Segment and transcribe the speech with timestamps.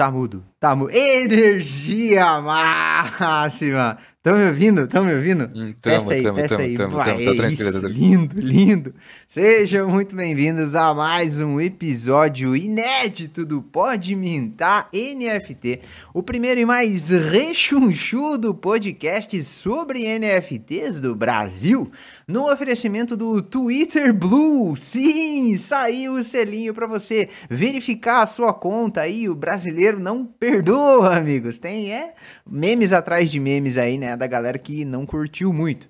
[0.00, 0.90] Tá mudo, tá mudo.
[0.94, 3.98] Energia máxima!
[4.22, 4.82] Estão me ouvindo?
[4.82, 5.50] Estão me ouvindo?
[5.54, 6.76] Hum, testa aí, tamo, testa tamo, aí.
[6.76, 8.06] tamo, Vai, tamo, tá é tranquilo, isso, tá tranquilo.
[8.06, 8.94] lindo, lindo.
[9.26, 15.80] Sejam muito bem-vindos a mais um episódio inédito do Pode Mintar NFT,
[16.12, 21.90] o primeiro e mais rechonchudo podcast sobre NFTs do Brasil,
[22.28, 24.76] no oferecimento do Twitter Blue.
[24.76, 29.30] Sim, saiu o selinho para você verificar a sua conta aí.
[29.30, 31.56] O brasileiro não perdoa, amigos.
[31.56, 32.12] Tem é
[32.46, 35.88] memes atrás de memes aí, né, da galera que não curtiu muito.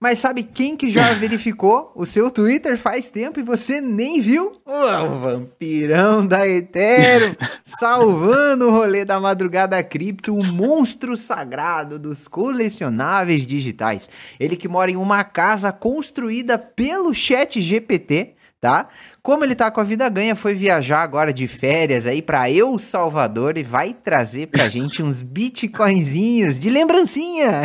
[0.00, 4.52] Mas sabe quem que já verificou o seu Twitter faz tempo e você nem viu?
[4.64, 13.46] O vampirão da Ethereum, salvando o rolê da madrugada cripto, o monstro sagrado dos colecionáveis
[13.46, 14.08] digitais.
[14.38, 18.88] Ele que mora em uma casa construída pelo chat GPT, tá?
[19.22, 22.78] Como ele tá com a vida ganha, foi viajar agora de férias aí para El
[22.78, 27.62] Salvador e vai trazer pra gente uns bitcoinzinhos de lembrancinha.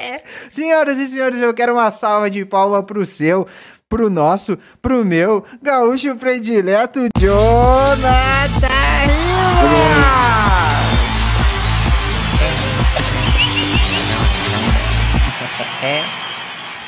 [0.50, 3.46] Senhoras e senhores, eu quero uma salva de palma pro seu,
[3.88, 8.68] pro nosso, pro meu gaúcho predileto, Jonathan
[9.04, 10.37] Rivas!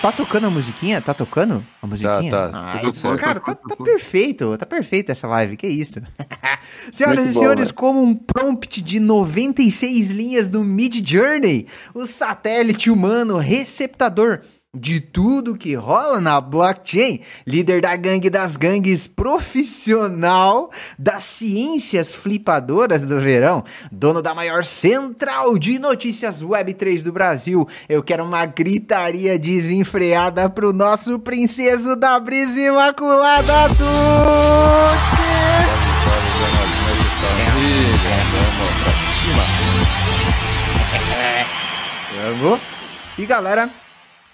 [0.01, 1.01] Tá tocando a musiquinha?
[1.01, 2.31] Tá tocando a musiquinha?
[2.31, 3.21] tá, tudo isso, certo.
[3.21, 6.01] Cara, tá, tá perfeito, tá perfeito essa live, que isso.
[6.91, 7.75] Senhoras Muito e bom, senhores, né?
[7.75, 14.41] como um prompt de 96 linhas do Mid Journey, o satélite humano receptador
[14.73, 23.03] de tudo que rola na blockchain, líder da gangue das gangues profissional das ciências flipadoras
[23.03, 27.67] do verão, dono da maior central de notícias Web3 do Brasil.
[27.89, 33.81] Eu quero uma gritaria desenfreada pro nosso princeso da brisa imaculada Tuti!
[36.05, 37.31] Salve, salve, Leonardo, como que está?
[37.59, 37.99] Ih,
[38.31, 39.45] Vamos pra cima.
[42.39, 42.61] Vamos.
[43.19, 43.69] E galera,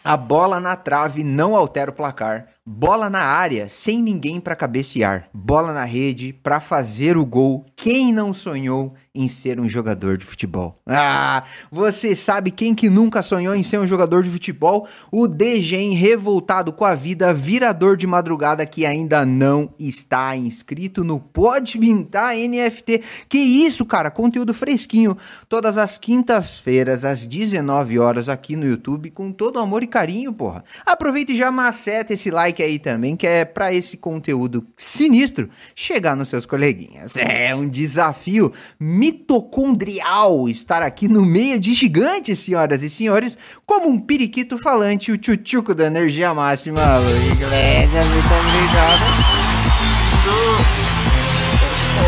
[0.07, 2.47] a bola na trave não altera o placar.
[2.69, 5.29] Bola na área, sem ninguém pra cabecear.
[5.33, 7.65] Bola na rede pra fazer o gol.
[7.77, 10.75] Quem não sonhou em ser um jogador de futebol?
[10.85, 14.89] Ah, você sabe quem que nunca sonhou em ser um jogador de futebol?
[15.13, 21.21] O DGEM revoltado com a vida, virador de madrugada que ainda não está inscrito no
[21.21, 23.01] Pode Mintar NFT.
[23.29, 24.11] Que isso, cara?
[24.11, 25.17] Conteúdo fresquinho.
[25.49, 30.65] Todas as quintas-feiras, às 19 horas, aqui no YouTube, com todo amor e carinho, porra.
[30.85, 36.15] Aproveita e já maceta esse like aí também, que é pra esse conteúdo sinistro chegar
[36.15, 37.17] nos seus coleguinhas.
[37.17, 43.99] É um desafio mitocondrial estar aqui no meio de gigantes, senhoras e senhores, como um
[43.99, 46.81] periquito falante, o tchutchuco da energia máxima.
[46.99, 47.45] Oi, muito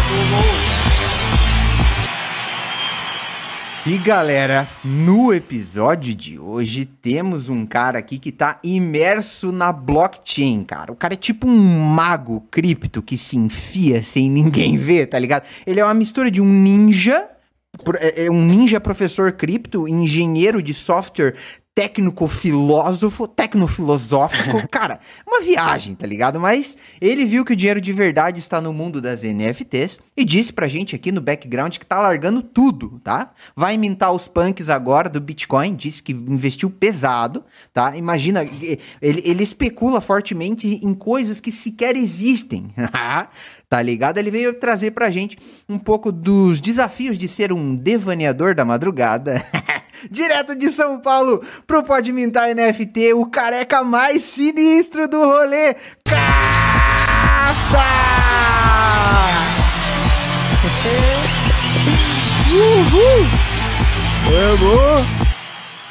[0.08, 0.67] obrigado.
[3.90, 10.62] E galera, no episódio de hoje temos um cara aqui que tá imerso na blockchain,
[10.62, 10.92] cara.
[10.92, 15.46] O cara é tipo um mago cripto que se enfia sem ninguém ver, tá ligado?
[15.66, 17.30] Ele é uma mistura de um ninja,
[17.98, 21.34] é é um ninja professor cripto, engenheiro de software,
[21.78, 26.40] técnico filósofo, tecnofilosófico, cara, uma viagem, tá ligado?
[26.40, 30.52] Mas ele viu que o dinheiro de verdade está no mundo das NFTs e disse
[30.52, 33.30] pra gente aqui no background que tá largando tudo, tá?
[33.54, 37.96] Vai mintar os punks agora do Bitcoin, disse que investiu pesado, tá?
[37.96, 42.72] Imagina, ele, ele especula fortemente em coisas que sequer existem.
[43.68, 44.16] Tá ligado?
[44.16, 45.36] Ele veio trazer pra gente
[45.68, 49.44] um pouco dos desafios de ser um devaneador da madrugada.
[50.10, 55.74] Direto de São Paulo pro Pode Mintar NFT, o careca mais sinistro do rolê,
[56.04, 56.38] Casta!
[62.50, 63.26] Uhul!
[64.30, 65.28] Vamos!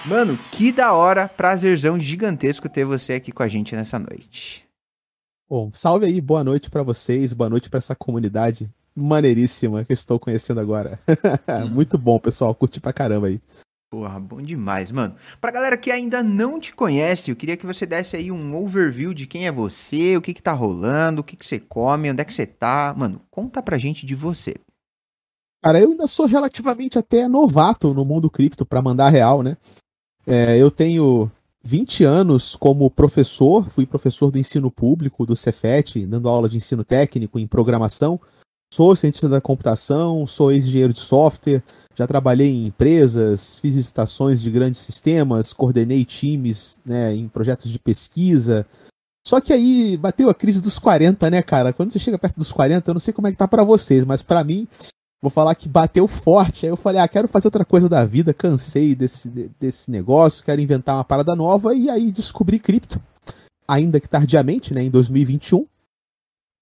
[0.05, 4.66] Mano, que da hora, prazerzão gigantesco ter você aqui com a gente nessa noite.
[5.49, 9.93] Bom, salve aí, boa noite pra vocês, boa noite pra essa comunidade maneiríssima que eu
[9.93, 10.99] estou conhecendo agora.
[11.71, 13.39] Muito bom, pessoal, curti pra caramba aí.
[13.89, 15.15] Porra, bom demais, mano.
[15.39, 19.13] Pra galera que ainda não te conhece, eu queria que você desse aí um overview
[19.13, 22.21] de quem é você, o que que tá rolando, o que que você come, onde
[22.21, 22.93] é que você tá.
[22.97, 24.55] Mano, conta pra gente de você.
[25.63, 29.55] Cara, eu ainda sou relativamente até novato no mundo cripto, pra mandar real, né?
[30.25, 31.31] É, eu tenho
[31.67, 36.81] 20 anos como professor, fui professor do ensino público, do Cefet, dando aula de ensino
[36.81, 38.17] técnico em programação.
[38.73, 41.61] Sou cientista da computação, sou ex-engenheiro de software,
[41.93, 47.79] já trabalhei em empresas, fiz licitações de grandes sistemas, coordenei times né, em projetos de
[47.79, 48.65] pesquisa.
[49.27, 51.73] Só que aí bateu a crise dos 40, né, cara?
[51.73, 54.05] Quando você chega perto dos 40, eu não sei como é que tá pra vocês,
[54.05, 54.65] mas pra mim
[55.21, 56.65] vou falar que bateu forte.
[56.65, 59.29] Aí eu falei, ah, quero fazer outra coisa da vida, cansei desse,
[59.59, 61.75] desse negócio, quero inventar uma parada nova.
[61.75, 63.01] E aí descobri cripto,
[63.67, 65.65] ainda que tardiamente, né, em 2021.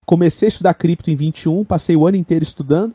[0.06, 2.94] Comecei a estudar cripto em 21, passei o ano inteiro estudando.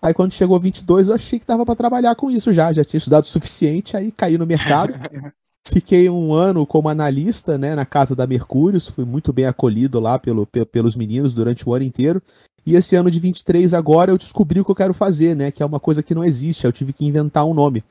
[0.00, 2.98] Aí quando chegou 22, eu achei que dava para trabalhar com isso já, já tinha
[2.98, 4.94] estudado o suficiente, aí caí no mercado.
[5.64, 10.18] Fiquei um ano como analista, né, na casa da Mercúrios, fui muito bem acolhido lá
[10.18, 12.20] pelo, pelos meninos durante o ano inteiro.
[12.64, 15.62] E esse ano de 23 agora eu descobri o que eu quero fazer, né, que
[15.62, 17.82] é uma coisa que não existe, eu tive que inventar um nome.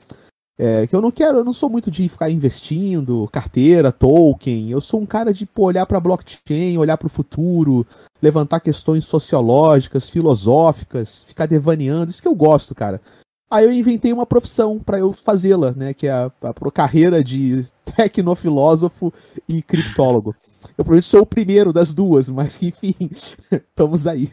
[0.64, 4.70] É, que eu não quero, eu não sou muito de ficar investindo, carteira, token.
[4.70, 7.84] Eu sou um cara de pô, olhar para blockchain, olhar para o futuro,
[8.22, 12.12] levantar questões sociológicas, filosóficas, ficar devaneando.
[12.12, 13.02] Isso que eu gosto, cara.
[13.52, 15.94] Aí eu inventei uma profissão para eu fazê-la, né?
[15.94, 19.14] Que é a, a, carreira de tecnofilósofo
[19.46, 20.34] e criptólogo.
[20.78, 22.96] Eu provavelmente sou o primeiro das duas, mas enfim,
[23.52, 24.32] estamos aí.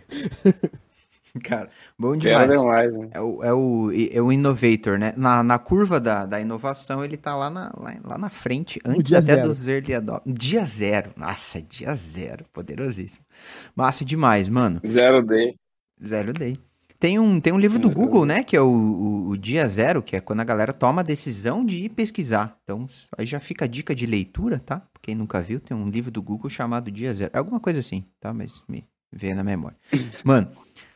[1.43, 1.69] Cara,
[1.99, 2.49] bom demais.
[2.49, 3.11] demais né?
[3.13, 5.13] é, o, é, o, é o innovator, né?
[5.17, 9.13] Na, na curva da, da inovação, ele tá lá na, lá, lá na frente, antes
[9.13, 9.49] até zero.
[9.49, 10.39] dos early adopters.
[10.39, 11.11] Dia zero.
[11.17, 12.45] Nossa, dia zero.
[12.53, 13.25] Poderosíssimo.
[13.75, 14.81] Massa demais, mano.
[14.87, 15.57] Zero day.
[16.03, 16.57] Zero day.
[17.01, 18.43] Tem um, tem um livro do Google, né?
[18.43, 21.65] Que é o, o, o, Dia Zero, que é quando a galera toma a decisão
[21.65, 22.59] de ir pesquisar.
[22.65, 22.87] Então,
[23.17, 24.83] aí já fica a dica de leitura, tá?
[25.01, 27.31] Quem nunca viu, tem um livro do Google chamado Dia Zero.
[27.33, 28.35] É alguma coisa assim, tá?
[28.35, 29.77] Mas me veio na memória.
[30.25, 30.51] Mano,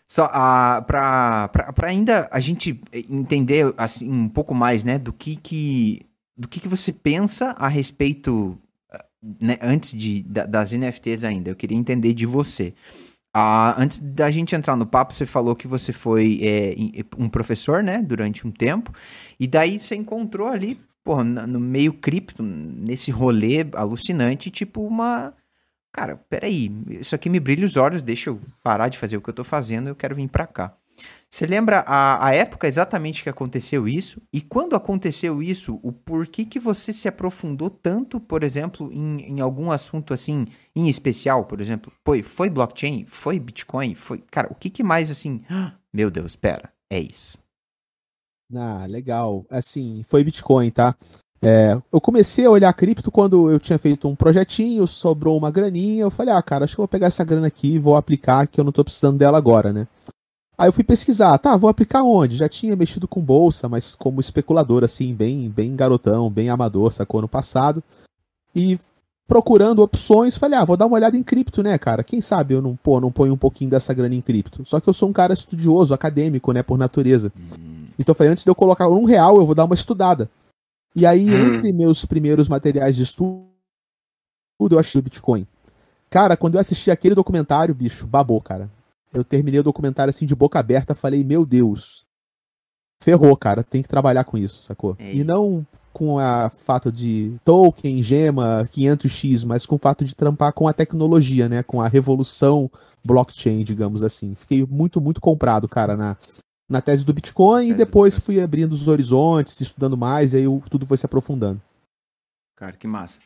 [0.04, 4.98] só uh, pra, pra, pra ainda a gente entender assim, um pouco mais, né?
[4.98, 6.04] Do que que,
[6.36, 8.58] do que, que você pensa a respeito,
[9.40, 11.48] né, antes de, das NFTs ainda.
[11.48, 12.74] Eu queria entender de você.
[13.34, 16.74] Ah, antes da gente entrar no papo, você falou que você foi é,
[17.16, 18.92] um professor, né, durante um tempo,
[19.40, 25.34] e daí você encontrou ali, porra, no meio cripto, nesse rolê alucinante, tipo uma.
[25.92, 29.30] Cara, peraí, isso aqui me brilha os olhos, deixa eu parar de fazer o que
[29.30, 30.76] eu tô fazendo, eu quero vir pra cá.
[31.30, 34.20] Você lembra a, a época exatamente que aconteceu isso?
[34.30, 39.40] E quando aconteceu isso, o porquê que você se aprofundou tanto, por exemplo, em, em
[39.40, 40.46] algum assunto assim,
[40.76, 41.90] em especial, por exemplo?
[42.04, 43.06] Foi, foi blockchain?
[43.06, 43.94] Foi Bitcoin?
[43.94, 44.22] Foi.
[44.30, 45.42] Cara, o que, que mais assim?
[45.90, 47.38] Meu Deus, espera, é isso.
[48.54, 49.46] Ah, legal.
[49.48, 50.94] Assim, foi Bitcoin, tá?
[51.44, 56.02] É, eu comecei a olhar cripto quando eu tinha feito um projetinho, sobrou uma graninha.
[56.02, 58.46] Eu falei, ah, cara, acho que eu vou pegar essa grana aqui e vou aplicar,
[58.46, 59.88] que eu não tô precisando dela agora, né?
[60.56, 62.36] Aí eu fui pesquisar, tá, vou aplicar onde?
[62.36, 67.22] Já tinha mexido com bolsa, mas como especulador, assim, bem, bem garotão, bem amador, sacou
[67.22, 67.82] no passado.
[68.54, 68.78] E
[69.26, 72.04] procurando opções, falei, ah, vou dar uma olhada em cripto, né, cara?
[72.04, 74.62] Quem sabe eu não, pô, não ponho um pouquinho dessa grana em cripto.
[74.66, 77.32] Só que eu sou um cara estudioso, acadêmico, né, por natureza.
[77.36, 77.86] Hum.
[77.98, 80.30] Então eu falei, antes de eu colocar um real, eu vou dar uma estudada.
[80.94, 81.54] E aí, hum.
[81.54, 83.46] entre meus primeiros materiais de estudo,
[84.60, 85.46] eu achei o Bitcoin.
[86.10, 88.68] Cara, quando eu assisti aquele documentário, bicho, babou, cara
[89.12, 92.04] eu terminei o documentário assim de boca aberta, falei, meu Deus,
[93.02, 94.96] ferrou, cara, tem que trabalhar com isso, sacou?
[94.98, 95.14] É.
[95.14, 100.52] E não com a fato de token, gema, 500x, mas com o fato de trampar
[100.52, 102.70] com a tecnologia, né, com a revolução
[103.04, 104.34] blockchain, digamos assim.
[104.34, 106.16] Fiquei muito, muito comprado, cara, na,
[106.68, 110.86] na tese do Bitcoin e depois fui abrindo os horizontes, estudando mais, e aí tudo
[110.86, 111.60] foi se aprofundando.
[112.56, 113.20] Cara, que massa.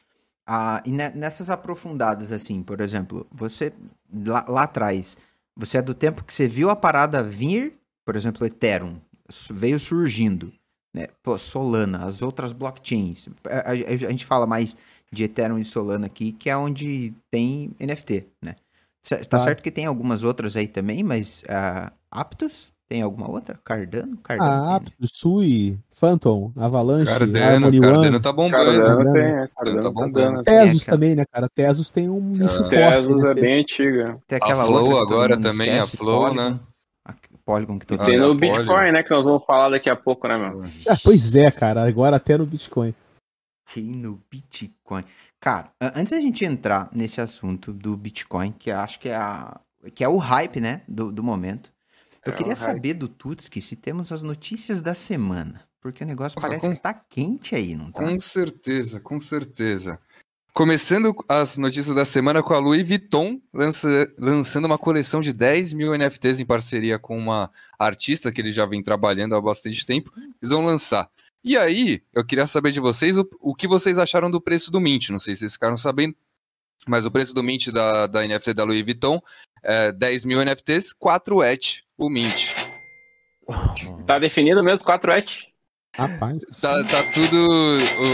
[0.47, 3.73] Ah, e nessas aprofundadas, assim, por exemplo, você
[4.25, 5.17] lá, lá atrás,
[5.57, 9.01] você é do tempo que você viu a parada vir, por exemplo, Ethereum,
[9.51, 10.53] veio surgindo,
[10.95, 11.09] né?
[11.23, 13.29] Pô, Solana, as outras blockchains.
[13.45, 14.77] A, a, a, gente fala mais
[15.11, 18.57] de Ethereum e Solana aqui, que é onde tem NFT, né?
[19.09, 19.45] Tá claro.
[19.45, 23.59] certo que tem algumas outras aí também, mas uh, Aptos tem alguma outra?
[23.65, 24.17] Cardano?
[24.19, 28.21] Cardano ah, Aptos, Sui, Phantom, Avalanche, Cardano, Harmony Cardano One.
[28.21, 28.83] tá bombando.
[28.83, 30.43] Cardano, tem, é, Cardano tá bombando.
[30.45, 31.49] Tesos é, também, né, cara?
[31.49, 32.71] Tesos tem um nicho forte.
[32.71, 33.31] Tesos né?
[33.31, 34.19] é bem antiga.
[34.27, 36.61] Tem aquela a Flow agora também, esquece, a Flow, Polygon, né?
[37.05, 37.15] A
[37.45, 40.39] Polygon que todo Tem no Bitcoin, né, que nós vamos falar daqui a pouco, né,
[40.39, 40.63] meu?
[40.89, 42.95] Ah, pois é, cara, agora até no Bitcoin.
[43.73, 45.05] Tem no Bitcoin.
[45.41, 49.61] Cara, antes da gente entrar nesse assunto do Bitcoin, que acho que é, a,
[49.95, 51.73] que é o hype, né, do, do momento,
[52.27, 55.63] eu é queria saber do Tutski se temos as notícias da semana.
[55.81, 56.75] Porque o negócio parece com...
[56.75, 58.03] que tá quente aí, não tá?
[58.03, 60.01] Com certeza, com certeza.
[60.53, 65.75] Começando as notícias da semana com a Louis Vuitton lança, lançando uma coleção de 10
[65.75, 70.11] mil NFTs em parceria com uma artista que ele já vem trabalhando há bastante tempo.
[70.17, 71.09] Eles vão lançar.
[71.45, 74.81] E aí, eu queria saber de vocês o, o que vocês acharam do preço do
[74.81, 75.11] Mint.
[75.11, 76.17] Não sei se vocês ficaram sabendo,
[76.89, 79.21] mas o preço do Mint da, da NFT da Louis Vuitton
[79.63, 82.55] é 10 mil NFTs, 4 ETH o Mint.
[84.07, 85.31] Tá definido mesmo 4 ETH?
[85.97, 86.41] Rapaz.
[86.61, 87.37] Tá, tá tudo.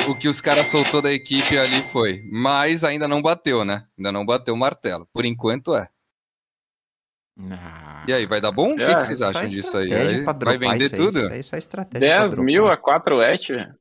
[0.07, 2.23] O, o, que os caras soltou da equipe ali foi.
[2.31, 3.85] Mas ainda não bateu, né?
[3.99, 5.09] Ainda não bateu o martelo.
[5.13, 5.89] Por enquanto é.
[7.51, 8.75] Ah, E aí, vai dar bom?
[8.75, 9.93] O que, É, que vocês só acham disso aí?
[9.93, 11.35] Aí Vai vender isso aí, tudo?
[11.35, 12.45] Isso aí é pra 10 dropar.
[12.45, 13.75] mil a 4 et, velho.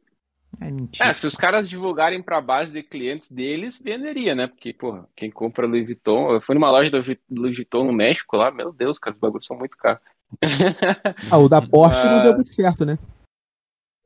[0.60, 1.10] É mentira.
[1.10, 4.48] É, se os caras divulgarem pra base de clientes deles, venderia, né?
[4.48, 6.32] Porque, porra, quem compra Louis Vuitton.
[6.34, 6.98] Eu fui numa loja do
[7.30, 10.02] Louis Vuitton no México lá, meu Deus, cara, os bagulhos são muito caros.
[11.30, 12.24] Ah, o da Porsche não Ah.
[12.24, 12.98] deu muito certo, né?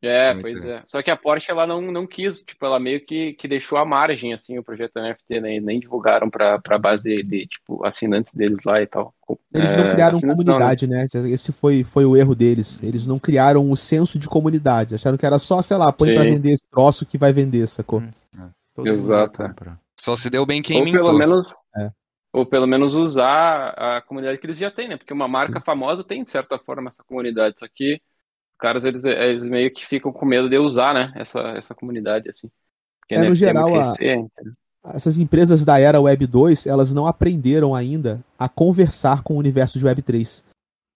[0.01, 0.83] É, Muito pois é.
[0.85, 3.85] Só que a Porsche ela não, não quis, tipo, ela meio que, que deixou à
[3.85, 5.55] margem, assim, o projeto NFT, né?
[5.55, 9.15] E nem divulgaram pra, pra base de, de, tipo, assinantes deles lá e tal.
[9.53, 10.59] Eles É, não criaram assinantes não, né?
[10.59, 11.05] comunidade, né?
[11.31, 12.83] Esse foi, foi o erro deles.
[12.83, 14.93] Eles não criaram o senso de comunidade.
[14.93, 16.15] Acharam que era só, sei lá, põe Sim.
[16.15, 18.01] pra vender esse troço que vai vender, sacou?
[18.01, 18.11] Hum.
[18.85, 19.47] Exato, é.
[19.47, 19.79] comprar.
[19.99, 21.03] Só se deu bem quem Ou mintou.
[21.05, 21.47] pelo menos.
[21.77, 21.89] É.
[22.33, 24.97] Ou pelo menos usar a comunidade que eles já têm, né?
[24.97, 27.57] Porque uma marca famosa tem, de certa forma, essa comunidade.
[27.59, 28.01] Só que
[28.57, 31.11] caras, eles, eles meio que ficam com medo de usar, né?
[31.15, 32.49] Essa, essa comunidade, assim.
[32.99, 34.31] Porque É, no NFT geral, a- recente.
[34.87, 39.79] Essas empresas da era Web 2, elas não aprenderam ainda a conversar com o universo
[39.79, 40.43] de Web 3.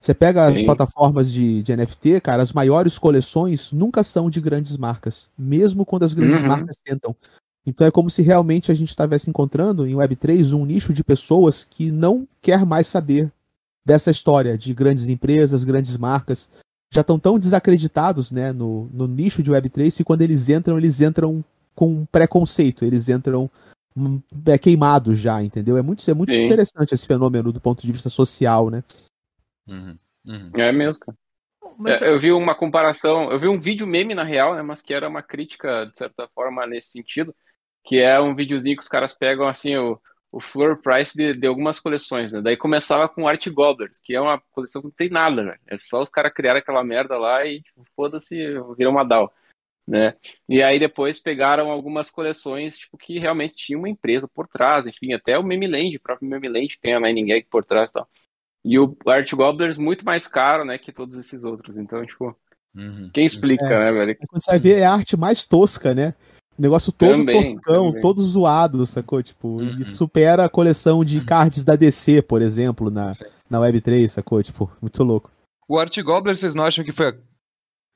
[0.02, 0.66] Você pega as Sim.
[0.66, 6.04] plataformas de, de NFT, cara, as maiores coleções nunca são de grandes marcas, mesmo quando
[6.04, 6.48] as grandes Uhum.
[6.48, 7.16] marcas tentam.
[7.66, 11.66] Então é como se realmente a gente estivesse encontrando em Web3 um nicho de pessoas
[11.66, 13.32] que não quer mais saber
[13.86, 16.48] dessa história de grandes empresas, grandes marcas.
[16.92, 21.02] Já estão tão desacreditados né, no, no nicho de Web3 que quando eles entram, eles
[21.02, 21.44] entram
[21.76, 23.50] com preconceito, eles entram
[23.96, 25.78] hum, é, queimados já, entendeu?
[25.78, 26.46] É muito, é muito Sim.
[26.46, 28.84] interessante esse fenômeno do ponto de vista social, né?
[29.68, 30.52] Uhum, uhum.
[30.56, 31.18] É mesmo, cara.
[31.78, 34.82] Mas, É, eu vi uma comparação, eu vi um vídeo meme na real, né, mas
[34.82, 37.34] que era uma crítica, de certa forma, nesse sentido,
[37.86, 39.98] que é um videozinho que os caras pegam, assim, o,
[40.32, 44.22] o floor price de, de algumas coleções, né, daí começava com Art Gobblers, que é
[44.22, 47.46] uma coleção que não tem nada, velho, é só os caras criaram aquela merda lá
[47.46, 48.38] e, tipo, foda-se,
[48.78, 49.32] virou uma DAO,
[49.88, 50.16] né,
[50.48, 55.14] e aí depois pegaram algumas coleções, tipo, que realmente tinha uma empresa por trás, enfim,
[55.14, 58.08] até o Memeland, o próprio Memeland tem a Nine Gag por trás e tal.
[58.64, 61.78] E o Art Gobblers muito mais caro, né, que todos esses outros.
[61.78, 62.38] Então, tipo,
[62.76, 63.10] Uhum.
[63.14, 63.80] quem explica, É.
[63.80, 64.16] né, velho?
[64.18, 66.14] Quando você vai ver, é a arte mais tosca, né?
[66.60, 68.02] Negócio todo Também, toscão, também.
[68.02, 69.24] todo zoado, sacou?
[69.24, 69.80] Tipo, Uhum.
[69.80, 73.26] e supera a coleção de cards da DC, por exemplo, na, Sim.
[73.50, 74.44] na Web3, sacou?
[74.44, 75.32] Tipo, muito louco.
[75.68, 77.08] O Art Gobbler, vocês não acham que foi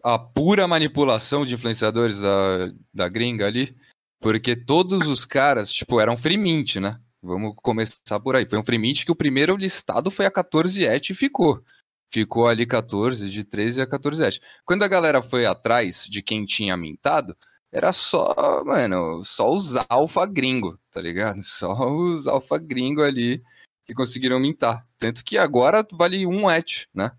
[0.04, 3.76] a, a pura manipulação de influenciadores da, da gringa ali?
[4.22, 6.98] Porque todos os caras, tipo, eram free mint, né?
[7.22, 8.48] Vamos começar por aí.
[8.50, 11.62] Foi um free mint que o primeiro listado foi a 14 et e ficou.
[12.14, 14.40] Ficou ali 14, de 13 a 14 et.
[14.66, 17.36] Quando a galera foi atrás de quem tinha mintado,
[17.74, 21.42] era só, mano, só os alfa gringo, tá ligado?
[21.44, 23.42] Só os alfa gringo ali
[23.86, 24.88] que conseguiram mintar.
[24.98, 27.12] Tanto que agora vale um et, né?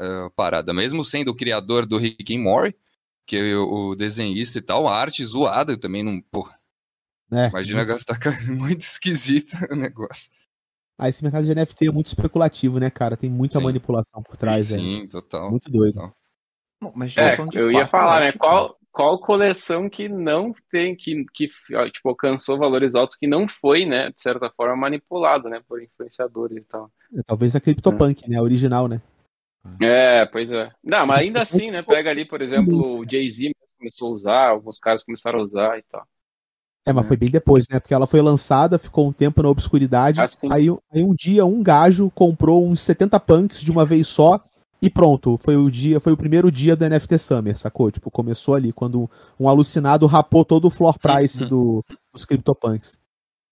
[0.00, 2.74] a parada, mesmo sendo o criador do Rick and Morty,
[3.26, 6.56] que é o, desenhista e tal, a arte zoada, eu também não, porra,
[7.30, 7.48] né?
[7.48, 10.30] imagina Muito- gastar muito esquisito o negócio.
[10.96, 13.16] Ah, esse mercado de NFT é muito especulativo, né, cara?
[13.16, 13.64] Tem muita Sim.
[13.64, 14.66] manipulação por trás.
[14.66, 15.50] Sim, total.
[15.50, 16.12] Muito doido.
[16.80, 18.28] Bom, mas É, eu ia falar, né?
[18.28, 21.46] et, Qual, qual coleção que não tem, que, que
[21.92, 26.58] tipo, alcançou valores altos, que não foi, né, de certa forma, manipulado, né, por influenciadores
[26.58, 26.90] e tal.
[27.14, 28.38] É, talvez a CryptoPunk, né?
[28.38, 29.00] A original, né?
[29.80, 30.70] É, pois é.
[30.82, 34.78] Não, mas ainda assim, né, pega ali, por exemplo, o Jay-Z começou a usar, alguns
[34.78, 36.06] caras começaram a usar e tal.
[36.86, 37.78] É, mas foi bem depois, né?
[37.78, 40.22] Porque ela foi lançada, ficou um tempo na obscuridade.
[40.22, 40.48] Ah, sim.
[40.50, 44.42] aí, aí um dia um gajo comprou uns 70 punks de uma vez só
[44.80, 45.36] e pronto.
[45.42, 47.90] Foi o dia, foi o primeiro dia do NFT Summer, sacou?
[47.90, 52.98] Tipo, começou ali quando um alucinado rapou todo o floor price do, dos CryptoPunks.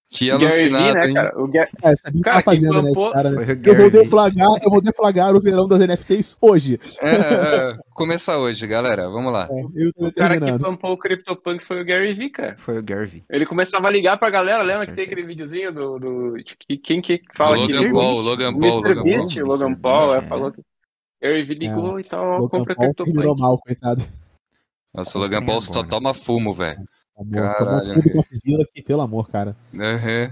[0.08, 1.14] Que O Gary alucinado, né, hein?
[1.14, 1.42] cara?
[1.42, 3.38] O Ga- É, sabia o que tá fazendo, né, cara, né?
[3.38, 6.78] O Eu Gary vou deflagrar, eu vou deflagrar o verão das NFTs hoje.
[7.02, 7.76] É, é, é.
[7.92, 9.48] começa hoje, galera, vamos lá.
[9.50, 12.54] É, eu tô O cara que pampou o CryptoPunks foi o Gary Vee, cara.
[12.56, 13.24] Foi o Gary Vee.
[13.28, 15.98] Ele começava a ligar pra galera, lembra que tem aquele videozinho do.
[15.98, 16.34] do
[16.68, 17.92] que- quem que O fala Logan aqui?
[17.92, 18.20] Paul.
[18.20, 18.88] Logan O Paul, Mr.
[18.94, 19.42] Logan Beast, Paul.
[19.44, 19.74] o Logan.
[19.74, 20.28] Paul, Beast, é, é.
[20.28, 20.62] falou que.
[21.26, 23.40] Gary Vee ligou e tal, Logan compra CryptoPunk.
[23.40, 24.02] mal, coitado.
[24.94, 25.88] Nossa, o Logan Paul só Agora.
[25.88, 26.84] toma fumo, velho.
[27.32, 27.56] Caralho.
[27.58, 29.56] tomou fumo do Godzilla aqui, pelo amor, cara.
[29.72, 29.80] Uhum,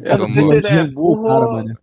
[0.03, 0.63] Eu não sei tomou.
[0.63, 1.79] se ele é burro cara, ou- mano.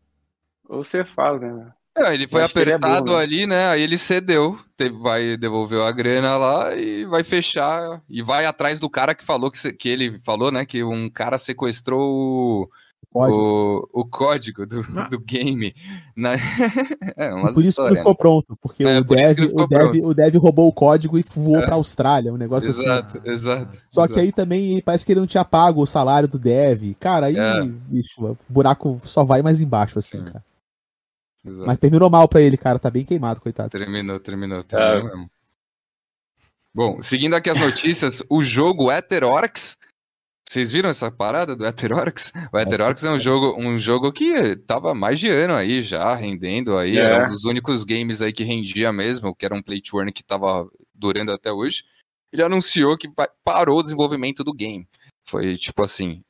[0.70, 1.72] ou você faz, né?
[1.98, 3.24] É, ele foi que ele é apertado burro, né?
[3.24, 3.68] ali, né?
[3.68, 8.80] Aí ele cedeu, teve- vai devolveu a grana lá e vai fechar e vai atrás
[8.80, 10.66] do cara que falou que, que ele falou, né?
[10.66, 12.70] Que um cara sequestrou o,
[13.14, 13.34] Pode.
[13.36, 15.08] o, o código do, Ah.
[15.10, 15.76] do game.
[16.16, 16.32] Na...
[17.18, 19.68] é, E umas por isso que não ficou pronto, porque É, o, por dev, o,
[19.68, 22.84] dev, o dev roubou o código e voou pra Austrália, um negócio assim.
[22.84, 23.78] Exato, exato.
[23.90, 24.14] Só exato.
[24.14, 26.94] que aí também parece que ele não tinha pago o salário do dev.
[27.00, 27.66] Cara, aí, É.
[27.66, 30.26] bicho, o buraco só vai mais embaixo, assim, Sim.
[30.26, 30.44] cara.
[31.46, 31.68] exato.
[31.68, 32.80] Mas terminou mal pra ele, cara.
[32.80, 33.70] Tá bem queimado, coitado.
[33.72, 35.30] Terminou, terminou, terminou mesmo.
[36.74, 39.78] Bom, seguindo aqui as notícias, o jogo Ether Orcs
[40.52, 42.34] Vocês viram essa parada do Heterorix?
[42.52, 46.78] O Heterorix é um jogo, um jogo que tava mais de ano aí já, rendendo
[46.78, 46.98] aí.
[46.98, 47.06] É.
[47.06, 50.12] Era um dos únicos games aí que rendia mesmo, que era um play to earn
[50.12, 51.86] que tava durando até hoje.
[52.34, 54.86] Ele anunciou que pa- parou o desenvolvimento do game.
[55.26, 56.22] Foi tipo assim,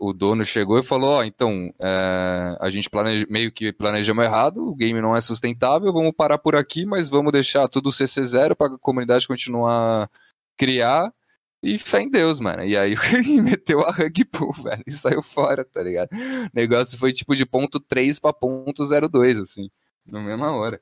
[0.00, 4.24] o, o dono chegou e falou, ó, então, é, a gente planeja, meio que planejamos
[4.24, 8.56] errado, o game não é sustentável, vamos parar por aqui, mas vamos deixar tudo CC0
[8.56, 10.10] para a comunidade continuar
[10.58, 11.12] criar
[11.62, 12.62] e fé em Deus, mano.
[12.64, 12.94] E aí
[13.42, 16.08] meteu a rug pull, velho, e saiu fora, tá ligado?
[16.12, 19.70] O negócio foi tipo de ponto 3 pra ponto 02, assim,
[20.06, 20.80] na mesma hora.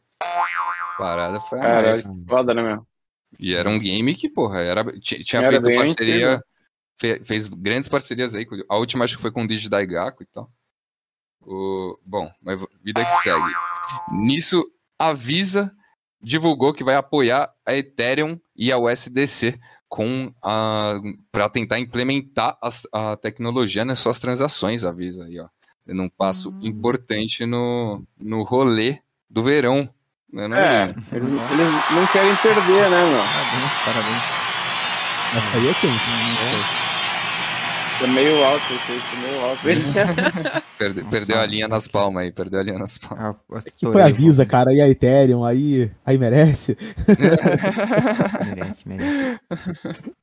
[0.98, 1.94] Parada foi a
[2.28, 2.86] foda, né, meu?
[3.38, 6.42] E era um game que, porra, era, ti- tinha Era feito parceria,
[6.98, 8.46] fe- fez grandes parcerias aí.
[8.68, 10.50] A última acho que foi com o Digidaigaku e tal.
[11.42, 13.52] O, bom, mas vida que segue.
[14.10, 14.64] Nisso,
[14.98, 15.70] a Visa
[16.20, 20.94] divulgou que vai apoiar a Ethereum e a USDC com a
[21.30, 25.46] para tentar implementar as- a, tecnologia nas suas transações, a Visa aí, ó.
[25.86, 26.58] Dando um passo Hum.
[26.62, 28.98] importante no, no rolê
[29.30, 29.88] do verão.
[30.32, 33.18] né, não É, eles, eles não querem perder, né, meu?
[33.22, 34.24] Parabéns, parabéns.
[35.36, 36.85] Essa aí é quente.
[38.02, 39.62] É meio alto, esse aí, é meio alto.
[40.78, 43.36] Perde- Nossa, perdeu a linha nas palmas aí, perdeu a linha nas palmas.
[43.50, 46.76] Ah, Que foi a Visa, cara, e a Ethereum, aí, aí merece.
[48.54, 49.40] Merece, merece.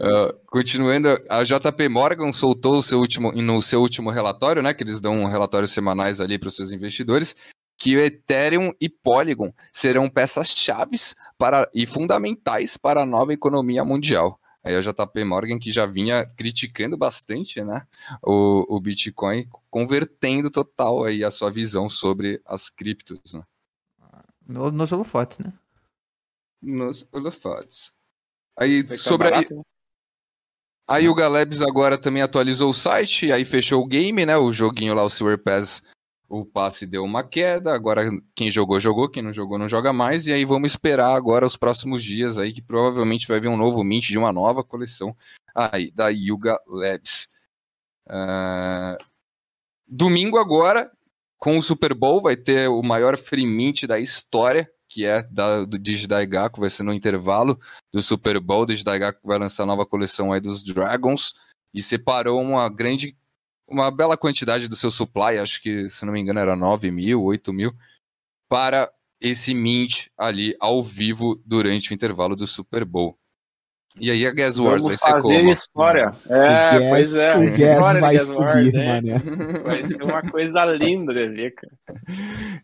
[0.00, 4.82] Ah, continuando, a JP Morgan soltou o seu último, no seu último relatório, né, que
[4.82, 7.34] eles dão um relatórios semanais ali para os seus investidores,
[7.78, 10.96] que o Ethereum e Polygon serão peças-chave
[11.38, 14.38] para e fundamentais para a nova economia mundial.
[14.66, 17.86] Aí a JP Morgan que já vinha criticando bastante, né,
[18.20, 23.44] o, o Bitcoin, convertendo total aí a sua visão sobre as criptos, né,
[24.44, 25.52] No, nos holofotes, né?
[26.60, 27.92] nos holofotes.
[28.58, 29.46] Aí Vai sobre a, né?
[30.88, 34.36] Aí o Galebs agora também atualizou o site, aí fechou o game, né?
[34.36, 35.80] O joguinho lá, o Sewer Pass,
[36.28, 37.74] o passe deu uma queda.
[37.74, 40.26] Agora quem jogou, jogou, quem não jogou, não joga mais.
[40.26, 43.82] E aí vamos esperar agora os próximos dias aí, que provavelmente vai vir um novo
[43.84, 45.16] mint de uma nova coleção
[45.54, 47.28] aí, da Yuga Labs.
[48.08, 48.96] Ah,
[49.86, 50.90] Domingo agora,
[51.38, 55.64] com o Super Bowl, vai ter o maior free mint da história, que é da,
[55.64, 57.58] do Digidaigaku, vai ser no intervalo
[57.92, 61.34] do Super Bowl, o Digidaigaku vai lançar a nova coleção aí dos Dragons,
[61.72, 63.16] e separou uma grande,
[63.68, 67.22] uma bela quantidade do seu supply, acho que, se não me engano, era 9 mil,
[67.24, 67.72] 8 mil,
[68.48, 73.16] para esse mint ali ao vivo durante o intervalo do Super Bowl.
[73.98, 75.52] E aí a Guess Wars vai Vamos ser fazer como?
[75.54, 76.10] história.
[76.28, 77.34] É, Gas- pois é.
[77.34, 78.86] O gas história de vai Guess Wars, subir, né?
[79.00, 79.18] mané.
[79.64, 81.72] Vai ser uma coisa linda de ver, cara.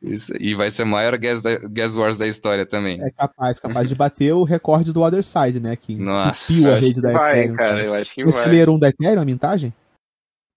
[0.02, 3.02] Isso, e vai ser a maior Guess, da, Guess Wars da história também.
[3.02, 5.74] É capaz, capaz de bater o recorde do Other Side, né?
[5.74, 7.56] Que Nossa, entupiu a rede que da vai, Ethereum.
[7.56, 7.82] cara.
[7.82, 8.48] Eu acho que Esse vai.
[8.50, 9.72] leram um da Ethereum, a mintagem?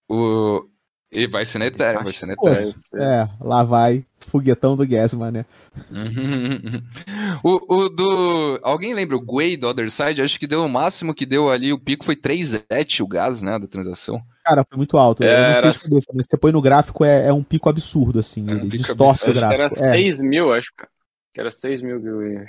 [0.10, 0.68] O...
[1.12, 2.72] Ele vai ser na Ethereum, vai ser na Ethereum.
[2.96, 4.06] É, lá vai.
[4.20, 5.46] Foguetão do Gas, mané.
[7.44, 8.60] o, o do.
[8.64, 10.22] Alguém lembra o Gwei do Other Side?
[10.22, 11.72] Acho que deu o máximo que deu ali.
[11.72, 13.58] O pico foi 3 et o gás, né?
[13.58, 14.22] Da transação.
[14.44, 15.24] Cara, foi muito alto.
[15.24, 18.20] Eu não sei de cabeça, mas você põe no gráfico, é, é um pico absurdo,
[18.20, 18.50] assim.
[18.50, 19.38] É um ele distorce o absurdo.
[19.38, 19.86] Acho que era gráfico.
[19.86, 20.92] É, 6 mil, acho, cara.
[21.34, 22.46] Que era 6 mil eu ia.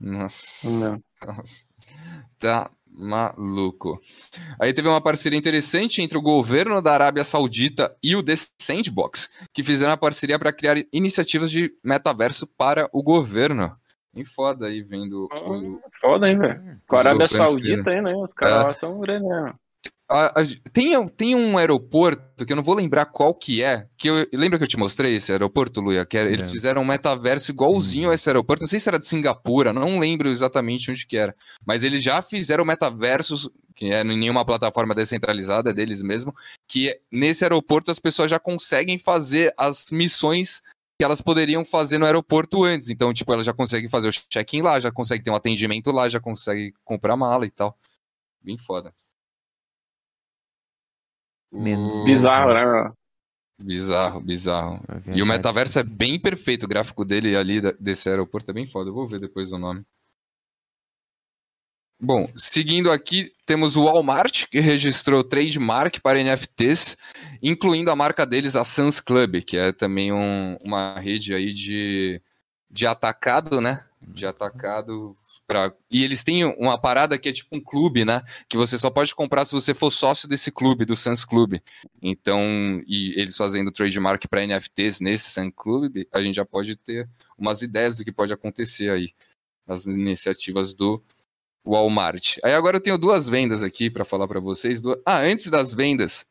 [0.00, 0.70] Nossa.
[0.70, 1.02] Não.
[1.26, 1.64] Nossa.
[2.38, 4.00] Tá maluco.
[4.60, 9.30] Aí teve uma parceria interessante entre o governo da Arábia Saudita e o The Sandbox,
[9.52, 13.74] que fizeram uma parceria para criar iniciativas de metaverso para o governo.
[14.12, 16.80] Bem foda aí vendo o, Foda, hein, velho.
[16.88, 18.14] Com a Arábia Saudita aí, né?
[18.16, 18.66] Os caras É.
[18.66, 19.54] lá são grandes, né?
[20.10, 23.86] A- a- tem, tem um aeroporto que eu não vou lembrar qual que é.
[23.96, 26.06] Que eu, lembra que eu te mostrei esse aeroporto, Luia?
[26.06, 26.54] Que era- eles Lembro.
[26.54, 28.62] fizeram um metaverso igualzinho a esse aeroporto.
[28.62, 31.34] Não sei se era de Singapura, não lembro exatamente onde que era.
[31.66, 36.34] Mas eles já fizeram metaversos, que é em nenhuma plataforma descentralizada, é deles mesmo.
[36.66, 40.62] Que nesse aeroporto as pessoas já conseguem fazer as missões
[40.98, 42.88] que elas poderiam fazer no aeroporto antes.
[42.88, 46.08] Então, tipo, elas já conseguem fazer o check-in lá, já conseguem ter um atendimento lá,
[46.08, 47.76] já conseguem comprar mala e tal.
[48.42, 48.92] Bem foda.
[51.52, 52.92] Menos O- Bizarro, né?
[53.60, 54.80] Bizarro, bizarro.
[54.88, 58.66] E o viajar metaverso é bem perfeito, o gráfico dele ali desse aeroporto é bem
[58.66, 58.88] foda.
[58.90, 59.84] Eu vou ver depois o nome.
[62.00, 66.96] Bom, seguindo aqui, temos o Walmart, que registrou trademark para NFTs,
[67.42, 72.22] incluindo a marca deles, a Suns Club, que é também um- uma rede aí de,
[72.70, 73.84] de atacado, né?
[74.00, 75.16] De atacado.
[75.48, 75.72] Pra...
[75.90, 78.22] E eles têm uma parada que é tipo um clube, né?
[78.50, 81.54] Que você só pode comprar se você for sócio desse clube, do Suns Club.
[82.02, 82.42] Então,
[82.86, 87.08] e eles fazendo trademark para NFTs nesse Sun Club, a gente já pode ter
[87.38, 89.14] umas ideias do que pode acontecer aí,
[89.66, 91.02] as iniciativas do
[91.66, 92.36] Walmart.
[92.44, 94.82] Aí agora eu tenho duas vendas aqui para falar para vocês.
[95.06, 96.26] Ah, antes das vendas,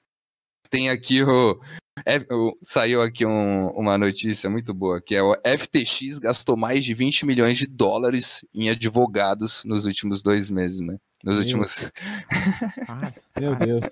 [0.69, 1.59] tem aqui o,
[2.61, 7.25] saiu aqui um, uma notícia muito boa, que é o FTX gastou mais de 20
[7.25, 10.97] milhões de dólares em advogados nos últimos dois meses, né?
[11.23, 11.91] Nos Meu últimos.
[13.39, 13.85] Meu Deus.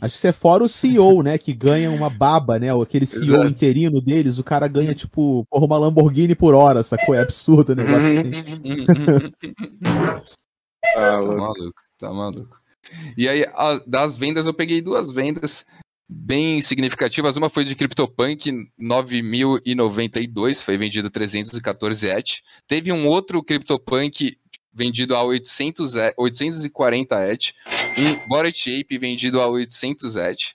[0.00, 1.36] Acho que você é fora o CEO, né?
[1.36, 2.68] Que ganha uma baba, né?
[2.72, 3.46] Aquele CEO Exato.
[3.46, 7.14] interino deles, o cara ganha, tipo, uma Lamborghini por hora, sacou?
[7.14, 8.30] É absurdo o negócio assim.
[10.94, 12.58] tá maluco, tá maluco.
[13.18, 15.66] E aí, a, das vendas, eu peguei duas vendas
[16.08, 17.36] bem significativas.
[17.36, 22.42] Uma foi de CryptoPunk 9092, foi vendido 314 ETH.
[22.66, 24.38] Teve um outro CryptoPunk
[24.72, 27.54] vendido a 800, 840 ETH,
[27.98, 30.54] um Bored Ape vendido a 800 ETH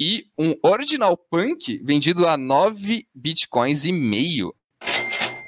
[0.00, 4.54] e um Original Punk vendido a 9 bitcoins e meio.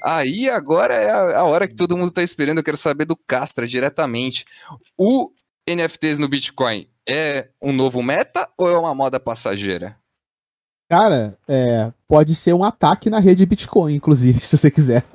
[0.03, 2.57] Aí agora é a, a hora que todo mundo está esperando.
[2.57, 4.45] Eu quero saber do Castra diretamente.
[4.97, 5.31] O
[5.69, 9.95] NFTs no Bitcoin é um novo meta ou é uma moda passageira?
[10.89, 15.05] Cara, é, pode ser um ataque na rede Bitcoin, inclusive, se você quiser.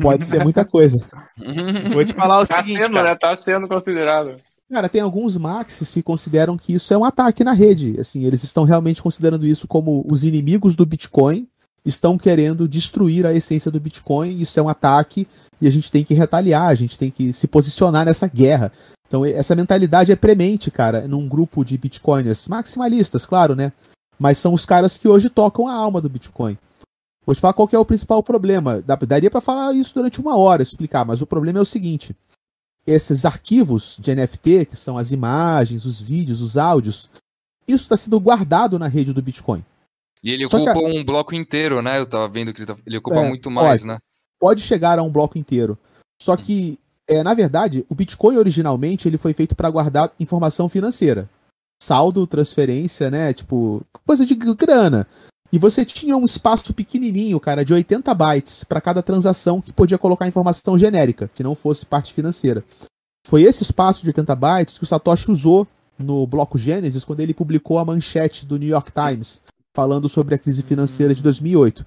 [0.00, 1.04] pode ser muita coisa.
[1.92, 3.10] Vou te falar o tá seguinte, sendo, cara.
[3.10, 3.18] Né?
[3.20, 4.36] Tá sendo considerado.
[4.72, 8.00] Cara, tem alguns maxis que consideram que isso é um ataque na rede.
[8.00, 11.46] Assim, eles estão realmente considerando isso como os inimigos do Bitcoin
[11.84, 14.40] estão querendo destruir a essência do Bitcoin.
[14.40, 15.26] Isso é um ataque
[15.60, 18.72] e a gente tem que retaliar, a gente tem que se posicionar nessa guerra.
[19.12, 23.70] Então, essa mentalidade é premente, cara, num grupo de bitcoiners maximalistas, claro, né?
[24.18, 26.56] Mas são os caras que hoje tocam a alma do Bitcoin.
[27.26, 28.80] Vou te falar qual é o principal problema.
[29.06, 32.16] Daria para falar isso durante uma hora, explicar, mas o problema é o seguinte:
[32.86, 37.10] esses arquivos de NFT, que são as imagens, os vídeos, os áudios,
[37.68, 39.62] isso está sendo guardado na rede do Bitcoin.
[40.24, 40.86] E ele Só ocupa que...
[40.86, 41.98] um bloco inteiro, né?
[41.98, 43.98] Eu tava vendo que ele ocupa é, muito mais, pode, né?
[44.40, 45.76] Pode chegar a um bloco inteiro.
[46.18, 51.28] Só que é, na verdade, o Bitcoin originalmente ele foi feito para guardar informação financeira.
[51.82, 53.32] Saldo, transferência, né?
[53.32, 55.06] Tipo, coisa de grana.
[55.52, 59.98] E você tinha um espaço pequenininho, cara, de 80 bytes para cada transação que podia
[59.98, 62.64] colocar informação genérica, que não fosse parte financeira.
[63.26, 65.66] Foi esse espaço de 80 bytes que o Satoshi usou
[65.98, 69.42] no bloco Gênesis quando ele publicou a manchete do New York Times
[69.74, 71.84] falando sobre a crise financeira de 2008.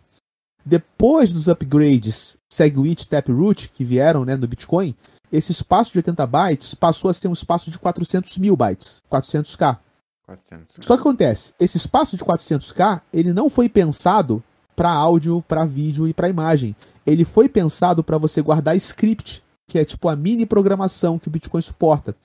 [0.66, 4.96] Depois dos upgrades SegWit Taproot que vieram né, no Bitcoin,
[5.32, 9.78] esse espaço de 80 bytes passou a ser um espaço de 400 mil bytes, 400k.
[10.26, 10.78] 400.
[10.82, 14.44] Só que acontece, esse espaço de 400k, ele não foi pensado
[14.76, 16.76] para áudio, para vídeo e para imagem.
[17.06, 21.32] Ele foi pensado para você guardar script, que é tipo a mini programação que o
[21.32, 22.16] Bitcoin suporta.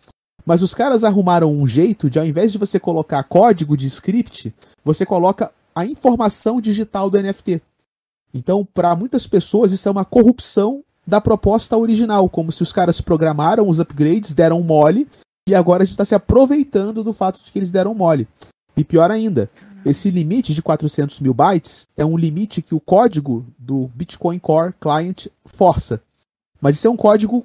[0.46, 4.55] Mas os caras arrumaram um jeito de, ao invés de você colocar código de script,
[4.83, 7.62] você coloca a informação digital do NFT.
[8.32, 13.00] Então, para muitas pessoas, isso é uma corrupção da proposta original, como se os caras
[13.00, 15.08] programaram os upgrades, deram mole,
[15.48, 18.28] e agora a gente está se aproveitando do fato de que eles deram mole.
[18.76, 19.50] E pior ainda,
[19.84, 24.74] esse limite de 400 mil bytes é um limite que o código do Bitcoin Core
[24.80, 26.00] Client força.
[26.60, 27.44] Mas isso é um código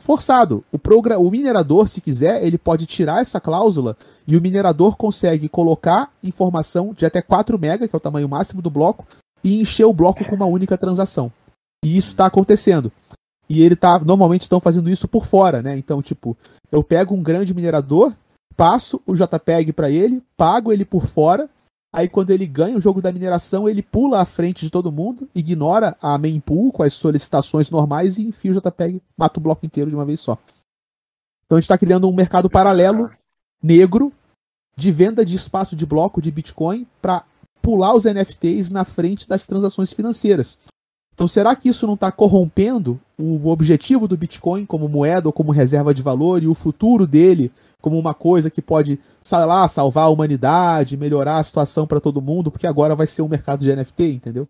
[0.00, 0.64] forçado.
[0.72, 0.78] O,
[1.18, 6.92] o minerador, se quiser, ele pode tirar essa cláusula e o minerador consegue colocar informação
[6.92, 9.06] de até 4 MB, que é o tamanho máximo do bloco,
[9.42, 11.32] e encher o bloco com uma única transação.
[11.84, 12.92] E isso está acontecendo.
[13.48, 13.98] E ele tá.
[13.98, 15.76] Normalmente estão fazendo isso por fora, né?
[15.76, 16.36] Então, tipo,
[16.70, 18.14] eu pego um grande minerador,
[18.56, 21.48] passo o JPEG para ele, pago ele por fora.
[21.92, 25.28] Aí quando ele ganha o jogo da mineração, ele pula à frente de todo mundo,
[25.34, 29.66] ignora a main pool com as solicitações normais e enfia o JPEG, mata o bloco
[29.66, 30.38] inteiro de uma vez só.
[31.44, 33.10] Então a gente está criando um mercado paralelo
[33.60, 34.12] negro
[34.76, 37.24] de venda de espaço de bloco de Bitcoin para
[37.62, 40.58] pular os NFTs na frente das transações financeiras.
[41.14, 45.52] Então, será que isso não está corrompendo o objetivo do Bitcoin como moeda ou como
[45.52, 50.04] reserva de valor e o futuro dele como uma coisa que pode, sei lá, salvar
[50.04, 53.74] a humanidade, melhorar a situação para todo mundo, porque agora vai ser um mercado de
[53.74, 54.48] NFT, entendeu?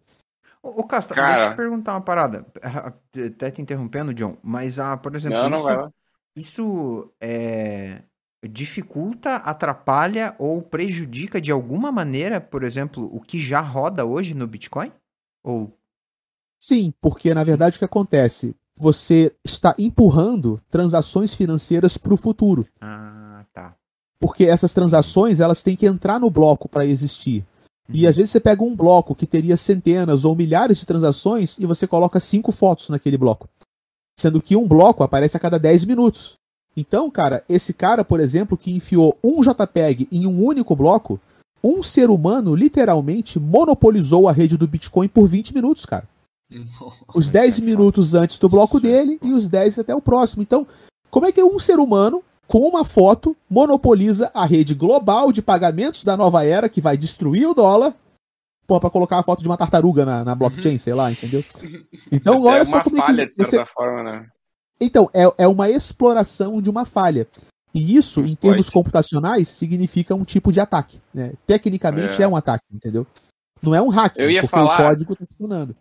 [0.63, 1.33] Ô, Casta, Cara...
[1.33, 2.47] deixa eu perguntar uma parada.
[3.27, 5.93] Até te interrompendo, John, mas, ah, por exemplo, não, isso, não
[6.37, 8.03] isso é,
[8.49, 14.47] dificulta, atrapalha ou prejudica de alguma maneira, por exemplo, o que já roda hoje no
[14.47, 14.91] Bitcoin?
[15.45, 15.77] Ou
[16.63, 18.55] Sim, porque na verdade o que acontece?
[18.77, 22.67] Você está empurrando transações financeiras para o futuro.
[22.81, 23.75] Ah, tá.
[24.19, 27.45] Porque essas transações elas têm que entrar no bloco para existir.
[27.89, 27.95] Uhum.
[27.95, 31.67] E às vezes você pega um bloco que teria centenas ou milhares de transações e
[31.67, 33.49] você coloca cinco fotos naquele bloco.
[34.19, 36.40] Sendo que um bloco aparece a cada 10 minutos.
[36.77, 41.21] Então, cara, esse cara, por exemplo, que enfiou um JPEG em um único bloco,
[41.63, 46.09] um ser humano literalmente monopolizou a rede do Bitcoin por 20 minutos, cara.
[47.15, 50.43] Os 10 minutos antes do bloco dele e os 10 até o próximo.
[50.43, 50.67] Então,
[51.11, 56.05] Como é que um ser humano, com uma foto, monopoliza a rede global de pagamentos
[56.05, 57.95] da nova era, que vai destruir o dólar,
[58.67, 61.45] porra, pra colocar a foto de uma tartaruga na, na blockchain, sei lá, entendeu?
[62.13, 63.45] Então, é olha uma só como é falha, que de você.
[63.45, 64.27] certa forma, né?
[64.81, 67.27] Então, é, é uma exploração de uma falha.
[67.75, 71.01] E isso, em termos computacionais, significa um tipo de ataque.
[71.15, 71.35] né?
[71.47, 72.25] Tecnicamente é.
[72.25, 72.29] É.
[72.29, 73.07] um ataque, entendeu?
[73.63, 75.77] Não é um hack, Eu ia porque falar- o código tá funcionando.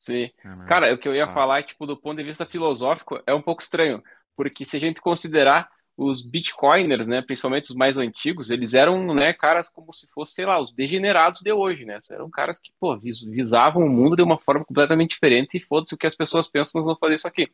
[0.00, 0.30] Sim.
[0.44, 1.32] Ah, Cara, o que eu ia Tá.
[1.32, 4.02] falar, tipo, do ponto de vista filosófico, é um pouco estranho,
[4.36, 9.32] porque se a gente considerar os bitcoiners, né, principalmente os mais antigos, eles eram, né,
[9.32, 11.98] caras como se fossem, sei lá, os degenerados de hoje, né?
[12.12, 15.94] Eram caras que, pô, vis- visavam o mundo de uma forma completamente diferente e foda-se
[15.94, 17.48] o que as pessoas pensam, nós vamos fazer isso aqui.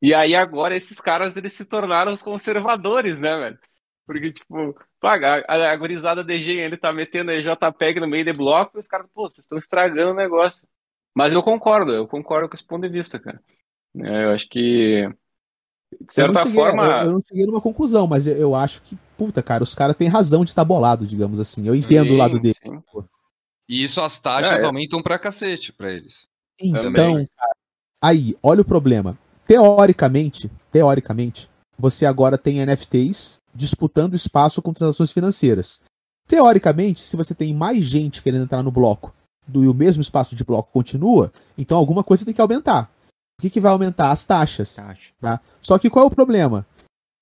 [0.00, 3.58] E aí agora esses caras, eles se tornaram os conservadores, né, velho?
[4.06, 8.32] Porque, tipo, paga, a, a gurizada DG, ele tá metendo aí JPEG no meio de
[8.32, 10.66] bloco e os caras, pô, vocês estão estragando o negócio.
[11.14, 13.40] Mas eu concordo, eu concordo com esse ponto de vista, cara.
[13.96, 15.08] É, eu acho que,
[15.92, 18.54] de Eu não, certa cheguei, forma, eu, eu não cheguei numa conclusão, mas eu, eu
[18.54, 21.66] acho que, puta, cara, os caras têm razão de estar bolado, digamos assim.
[21.66, 22.56] Eu entendo o lado sim, dele.
[22.62, 22.82] sim.
[23.68, 24.66] E isso as taxas É, é.
[24.66, 26.26] aumentam pra cacete pra eles.
[26.58, 27.28] Então, Também.
[27.36, 27.56] cara,
[28.00, 29.18] aí, olha o problema.
[29.48, 35.80] Teoricamente, teoricamente, você agora tem NFTs disputando espaço com transações financeiras.
[36.28, 39.14] Teoricamente, se você tem mais gente querendo entrar no bloco
[39.46, 42.90] do, e o mesmo espaço de bloco continua, então alguma coisa tem que aumentar.
[43.38, 44.10] O que, que vai aumentar?
[44.10, 44.76] As taxas.
[44.76, 45.12] Taxa.
[45.18, 45.40] Tá?
[45.62, 46.66] Só que qual é o problema?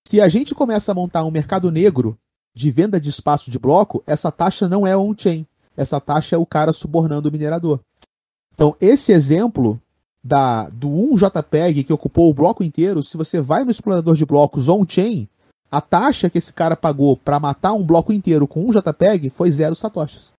[0.08, 2.18] Se a gente começa a montar um mercado negro
[2.56, 5.46] de venda de espaço de bloco, essa taxa não é on-chain.
[5.76, 7.78] Essa taxa é o cara subornando o minerador.
[8.52, 9.80] Então, esse exemplo
[10.26, 14.68] da, do 1JPEG que ocupou o bloco inteiro, se você vai no explorador de blocos
[14.68, 15.28] on-chain,
[15.70, 19.50] a taxa que esse cara pagou para matar um bloco inteiro com um JPEG foi
[19.50, 20.30] zero satoshis.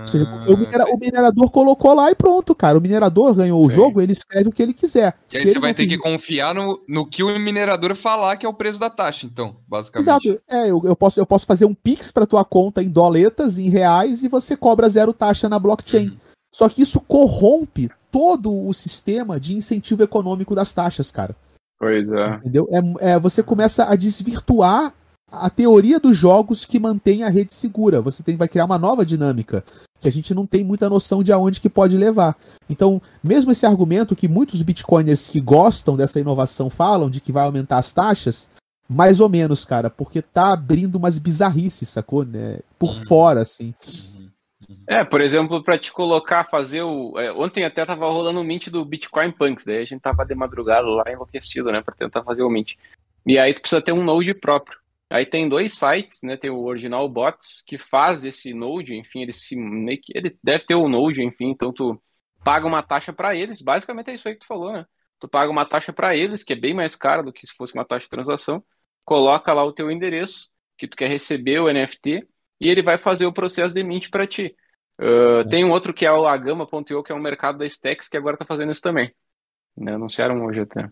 [0.00, 2.76] Ou seja, Ah, o, minera- o minerador colocou lá e pronto, cara.
[2.76, 5.16] O minerador ganhou o jogo, ele escreve o que ele quiser.
[5.32, 8.48] E aí você vai ter que confiar no, no que o minerador falar que é
[8.48, 10.26] o preço da taxa, então, basicamente.
[10.26, 10.42] Exato.
[10.48, 13.68] É, eu, eu, posso, eu posso fazer um Pix para tua conta em doletas, em
[13.70, 16.08] reais, e você cobra zero taxa na blockchain.
[16.08, 16.16] Uhum.
[16.52, 21.34] Só que isso corrompe todo o sistema de incentivo econômico das taxas, cara.
[21.78, 22.34] Pois é.
[22.36, 22.68] Entendeu?
[22.70, 24.92] É, é, você começa a desvirtuar
[25.32, 28.00] a teoria dos jogos que mantém a rede segura.
[28.02, 29.64] Você tem, vai criar uma nova dinâmica
[30.00, 32.36] que a gente não tem muita noção de aonde que pode levar.
[32.68, 37.44] Então, mesmo esse argumento que muitos bitcoiners que gostam dessa inovação falam de que vai
[37.44, 38.48] aumentar as taxas,
[38.88, 42.24] mais ou menos, cara, porque tá abrindo umas bizarrices, sacou?
[42.24, 42.58] Né?
[42.78, 43.06] Por Uhum.
[43.06, 43.74] fora, assim.
[44.70, 44.84] Uhum.
[44.86, 47.18] É, por exemplo, para te colocar, fazer o.
[47.18, 50.34] é, ontem até tava rolando o mint do Bitcoin Punks, daí a gente tava de
[50.34, 52.74] madrugada lá enlouquecido, né, para tentar fazer o mint.
[53.26, 54.78] E aí tu precisa ter um node próprio.
[55.10, 59.32] Aí tem dois sites, né, tem o Original Bots que faz esse node, enfim, ele
[59.32, 59.56] se
[60.14, 62.00] ele deve ter o node, enfim, então tu
[62.44, 64.86] paga uma taxa para eles, basicamente é isso aí que tu falou, né?
[65.18, 67.74] Tu paga uma taxa para eles, que é bem mais cara do que se fosse
[67.74, 68.62] uma taxa de transação,
[69.04, 72.26] coloca lá o teu endereço que tu quer receber o NFT
[72.60, 74.54] e ele vai fazer o processo de mint para ti.
[75.00, 78.16] Uh, tem um outro que é o Agama.io, que é um mercado da Stacks, que
[78.16, 79.10] agora tá fazendo isso também.
[79.76, 79.94] Né?
[79.94, 80.90] Anunciaram hoje até.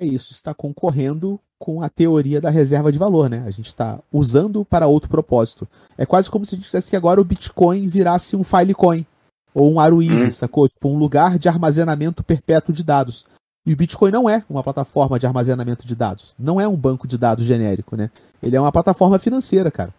[0.00, 3.42] É isso, está concorrendo com a teoria da reserva de valor, né?
[3.46, 5.68] A gente está usando para outro propósito.
[5.96, 9.04] É quase como se a gente dissesse que agora o Bitcoin virasse um Filecoin
[9.52, 10.30] ou um Aruive, Hum.
[10.30, 10.68] sacou?
[10.68, 13.26] Tipo um lugar de armazenamento perpétuo de dados.
[13.66, 16.32] E o Bitcoin não é uma plataforma de armazenamento de dados.
[16.38, 18.10] Não é um banco de dados genérico, né?
[18.42, 19.92] Ele é uma plataforma financeira, cara.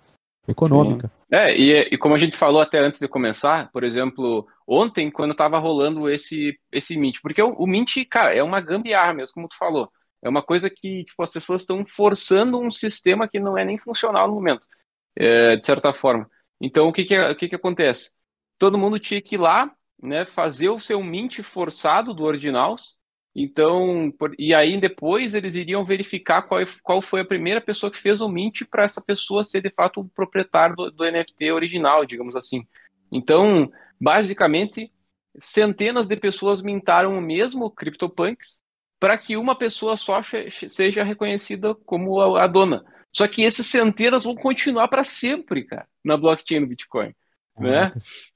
[0.51, 1.12] Econômica.
[1.31, 5.35] É, e, e como a gente falou até antes de começar, por exemplo, ontem, quando
[5.35, 9.47] tava rolando esse, esse Mint, porque o, o Mint, cara, é uma gambiarra mesmo, como
[9.47, 9.89] tu falou.
[10.21, 13.77] É uma coisa que, tipo, as pessoas estão forçando um sistema que não é nem
[13.77, 14.67] funcional no momento,
[15.15, 16.29] é, de certa forma.
[16.62, 18.12] Então, o que que, o que que acontece?
[18.57, 22.97] Todo mundo tinha que ir lá, né, fazer o seu Mint forçado do Ordinals,
[23.35, 27.97] então, por- e aí depois eles iriam verificar qual, qual foi a primeira pessoa que
[27.97, 32.05] fez o mint para essa pessoa ser de fato o proprietário do, do NFT original,
[32.05, 32.65] digamos assim.
[33.11, 34.91] Então, basicamente,
[35.37, 38.63] centenas de pessoas mintaram o mesmo CryptoPunks
[38.99, 40.19] para que uma pessoa só
[40.67, 42.83] seja reconhecida como a, a dona.
[43.15, 47.15] Só que esses centenas vão continuar para sempre, cara, na blockchain do Bitcoin.
[47.57, 47.91] Né?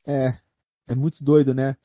[0.08, 0.38] É,
[0.88, 1.75] é muito doido, né?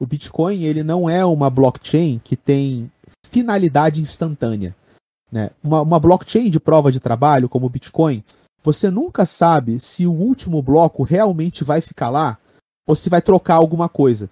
[0.00, 2.90] O Bitcoin, ele não é uma blockchain que tem
[3.26, 4.74] finalidade instantânea.
[5.30, 5.50] Né?
[5.62, 8.22] Uma, uma blockchain de prova de trabalho, como o Bitcoin,
[8.62, 12.38] você nunca sabe se o último bloco realmente vai ficar lá
[12.86, 14.30] ou se vai trocar alguma coisa.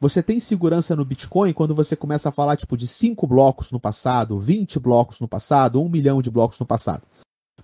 [0.00, 3.80] Você tem segurança no Bitcoin quando você começa a falar tipo de 5 blocos no
[3.80, 7.02] passado, 20 blocos no passado, 1 milhão de blocos no passado.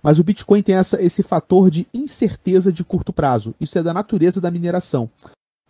[0.01, 3.53] Mas o Bitcoin tem essa, esse fator de incerteza de curto prazo.
[3.59, 5.09] Isso é da natureza da mineração.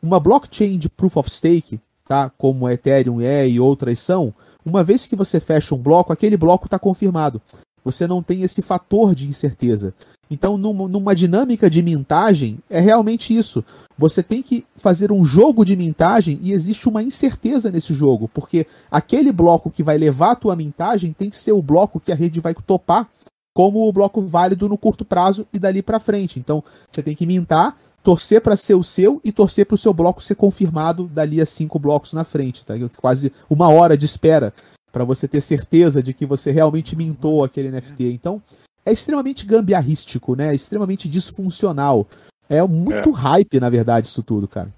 [0.03, 2.29] Uma blockchain de proof of stake, tá?
[2.37, 4.33] Como Ethereum é e outras são,
[4.65, 7.41] uma vez que você fecha um bloco, aquele bloco está confirmado.
[7.85, 9.93] Você não tem esse fator de incerteza.
[10.31, 13.63] Então, numa, numa, dinâmica de mintagem, é realmente isso.
[13.97, 18.65] Você tem que fazer um jogo de mintagem e existe uma incerteza nesse jogo, porque
[18.89, 22.15] aquele bloco que vai levar a tua mintagem tem que ser o bloco que a
[22.15, 23.07] rede vai topar
[23.53, 26.39] como o bloco válido no curto prazo e dali para frente.
[26.39, 29.93] Então, você tem que mintar, torcer para ser o seu e torcer para o seu
[29.93, 32.73] bloco ser confirmado dali a cinco blocos na frente, tá?
[32.97, 34.53] Quase uma hora de espera
[34.91, 38.11] para você ter certeza de que você realmente mintou aquele NFT.
[38.11, 38.41] Então,
[38.85, 40.51] é extremamente gambiarrístico, né?
[40.51, 42.05] É extremamente disfuncional.
[42.49, 43.13] É muito é.
[43.13, 44.69] hype, na verdade, isso tudo, cara.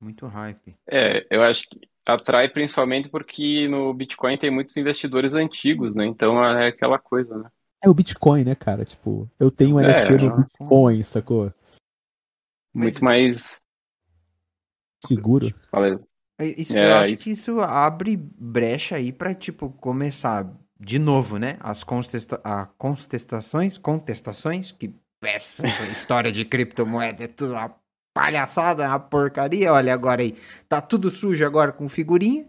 [0.00, 0.74] Muito hype.
[0.88, 6.06] É, eu acho que atrai principalmente porque no Bitcoin tem muitos investidores antigos, né?
[6.06, 7.48] Então é aquela coisa, né?
[7.82, 8.84] É o Bitcoin, né, cara?
[8.84, 11.52] Tipo, eu tenho um é, NFT no Bitcoin, sacou?
[12.74, 13.60] Muito mais
[15.04, 15.46] seguro.
[16.40, 17.24] Isso, é, eu acho isso...
[17.24, 21.56] que isso abre brecha aí para tipo começar de novo, né?
[21.60, 22.40] As contesta
[22.78, 27.74] contestações, contestações que essa história de criptomoeda é tudo uma
[28.14, 29.72] palhaçada, uma porcaria.
[29.72, 30.34] Olha agora aí,
[30.68, 32.46] tá tudo sujo agora com figurinha.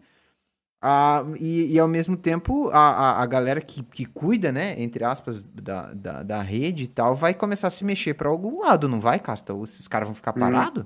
[0.82, 5.04] Ah, e, e, ao mesmo tempo, a, a, a, galera que, que cuida, né, entre
[5.04, 8.90] aspas, da, da, da rede e tal, vai começar a se mexer para algum lado,
[8.90, 9.54] não vai, Casta?
[9.54, 10.84] Ou esses caras vão ficar parados?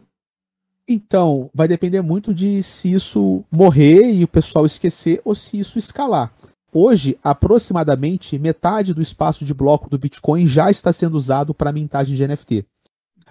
[0.87, 5.79] Então, vai depender muito de se isso morrer e o pessoal esquecer ou se isso
[5.79, 6.31] escalar.
[6.73, 12.15] Hoje, aproximadamente metade do espaço de bloco do Bitcoin já está sendo usado para mintagem
[12.15, 12.65] de NFT.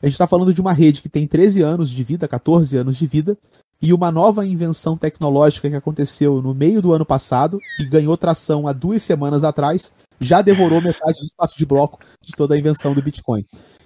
[0.02, 2.96] A gente está falando de uma rede que tem 13 anos de vida, 14 anos
[2.96, 3.38] de vida,
[3.84, 8.66] e uma nova invenção tecnológica que aconteceu no meio do ano passado e ganhou tração
[8.66, 12.94] há duas semanas atrás, já devorou metade do espaço de bloco de toda a invenção
[12.94, 13.44] do Bitcoin.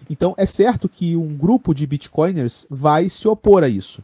[0.09, 4.01] Então é certo que um grupo de Bitcoiners vai se opor a isso.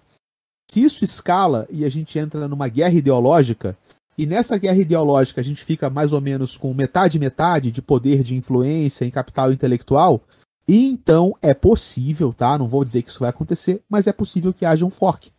[0.68, 3.78] Se isso escala e a gente entra numa guerra ideológica,
[4.18, 8.24] e nessa guerra ideológica a gente fica mais ou menos com metade metade de poder
[8.24, 10.20] de influência em capital intelectual,
[10.66, 12.58] e então é possível, tá?
[12.58, 15.30] Não vou dizer que isso vai acontecer, mas é possível que haja um fork.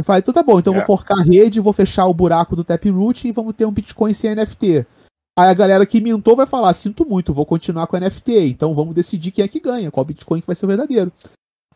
[0.00, 0.76] Eu falei, então tá bom, então é.
[0.78, 4.12] vou forcar a rede, vou fechar o buraco do Taproot e vamos ter um Bitcoin
[4.14, 4.86] sem NFT.
[5.38, 8.74] Aí a galera que mintou vai falar, sinto muito, vou continuar com o NFT, então
[8.74, 11.12] vamos decidir quem é que ganha, qual Bitcoin que vai ser o verdadeiro.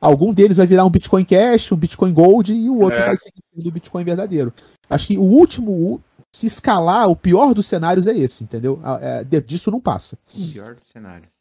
[0.00, 3.06] Algum deles vai virar um Bitcoin Cash, um Bitcoin Gold e o outro é.
[3.06, 4.52] vai ser do Bitcoin verdadeiro.
[4.88, 6.00] Acho que o último,
[6.34, 8.80] se escalar, o pior dos cenários é esse, entendeu?
[9.00, 10.18] É, disso não passa.
[10.34, 11.33] O pior dos cenários.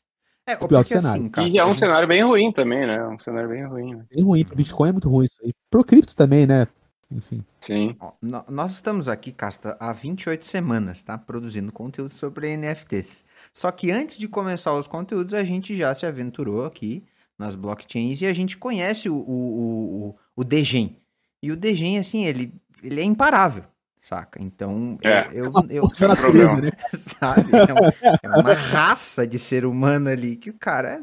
[0.45, 1.31] É, o pior cenário.
[1.33, 1.79] Assim, e é um gente...
[1.79, 3.07] cenário bem ruim também, né?
[3.07, 3.95] Um cenário bem ruim.
[3.95, 4.05] Né?
[4.13, 4.43] Bem ruim.
[4.43, 5.53] Pro Bitcoin é muito ruim isso aí.
[5.69, 6.67] Pro cripto também, né?
[7.09, 7.45] Enfim.
[7.61, 7.95] Sim.
[7.99, 8.11] Ó,
[8.49, 11.17] nós estamos aqui, Casta, há 28 semanas, tá?
[11.17, 13.23] Produzindo conteúdo sobre NFTs.
[13.53, 17.03] Só que antes de começar os conteúdos, a gente já se aventurou aqui
[17.37, 20.97] nas blockchains e a gente conhece o, o, o, o Degen.
[21.41, 22.53] E o Degen, assim, ele,
[22.83, 23.63] ele é imparável
[24.03, 24.43] saca?
[24.43, 25.27] Então, é.
[25.31, 26.71] eu, eu, eu, eu natureza, né?
[26.93, 27.49] sabe?
[27.55, 31.01] É, um, é, uma raça de ser humano ali que o cara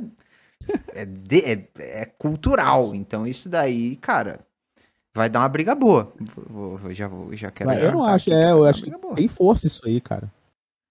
[0.95, 2.95] é, é, de, é, é, cultural.
[2.95, 4.41] Então, isso daí, cara,
[5.15, 6.13] vai dar uma briga boa.
[6.49, 7.71] Vou, vou, já, vou, já quero.
[7.71, 10.31] Mas eu não acho, é, eu acho que tem força isso aí, cara.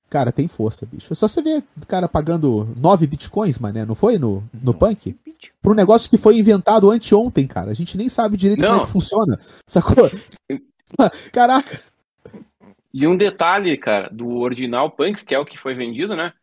[0.10, 1.14] Cara, tem força, bicho.
[1.14, 5.16] É só você ver o cara pagando 9 bitcoins, mané, não foi no, no punk?
[5.62, 7.70] Para um negócio que foi inventado anteontem, cara.
[7.70, 8.70] A gente nem sabe direito não.
[8.70, 9.40] como é que funciona.
[9.68, 10.10] Sacou?
[11.32, 11.80] Caraca.
[12.94, 16.34] E um detalhe, cara, do original Punks, que é o que foi vendido, né?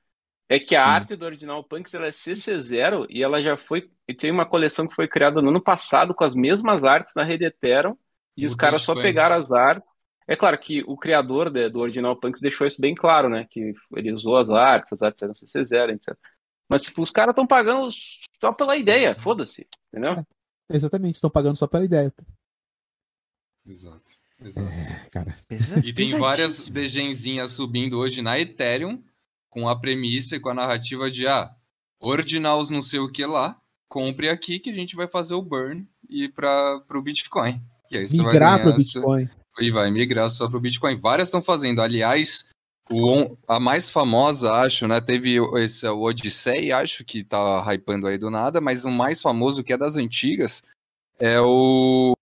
[0.48, 0.90] É que a hum.
[0.90, 3.90] arte do original Punks ela é CC0 e ela já foi.
[4.08, 7.24] E tem uma coleção que foi criada no ano passado com as mesmas artes na
[7.24, 7.96] rede Ethereum.
[8.36, 9.88] E o os caras só pegaram as artes.
[10.28, 13.46] É claro que o criador de, do original Punks deixou isso bem claro, né?
[13.50, 16.16] Que ele usou as artes, as artes eram CC0, etc.
[16.68, 17.88] Mas, tipo, os caras estão pagando
[18.40, 20.14] só pela ideia, foda-se, entendeu?
[20.14, 20.24] É,
[20.76, 22.12] exatamente, estão pagando só pela ideia.
[23.64, 24.12] Exato.
[24.42, 24.68] Exato.
[24.68, 25.36] É, cara.
[25.82, 29.02] E tem várias degenzinhas subindo hoje na Ethereum
[29.50, 31.50] com a premissa e com a narrativa de ah,
[31.98, 35.88] ordinals não sei o que lá, compre aqui que a gente vai fazer o burn
[36.08, 37.62] e para o Bitcoin.
[37.90, 39.28] E aí você migrar para o Bitcoin.
[39.58, 41.00] E vai migrar só para o Bitcoin.
[41.00, 41.80] Várias estão fazendo.
[41.80, 42.44] Aliás,
[42.90, 45.00] o, a mais famosa, acho, né?
[45.00, 49.64] Teve esse, o Odyssey, acho que tá hypando aí do nada, mas o mais famoso,
[49.64, 50.62] que é das antigas,
[51.18, 52.12] é o.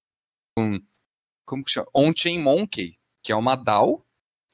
[0.56, 0.80] Um,
[1.44, 1.86] como que chama?
[1.94, 4.04] On-Chain Monkey, que é uma DAO.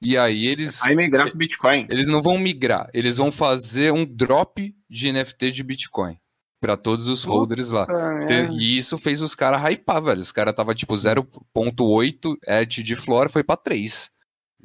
[0.02, 0.80] E aí eles.
[0.80, 1.86] Vai migrar pro Bitcoin.
[1.90, 6.18] Eles não vão migrar, eles vão fazer um drop de NFT de Bitcoin
[6.60, 7.86] para todos os holders lá.
[8.28, 8.48] É.
[8.52, 10.20] E isso fez os caras hypar, velho.
[10.20, 14.10] Os caras tava tipo 0.8 edge de flora, foi para 3.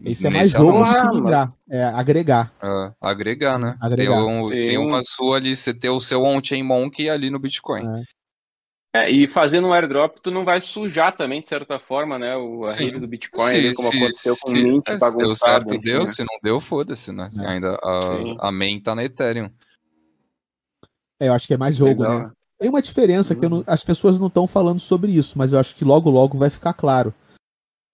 [0.04, 2.52] Esse é mais jogo que migrar, é agregar.
[2.62, 3.78] É, agregar, né?
[3.82, 4.18] Agregar.
[4.18, 7.88] Tem, um, tem uma sua ali, você ter o seu on-chain monkey ali no Bitcoin.
[7.88, 8.04] É.
[8.98, 12.36] É, e fazendo um airdrop, tu não vai sujar também, de certa forma, né?
[12.38, 15.00] O, a rede do Bitcoin, Se- ali, como se- aconteceu com o Mint, é, se
[15.00, 15.18] bagunçado.
[15.26, 16.00] deu certo, enfim, deu.
[16.02, 16.08] né?
[16.08, 17.30] Se não deu, foda-se, né?
[17.40, 17.48] É.
[17.48, 18.38] Ainda Sim.
[18.40, 19.50] a, a main tá na Ethereum.
[21.20, 22.32] É, eu acho que é mais jogo, Legal, né?
[22.58, 23.50] Tem uma diferença que Uhum.
[23.58, 26.50] não- as pessoas não estão falando sobre isso, mas eu acho que logo logo vai
[26.50, 27.14] ficar claro.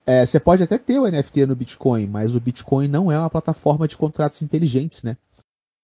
[0.06, 3.30] É, você pode até ter o NFT no Bitcoin, mas o Bitcoin não é uma
[3.30, 5.18] plataforma de contratos inteligentes, né?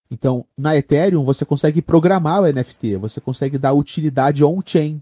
[0.09, 5.01] Então, na Ethereum, você consegue programar o NFT, você consegue dar utilidade on-chain,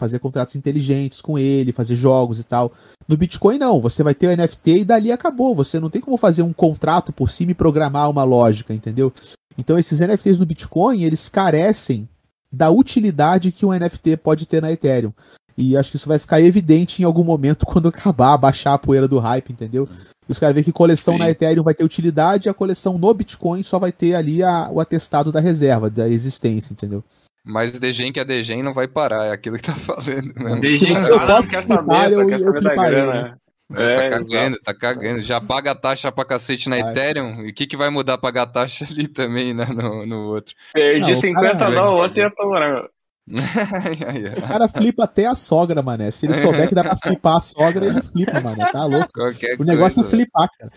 [0.00, 2.72] fazer contratos inteligentes com ele, fazer jogos e tal.
[3.06, 5.54] No Bitcoin, não, você vai ter o NFT e dali acabou.
[5.54, 9.12] Você não tem como fazer um contrato por cima e programar uma lógica, entendeu?
[9.56, 12.08] Então, esses NFTs no Bitcoin, eles carecem
[12.52, 15.12] da utilidade que um NFT pode ter na Ethereum.
[15.56, 19.06] E acho que isso vai ficar evidente em algum momento quando acabar, baixar a poeira
[19.06, 19.88] do hype, entendeu?
[20.28, 21.18] E os caras veem que coleção Sim.
[21.20, 24.70] na Ethereum vai ter utilidade e a coleção no Bitcoin só vai ter ali a-
[24.72, 27.04] o atestado da reserva, da existência, entendeu?
[27.44, 30.94] Mas Degen que é Degen não vai parar, é aquilo que tá falando mesmo.
[30.94, 33.38] Já eu posso quer saber, só eu- quer eu saber da grana.
[33.74, 35.22] tá É, cagando, tá cagando.
[35.22, 36.90] Já paga a taxa pra cacete na Vai.
[36.90, 37.42] Ethereum.
[37.46, 39.64] E o que, que vai mudar pagar a taxa ali também, né?
[39.66, 40.54] No, no outro.
[40.74, 42.88] Perdi Não, o 50 cara- dólares ontem e tô morando.
[44.38, 46.10] O cara flipa até a sogra, mané.
[46.10, 48.70] Se ele souber que dá pra flipar a sogra, ele flipa, mané.
[48.72, 49.08] Tá louco.
[49.12, 50.72] Qualquer O negócio é coisa, flipar, cara.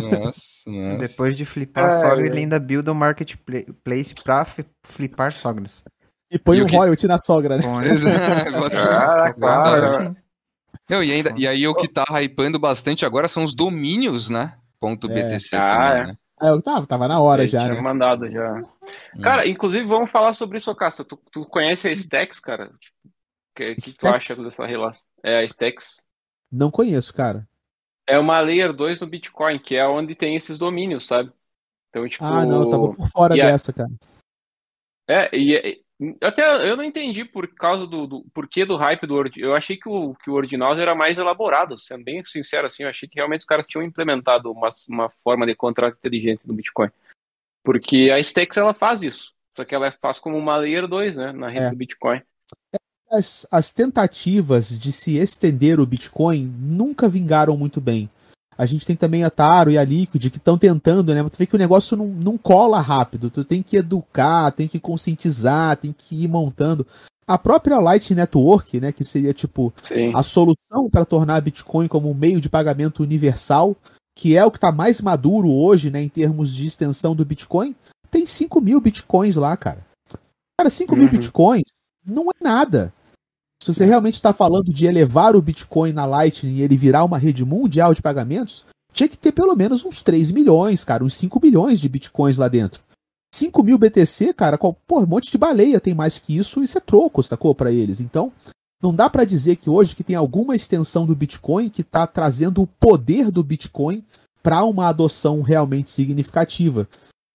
[0.00, 0.98] Nossa, nossa.
[0.98, 4.46] Depois de flipar a sogra, ele ainda builda um marketplace pra
[4.84, 5.82] flipar sogras.
[6.30, 7.62] E põe E o um que- royalty na sogra, né?
[7.62, 8.52] Com Exato.
[8.52, 10.16] Bota- Cara, claro.
[10.90, 14.52] Não, e, ainda, e aí o que tá hypando bastante agora são os domínios, né?
[14.80, 15.14] Ponto É.
[15.22, 16.06] BTC Ah, também, é.
[16.08, 16.14] né?
[16.40, 17.80] Ah, eu tava, tava na hora já, tinha né?
[17.80, 18.62] mandado já.
[19.22, 21.04] Cara, inclusive, vamos falar sobre isso, Casta.
[21.04, 22.70] Tu, tu conhece a Stacks, cara?
[22.70, 23.10] O
[23.54, 25.04] que, que tu acha dessa relação?
[25.22, 25.96] É, a Stacks.
[26.50, 27.46] Não conheço, cara.
[28.06, 31.32] É uma Layer 2 no Bitcoin, que é onde tem esses domínios, sabe?
[31.90, 32.24] Então, tipo.
[32.24, 33.90] Ah, não, eu tava por fora E a- dessa, cara.
[35.06, 35.84] É, e e-
[36.20, 39.50] até eu não entendi por causa do, do porquê do hype do Ordinals.
[39.50, 42.84] Eu achei que o, que o Ordinals era mais elaborado, sendo bem sincero assim.
[42.84, 46.54] Eu achei que realmente os caras tinham implementado uma, uma forma de contrato inteligente no
[46.54, 46.88] Bitcoin.
[47.64, 49.34] Porque a Stacks ela faz isso.
[49.56, 51.32] Só que ela faz como uma Layer 2, né?
[51.32, 51.70] Na rede É.
[51.70, 52.22] do Bitcoin.
[53.10, 58.08] As, as tentativas de se estender o Bitcoin nunca vingaram muito bem.
[58.58, 61.22] A gente tem também a Taro e a Liquid que estão tentando, né?
[61.22, 63.30] Mas tu vê que o negócio não, não cola rápido.
[63.30, 66.84] Tu tem que educar, tem que conscientizar, tem que ir montando.
[67.26, 68.90] A própria Light Network, né?
[68.90, 70.10] Que seria tipo Sim.
[70.12, 73.76] a solução para tornar Bitcoin como um meio de pagamento universal,
[74.16, 77.76] que é o que está mais maduro hoje, né, em termos de extensão do Bitcoin,
[78.10, 79.86] tem 5 mil Bitcoins lá, cara.
[80.58, 81.12] Cara, 5 mil Uhum.
[81.12, 81.68] Bitcoins
[82.04, 82.92] não é nada.
[83.62, 87.18] Se você realmente está falando de elevar o Bitcoin na Lightning e ele virar uma
[87.18, 91.40] rede mundial de pagamentos, tinha que ter pelo menos uns 3 milhões, cara, uns 5
[91.42, 92.82] milhões de Bitcoins lá dentro.
[93.34, 96.78] 5 mil BTC, cara, qual, pô, um monte de baleia tem mais que isso, isso
[96.78, 98.00] é troco, sacou, para eles.
[98.00, 98.32] Então,
[98.82, 102.62] não dá para dizer que hoje que tem alguma extensão do Bitcoin que está trazendo
[102.62, 104.04] o poder do Bitcoin
[104.42, 106.88] para uma adoção realmente significativa.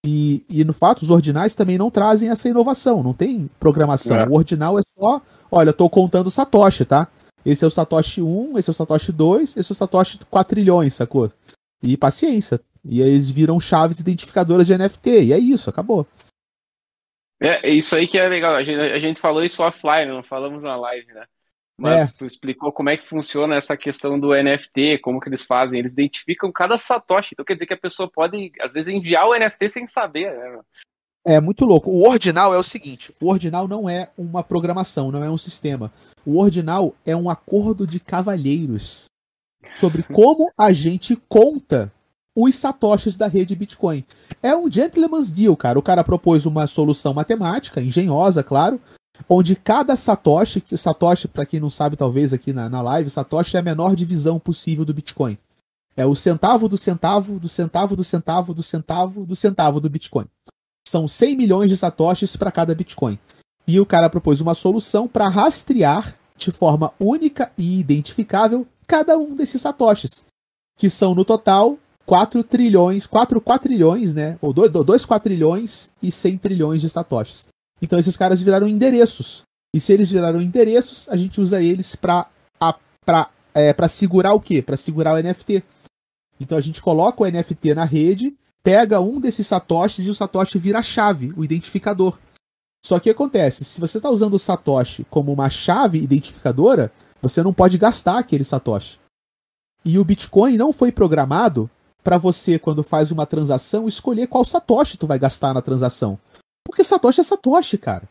[0.06, 4.18] E, e no fato, os ordinais também não trazem essa inovação, não tem programação.
[4.18, 4.28] É.
[4.28, 5.22] O ordinal é só,
[5.54, 7.08] olha, eu tô contando Satoshi, tá?
[7.46, 10.56] Esse é o Satoshi 1, esse é o Satoshi 2, esse é o Satoshi 4
[10.56, 11.32] trilhões, sacou?
[11.82, 12.60] E paciência.
[12.84, 16.08] E aí eles viram chaves identificadoras de NFT, e é isso, acabou.
[17.42, 18.56] É, é isso aí que é legal.
[18.56, 21.26] A gente, a gente falou isso offline, não falamos na live, né?
[21.78, 22.18] Mas É.
[22.18, 25.80] tu explicou como é que funciona essa questão do NFT, como que eles fazem.
[25.80, 27.30] Eles identificam cada satoshi.
[27.34, 30.62] Então quer dizer que a pessoa pode, às vezes, enviar o NFT sem saber, né?
[31.26, 31.90] É muito louco.
[31.90, 35.92] O ordinal é o seguinte: o ordinal não é uma programação, não é um sistema.
[36.26, 39.06] O ordinal é um acordo de cavalheiros
[39.76, 41.92] sobre como a gente conta
[42.36, 44.04] os satoshis da rede Bitcoin.
[44.42, 45.80] É um gentleman's deal, cara.
[45.80, 48.82] O cara propôs uma solução matemática, engenhosa, claro,
[49.30, 53.56] onde cada satoshi, que satoshi, para quem não sabe, talvez aqui na, na live, satoshi
[53.56, 55.38] é a menor divisão possível do Bitcoin.
[55.96, 60.26] É o centavo do centavo, do centavo do centavo do centavo do centavo do Bitcoin
[60.94, 63.18] são 100 milhões de satoshis para cada Bitcoin.
[63.68, 69.34] E o cara propôs uma solução para rastrear de forma única e identificável cada um
[69.34, 70.24] desses satoshis,
[70.78, 74.38] que são no total 4 trilhões, 4 quatrilhões, né?
[74.40, 77.48] Ou 2 quatrilhões e 100 trilhões de satoshis.
[77.82, 79.42] Então esses caras viraram endereços.
[79.76, 82.28] E se eles viraram endereços, a gente usa eles para
[83.04, 84.62] para é, segurar o quê?
[84.62, 85.64] Para segurar o NFT.
[86.40, 90.58] Então a gente coloca o NFT na rede pega um desses satoshis e o satoshi
[90.58, 92.18] vira a chave, o identificador.
[92.84, 96.92] Só que acontece, se você está usando o satoshi como uma chave identificadora,
[97.22, 99.00] você não pode gastar aquele satoshi.
[99.86, 101.70] E o Bitcoin não foi programado
[102.04, 106.20] para você, quando faz uma transação, escolher qual satoshi tu vai gastar na transação.
[106.66, 108.08] Porque satoshi é satoshi, cara.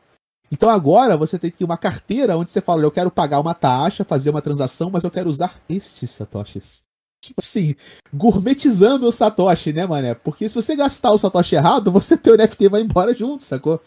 [0.51, 4.05] Então agora você tem que uma carteira onde você fala, eu quero pagar uma taxa,
[4.05, 6.83] fazer uma transação, mas eu quero usar estes satoshis.
[7.23, 7.75] Tipo assim,
[8.13, 10.13] gourmetizando o satoshi, né, mané?
[10.15, 13.81] Porque se você gastar o satoshi errado, você teu NFT vai embora junto, sacou?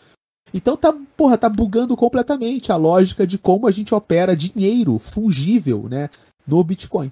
[0.54, 5.90] Então tá, porra, tá bugando completamente a lógica de como a gente opera dinheiro fungível,
[5.90, 6.10] né,
[6.48, 7.12] no Bitcoin.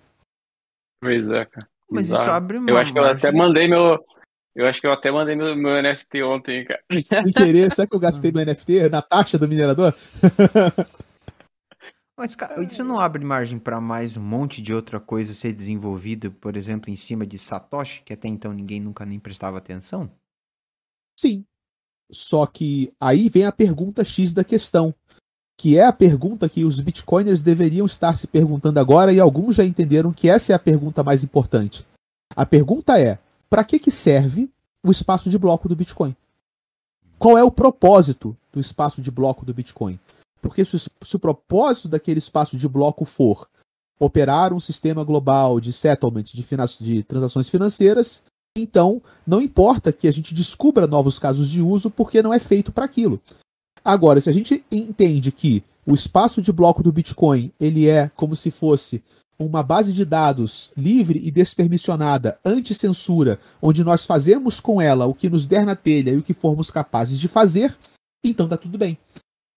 [1.01, 1.67] Pois é, cara.
[1.91, 2.31] Mas isso Bizarro.
[2.31, 3.99] abre uma Eu acho que eu margem- até mandei meu.
[4.55, 6.79] Eu acho que eu até mandei meu, meu NFT ontem, cara.
[7.23, 9.93] Sem querer, será que eu gastei meu NFT na taxa do minerador?
[12.17, 16.31] Mas, cara, isso não abre margem para mais um monte de outra coisa ser desenvolvido,
[16.31, 20.09] por exemplo, em cima de Satoshi, que até então ninguém nunca nem prestava atenção?
[21.19, 21.43] Sim.
[22.11, 24.93] Só que aí vem a pergunta X da questão,
[25.57, 29.63] que é a pergunta que os bitcoiners deveriam estar se perguntando agora e alguns já
[29.63, 31.85] entenderam que essa é a pergunta mais importante.
[32.35, 33.17] A pergunta é:
[33.49, 34.49] para que que serve
[34.83, 36.15] o espaço de bloco do Bitcoin?
[37.17, 39.99] Qual é o propósito do espaço de bloco do Bitcoin?
[40.43, 43.47] Porque se, o- se o propósito daquele espaço de bloco for
[43.99, 46.43] operar um sistema global de settlement, de,
[46.81, 48.21] de transações financeiras,
[48.55, 52.71] então não importa que a gente descubra novos casos de uso, porque não é feito
[52.71, 53.19] para aquilo.
[53.83, 58.35] Agora, se a gente entende que o espaço de bloco do Bitcoin ele é como
[58.35, 59.01] se fosse
[59.39, 65.29] uma base de dados livre e despermissionada, anti-censura, onde nós fazemos com ela o que
[65.29, 67.75] nos der na telha e o que formos capazes de fazer,
[68.23, 68.97] então tá tudo bem.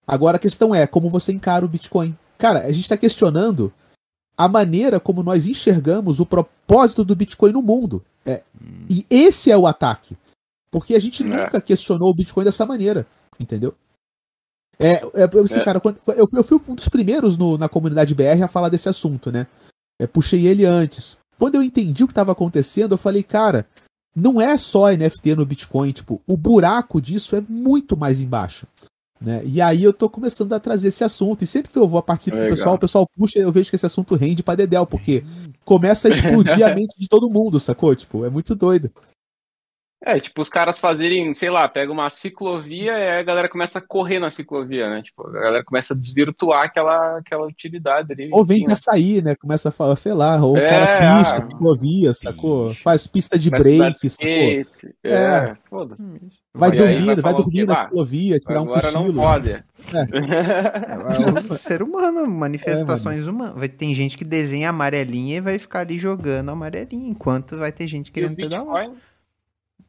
[0.07, 2.17] Agora a questão é como você encara o Bitcoin.
[2.39, 3.73] Cara, a gente está questionando
[4.37, 8.05] a maneira como nós enxergamos o propósito do Bitcoin no mundo.
[8.25, 8.43] É,
[8.89, 10.17] e esse é o ataque.
[10.71, 11.27] Porque a gente É.
[11.27, 13.07] nunca questionou o Bitcoin dessa maneira.
[13.41, 13.75] Entendeu?
[14.79, 15.65] É, é, eu, assim, É.
[15.65, 18.89] cara, quando- eu, eu fui um dos primeiros no- na comunidade BR a falar desse
[18.89, 19.47] assunto, né?
[19.99, 21.17] É, puxei ele antes.
[21.39, 23.67] Quando eu entendi o que estava acontecendo, eu falei, cara,
[24.15, 28.67] não é só NFT no Bitcoin, tipo, o buraco disso é muito mais embaixo.
[29.21, 29.43] Né?
[29.45, 31.43] E aí eu tô começando a trazer esse assunto.
[31.43, 32.57] E sempre que eu vou participar com o Legal.
[32.57, 35.25] pessoal, o pessoal puxa, eu vejo que esse assunto rende pra Dedel, porque
[35.65, 37.95] começa a explodir a mente de todo mundo, sacou?
[37.95, 38.91] Tipo, é muito doido.
[40.09, 43.81] É, tipo, os caras fazerem, sei lá, pega uma ciclovia e aí a galera começa
[43.81, 45.03] a correr na ciclovia, né?
[45.03, 48.29] Tipo, a galera começa a desvirtuar aquela, aquela utilidade ali.
[48.33, 48.73] Ou vem Enfim, né?
[48.75, 49.35] açaí, né?
[49.35, 52.69] Começa a falar, sei lá, ou o É, cara picha, ah, ciclovia, sacou?
[52.69, 52.83] picha.
[52.85, 54.27] Faz pista de a break, sacou?
[54.27, 55.13] skate, É.
[55.13, 56.05] É, foda-se.
[56.05, 56.21] Hum.
[56.55, 59.21] Vai dormir, vai dormir na ciclovia, tirar um Agora não cochilo.
[59.23, 59.51] pode.
[59.51, 59.65] É,
[61.51, 63.55] é o ser humano, manifestações humanas.
[63.57, 67.89] Vai tem gente que desenha amarelinha e vai ficar ali jogando amarelinha, enquanto vai ter
[67.89, 68.85] gente querendo pedalar.
[68.85, 68.99] Bitcoin.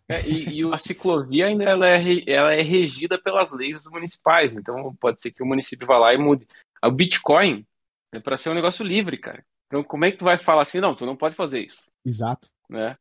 [0.10, 4.96] É, e, e a ciclovia ainda ela é, ela é regida pelas leis municipais, então
[4.96, 6.48] pode ser que o município vá lá e mude.
[6.84, 7.66] O Bitcoin
[8.14, 9.44] é para ser um negócio livre, cara.
[9.68, 12.48] Então como é que tu vai falar assim, não, tu não pode fazer isso, Exato,
[12.70, 12.98] né?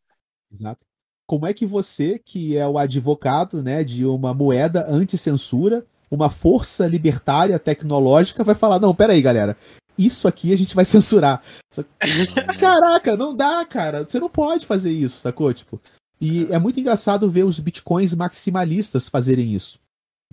[0.51, 0.85] exato.
[1.29, 6.87] Como é que você, que é o advogado né, de uma moeda anti-censura, uma força
[6.87, 9.57] libertária tecnológica, vai falar: não, peraí, galera,
[9.99, 11.43] isso aqui a gente vai censurar.
[12.61, 14.05] Caraca, não dá, cara.
[14.05, 15.53] Você não pode fazer isso, sacou?
[15.53, 15.81] Tipo,
[16.21, 19.79] e é muito engraçado ver os bitcoins maximalistas fazerem isso.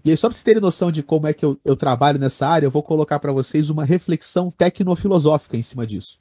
[0.03, 2.47] E aí, só pra vocês terem noção de como é que eu, eu trabalho nessa
[2.47, 6.17] área, eu vou colocar pra vocês uma reflexão tecnofilosófica em cima disso.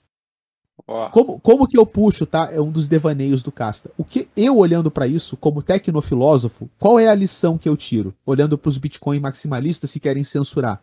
[1.13, 2.51] Como, como que eu puxo, tá?
[2.53, 3.91] É um dos devaneios do Casta.
[3.97, 8.15] O que eu olhando pra isso, como tecnofilósofo, qual é a lição que eu tiro?
[8.27, 10.83] Olhando pros bitcoin maximalistas que querem censurar.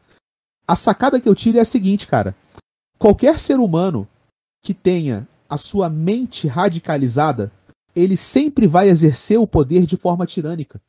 [0.67, 2.35] A sacada que eu tiro é a seguinte, cara.
[2.97, 4.07] Qualquer ser humano
[4.61, 7.51] que tenha a sua mente radicalizada,
[7.95, 10.81] ele sempre vai exercer o poder de forma tirânica.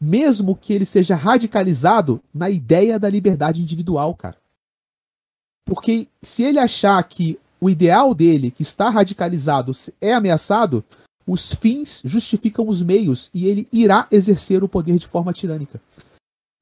[0.00, 4.36] Mesmo que ele seja radicalizado na ideia da liberdade individual, cara.
[5.64, 10.84] Porque se ele achar que o ideal dele, que está radicalizado, é ameaçado,
[11.26, 15.80] os fins justificam os meios e ele irá exercer o poder de forma tirânica.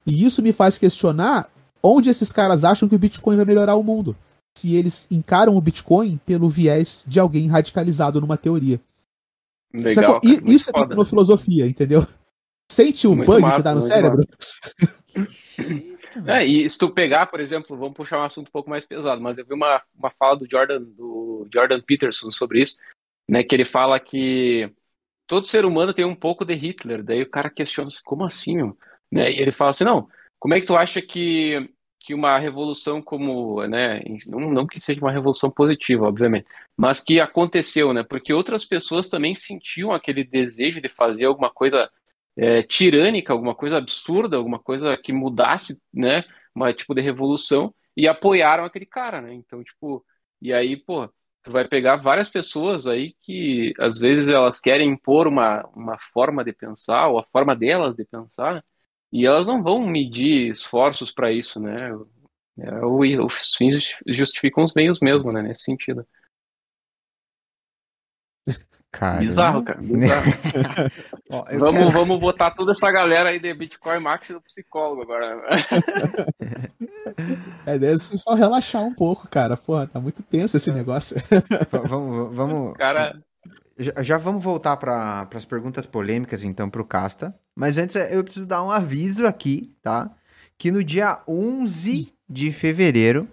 [0.05, 1.49] E isso me faz questionar
[1.81, 4.15] onde esses caras acham que o Bitcoin vai melhorar o mundo.
[4.57, 8.81] Se eles encaram o Bitcoin pelo viés de alguém radicalizado numa teoria.
[9.83, 9.93] Legal.
[9.93, 10.21] Sacou?
[10.21, 10.89] cara, E- isso é foda, né?
[10.89, 12.01] tecnofilosofia, entendeu?
[12.71, 14.23] Sente o Muito bug massa, que tá no cérebro?
[16.25, 19.21] É, e se tu pegar, por exemplo, vamos puxar um assunto um pouco mais pesado,
[19.21, 22.77] mas eu vi uma, uma fala do Jordan, do Jordan Peterson sobre isso,
[23.29, 24.71] né, que ele fala que
[25.27, 28.77] todo ser humano tem um pouco de Hitler, daí o cara questiona, como assim, meu?
[29.11, 30.09] Né, e ele fala assim, não,
[30.39, 31.69] como é que tu acha que,
[32.07, 36.47] que uma revolução como, né, não, não que seja uma revolução positiva, obviamente,
[36.77, 41.89] mas que aconteceu, né, porque outras pessoas também sentiam aquele desejo de fazer alguma coisa
[42.37, 46.23] é, tirânica, alguma coisa absurda, alguma coisa que mudasse, né,
[46.55, 49.33] uma tipo de revolução e apoiaram aquele cara, né?
[49.33, 50.05] Então, tipo,
[50.41, 51.09] e aí, pô,
[51.43, 56.43] tu vai pegar várias pessoas aí que às vezes elas querem impor uma, uma forma
[56.43, 58.63] de pensar ou a forma delas de pensar
[59.11, 61.77] E elas não vão medir esforços para isso, né?
[62.59, 65.41] É, os fins justificam os meios mesmo, né?
[65.41, 66.05] Nesse sentido.
[68.89, 69.79] Cara, Bizarro, cara.
[69.81, 70.25] Bizarro.
[71.29, 75.37] Ó, vamos, quero- vamos botar toda essa galera aí de Bitcoin Max no psicólogo agora.
[77.65, 79.57] É, deve só relaxar um pouco, cara.
[79.57, 81.17] Porra, tá muito tenso esse negócio.
[81.17, 83.21] v- vamos, vamos, Cara,
[83.77, 87.33] Já, já vamos voltar para as perguntas polêmicas, então, para o Casta.
[87.55, 90.09] Mas antes eu preciso dar um aviso aqui, tá?
[90.57, 93.27] Que no dia 11 de fevereiro,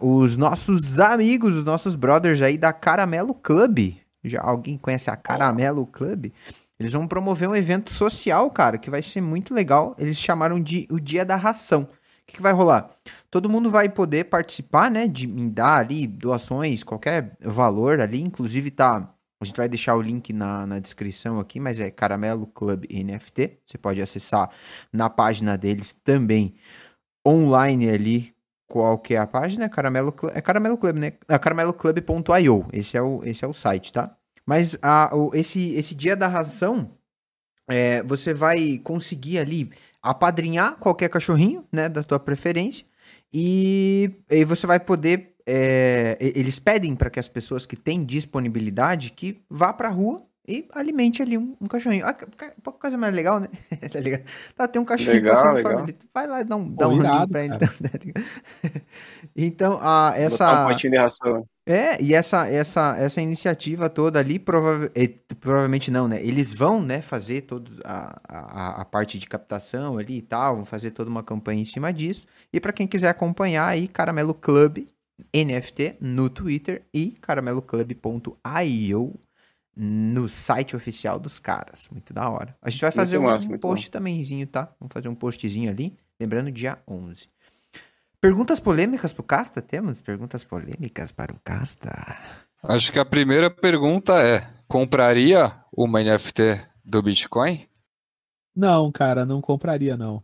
[0.00, 5.86] os nossos amigos, os nossos brothers aí da Caramelo Club, já alguém conhece a Caramelo
[5.86, 6.32] Club?
[6.78, 9.96] Eles vão promover um evento social, cara, que vai ser muito legal.
[9.98, 11.82] Eles chamaram de o Dia da Ração.
[11.82, 11.88] O
[12.26, 12.90] que, que vai rolar?
[13.30, 15.08] Todo mundo vai poder participar, né?
[15.08, 18.20] De em dar ali doações, qualquer valor ali.
[18.20, 19.08] Inclusive tá
[19.40, 23.60] a gente vai deixar o link na, na descrição aqui, mas é Caramelo Club NFT.
[23.64, 24.50] Você pode acessar
[24.92, 26.54] na página deles também,
[27.26, 28.34] online ali.
[28.66, 29.68] Qual que é a página?
[29.68, 31.12] Caramelo Club, é Caramelo Club, né?
[31.28, 32.66] É carameloclub.io.
[32.72, 34.14] Esse é o esse é o site, tá?
[34.44, 36.90] Mas a, o, esse esse dia da ração,
[37.68, 39.70] é, você vai conseguir ali
[40.02, 42.86] apadrinhar qualquer cachorrinho, né, da tua preferência,
[43.32, 48.04] e, e você vai poder é, e- eles pedem para que as pessoas que têm
[48.04, 52.06] disponibilidade que vá pra rua e alimente ali um, um cachorrinho.
[52.06, 52.14] Ah,
[52.62, 53.48] pouca coisa mais legal, né?
[53.92, 54.22] tá ligado?
[54.56, 55.78] Tá, tem um cachorrinho Legal, passando legal.
[55.78, 55.96] ali.
[56.12, 57.58] Vai lá dar um, Pô, um irado, pra ele.
[57.58, 57.72] cara.
[57.82, 58.80] tá
[59.36, 60.66] então, a, botar um essa...
[60.68, 61.46] potinho de ração.
[61.66, 64.90] É, e essa, essa, essa iniciativa toda ali, prova
[65.38, 66.18] provavelmente não, né?
[66.24, 70.64] Eles vão, né, fazer todos a, a, a parte de captação ali e tal, vão
[70.64, 72.26] fazer toda uma campanha em cima disso.
[72.50, 74.86] E para quem quiser acompanhar aí, Caramelo Club
[75.34, 79.14] NFT no Twitter e carameloclub.io
[79.76, 81.88] no site oficial dos caras.
[81.90, 82.54] Muito da hora.
[82.60, 84.72] A gente vai fazer um, massa, um muito post tambémzinho, tá?
[84.80, 87.28] Vamos fazer um postzinho ali, lembrando dia 11.
[88.20, 89.62] Perguntas polêmicas pro Casta?
[89.62, 92.16] Temos perguntas polêmicas para o Casta?
[92.64, 97.64] Acho que a primeira pergunta é: compraria uma NFT do Bitcoin?
[98.56, 100.20] Não, cara, não compraria, não.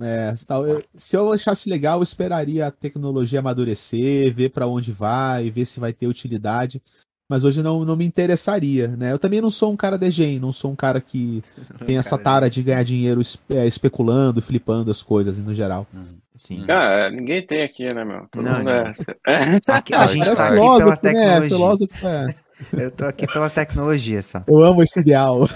[0.00, 4.66] É, se tal- eu- se eu achasse legal, eu esperaria a tecnologia amadurecer, ver pra
[4.66, 6.82] onde vai, ver se vai ter utilidade.
[7.30, 9.10] Mas hoje não, não me interessaria, né?
[9.12, 11.42] Eu também não sou um cara de gen, não sou um cara que
[11.86, 15.86] tem essa tara de ganhar dinheiro é, especulando, flipando as coisas no geral.
[16.36, 16.66] Sim.
[16.68, 18.26] Ah, ninguém tem aqui, né, meu?
[18.30, 18.92] Todo Não, é.
[19.68, 21.12] Aqui, a gente é tá aqui pela filósofo, né?
[21.12, 21.48] tecnologia.
[21.48, 22.34] Filósofo, é.
[22.84, 24.42] Eu tô aqui pela tecnologia só.
[24.46, 25.48] Eu amo esse ideal.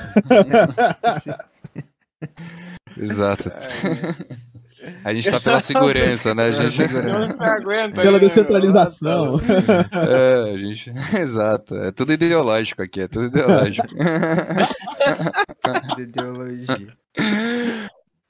[2.98, 3.50] Exato.
[5.04, 6.92] A gente tá pela segurança, né, Pela gente?
[6.94, 8.00] Não se aguenta.
[8.00, 9.38] Pela né, descentralização.
[9.92, 10.90] É, a gente.
[11.18, 11.74] Exato.
[11.74, 13.86] É tudo ideológico aqui, é tudo ideológico.
[15.94, 16.96] De ideologia.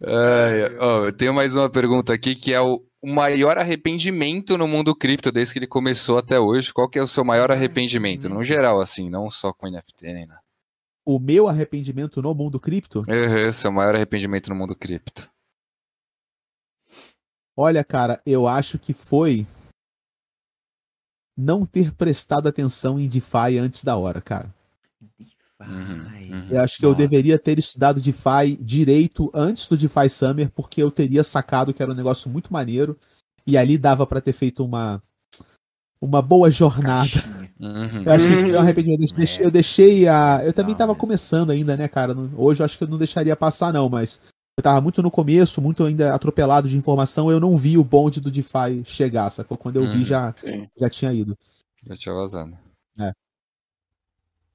[0.04, 4.66] Ai, ó, eu tenho mais uma pergunta aqui que é o o maior arrependimento no
[4.66, 6.72] mundo cripto desde que ele começou até hoje.
[6.72, 8.28] Qual que é o seu maior arrependimento?
[8.28, 10.40] No geral, assim, não só com NFT nem nada.
[11.10, 15.30] O meu arrependimento no mundo cripto, Uhum, seu maior arrependimento no mundo cripto.
[17.56, 19.46] olha, cara, eu acho que foi
[21.34, 24.54] não ter prestado atenção em DeFi antes da hora, cara.
[25.58, 26.48] Uhum, uhum.
[26.50, 27.00] Eu acho que eu Nossa.
[27.00, 31.90] deveria ter estudado DeFi direito antes do DeFi Summer, porque eu teria sacado que era
[31.90, 32.98] um negócio muito maneiro
[33.46, 35.02] e ali dava pra ter feito uma
[36.02, 37.08] uma boa jornada.
[37.08, 37.47] Caixinha.
[37.60, 38.02] Uhum.
[38.04, 39.02] Eu acho que isso foi um arrependimento.
[39.10, 40.40] Eu deixei, eu deixei a.
[40.44, 42.14] Eu também Não, tava começando ainda, né, cara?
[42.36, 44.20] Hoje eu acho que eu não deixaria passar, não, mas
[44.56, 47.30] eu tava muito no começo, muito ainda atropelado de informação.
[47.30, 49.56] Eu não vi o bonde do DeFi chegar, sacou?
[49.58, 50.04] Quando eu vi, Uhum.
[50.04, 50.68] já, Sim.
[50.76, 51.36] já tinha ido.
[51.86, 52.56] Já tinha vazado.
[53.00, 53.12] É.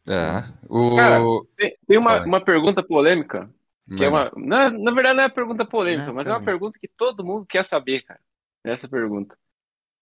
[0.08, 0.44] É.
[0.70, 0.96] O.
[0.96, 1.20] Cara,
[1.58, 3.50] Tem, tem uma, uma pergunta polêmica,
[3.98, 4.32] que é uma.
[4.36, 6.54] Na, na verdade, não é pergunta polêmica, Não, mas é uma também.
[6.54, 8.20] pergunta que todo mundo quer saber, cara.
[8.64, 9.36] Essa pergunta.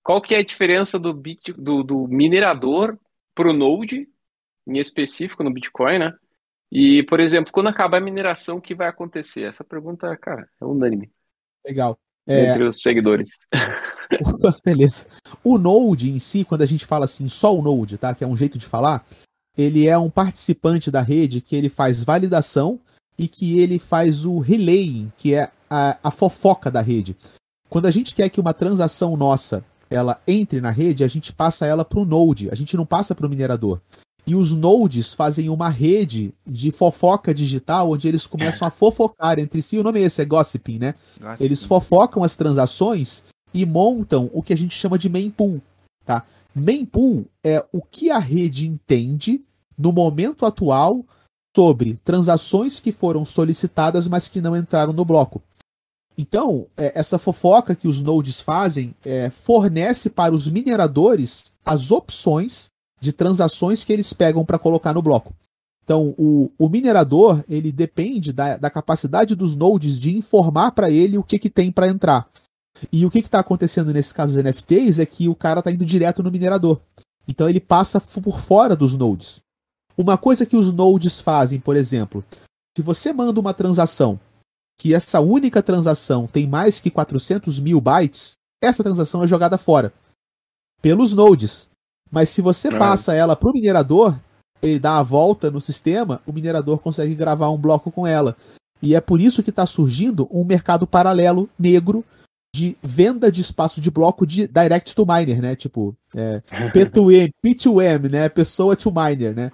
[0.03, 2.97] Qual que é a diferença do, bit, do, do minerador
[3.35, 4.07] pro Node,
[4.67, 6.13] em específico no Bitcoin, né?
[6.71, 9.43] E, por exemplo, quando acabar a mineração, o que vai acontecer?
[9.43, 11.11] Essa pergunta, cara, é unânime
[11.65, 11.97] Legal.
[12.27, 13.31] É, entre os seguidores.
[14.63, 15.05] Beleza.
[15.43, 18.13] O Node em si, quando a gente fala assim, só o Node, tá?
[18.15, 19.05] Que é um jeito de falar,
[19.57, 22.79] ele é um participante da rede que ele faz validação
[23.17, 27.17] e que ele faz o relaying, que é a, a fofoca da rede.
[27.69, 31.65] Quando a gente quer que uma transação nossa ela entre na rede, a gente passa
[31.65, 33.79] ela para o Node, a gente não passa para o minerador.
[34.25, 39.61] E os nodes fazem uma rede de fofoca digital onde eles começam a fofocar entre
[39.61, 39.77] si.
[39.77, 40.95] O nome é esse, é gossiping, né?
[41.19, 43.23] Nossa, Eles fofocam as transações
[43.53, 45.59] e montam o que a gente chama de mempool,
[46.05, 46.23] tá?
[46.55, 49.41] Mempool é o que a rede entende
[49.77, 51.03] no momento atual
[51.55, 55.41] sobre transações que foram solicitadas, mas que não entraram no bloco.
[56.17, 62.69] Então, é, essa fofoca que os nodes fazem é, fornece para os mineradores as opções
[62.99, 65.33] de transações que eles pegam para colocar no bloco.
[65.83, 71.17] Então, o, o minerador ele depende da, da, capacidade dos nodes de informar para ele
[71.17, 72.29] o que, que tem para entrar.
[72.91, 75.85] E o que está acontecendo nesse caso dos NFTs é que o cara está indo
[75.85, 76.79] direto no minerador.
[77.27, 79.41] Então ele passa por fora dos nodes.
[79.97, 82.23] Uma coisa que os nodes fazem, por exemplo,
[82.75, 84.19] se você manda uma transação
[84.81, 89.93] que essa única transação tem mais que 400 mil bytes, essa transação é jogada fora
[90.81, 91.69] pelos nodes.
[92.09, 92.77] Mas se você é.
[92.79, 94.17] passa ela para o minerador,
[94.59, 98.35] ele dá a volta no sistema, o minerador consegue gravar um bloco com ela.
[98.81, 102.03] E é por isso que está surgindo um mercado paralelo negro
[102.51, 105.55] de venda de espaço de bloco de direct to miner, né?
[105.55, 106.41] Tipo, é,
[106.73, 108.27] P2M, P2M, né?
[108.29, 109.51] Pessoa to miner, né?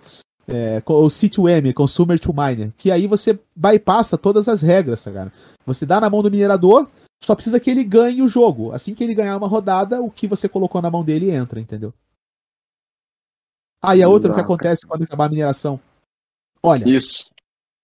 [0.50, 2.72] É, ou C2M, consumer to miner.
[2.78, 5.32] Que aí você bypassa todas as regras, cara.
[5.66, 6.88] Você dá na mão do minerador,
[7.22, 8.72] só precisa que ele ganhe o jogo.
[8.72, 11.94] Assim que ele ganhar uma rodada, o que você colocou na mão dele entra, entendeu?
[13.82, 15.80] Ah, e a outra que acontece quando acabar a mineração.
[16.64, 16.90] Olha.
[16.90, 17.30] Isso.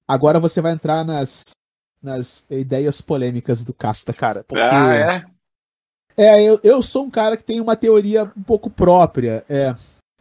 [0.07, 1.53] Agora você vai entrar nas
[2.01, 4.43] nas ideias polêmicas do Casta, cara.
[4.43, 4.61] Porque...
[4.61, 5.25] Ah, é?
[6.15, 9.43] É, eu, eu sou um cara que tem uma teoria um pouco própria.
[9.47, 9.73] É,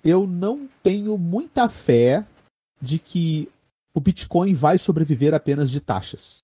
[0.05, 2.25] eu não tenho muita fé
[2.83, 3.49] de que
[3.95, 6.39] o Bitcoin vai sobreviver apenas de taxas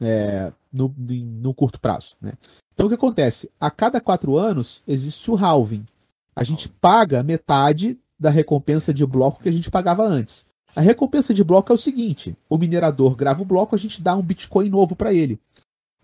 [0.00, 2.14] é, no, no curto prazo.
[2.20, 2.32] Né?
[2.74, 3.50] Então o que acontece?
[3.58, 5.86] A cada quatro anos existe o halving.
[6.34, 10.46] A gente paga metade da recompensa de bloco que a gente pagava antes.
[10.74, 14.14] A recompensa de bloco é o seguinte: o minerador grava o bloco, a gente dá
[14.14, 15.40] um Bitcoin novo para ele.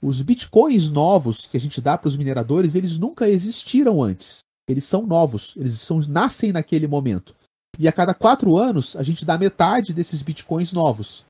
[0.00, 4.42] Os Bitcoins novos que a gente dá para os mineradores, eles nunca existiram antes.
[4.66, 7.34] Eles são novos, eles são, nascem naquele momento.
[7.78, 11.24] E a cada quatro anos, a gente dá metade desses Bitcoins novos.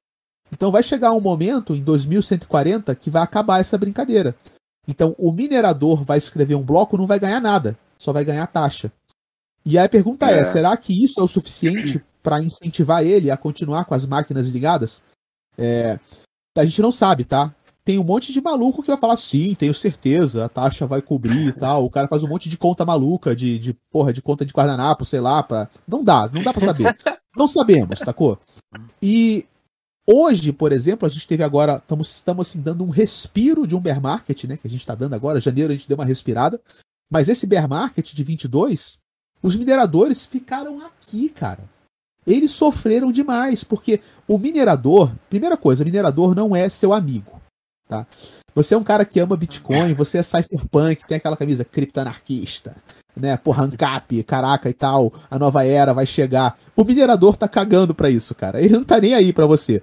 [0.51, 4.36] Então vai chegar um momento, em 2140, que vai acabar essa brincadeira.
[4.86, 8.93] Então o minerador vai escrever um bloco, não vai ganhar nada, só vai ganhar taxa.
[9.64, 13.30] E aí a pergunta é, é será que isso é o suficiente para incentivar ele
[13.30, 15.01] a continuar com as máquinas ligadas?
[15.57, 15.99] É,
[16.57, 17.55] a gente não sabe, tá?
[17.85, 21.49] Tem um monte de maluco que vai falar sim, tenho certeza, a taxa vai cobrir
[21.49, 21.85] e tal.
[21.85, 25.05] O cara faz um monte de conta maluca, de, de porra, de conta de guardanapo,
[25.05, 25.68] sei lá, pra.
[25.87, 26.97] Não dá, não dá para saber.
[27.37, 28.39] não sabemos, sacou?
[29.03, 29.47] E
[30.07, 33.80] hoje, por exemplo, a gente teve agora, estamos, estamos assim, dando um respiro de um
[33.80, 34.57] bear market, né?
[34.57, 35.41] Que a gente tá dando agora.
[35.41, 36.61] Janeiro a gente deu uma respirada.
[37.11, 38.99] Mas esse bear market de 22,
[39.43, 41.68] os mineradores ficaram aqui, cara
[42.26, 47.41] eles sofreram demais, porque o minerador, primeira coisa, minerador não é seu amigo,
[47.93, 48.07] tá?
[48.55, 52.76] Você é um cara que ama Bitcoin, você é cypherpunk, tem aquela camisa criptanarquista,
[53.14, 53.36] né?
[53.36, 56.59] Porra, ANCAP, caraca e tal, a nova era vai chegar.
[56.74, 58.61] O minerador tá cagando para isso, cara.
[58.61, 59.82] Ele não tá nem aí para você.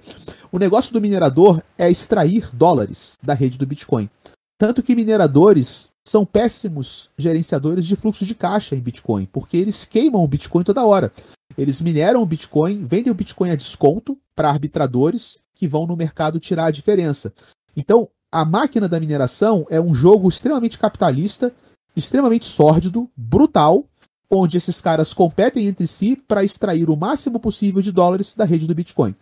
[0.50, 4.10] O negócio do minerador é extrair dólares da rede do Bitcoin.
[4.58, 10.22] Tanto que mineradores são péssimos gerenciadores de fluxo de caixa em Bitcoin, porque eles queimam
[10.22, 11.12] o Bitcoin toda hora.
[11.56, 16.40] Eles mineram o Bitcoin, vendem o Bitcoin a desconto para arbitradores que vão no mercado
[16.40, 17.32] tirar a diferença.
[17.76, 21.52] Então, a máquina da mineração é um jogo extremamente capitalista,
[21.96, 23.84] extremamente sórdido, brutal,
[24.30, 28.66] onde esses caras competem entre si para extrair o máximo possível de dólares da rede
[28.66, 29.14] do Bitcoin.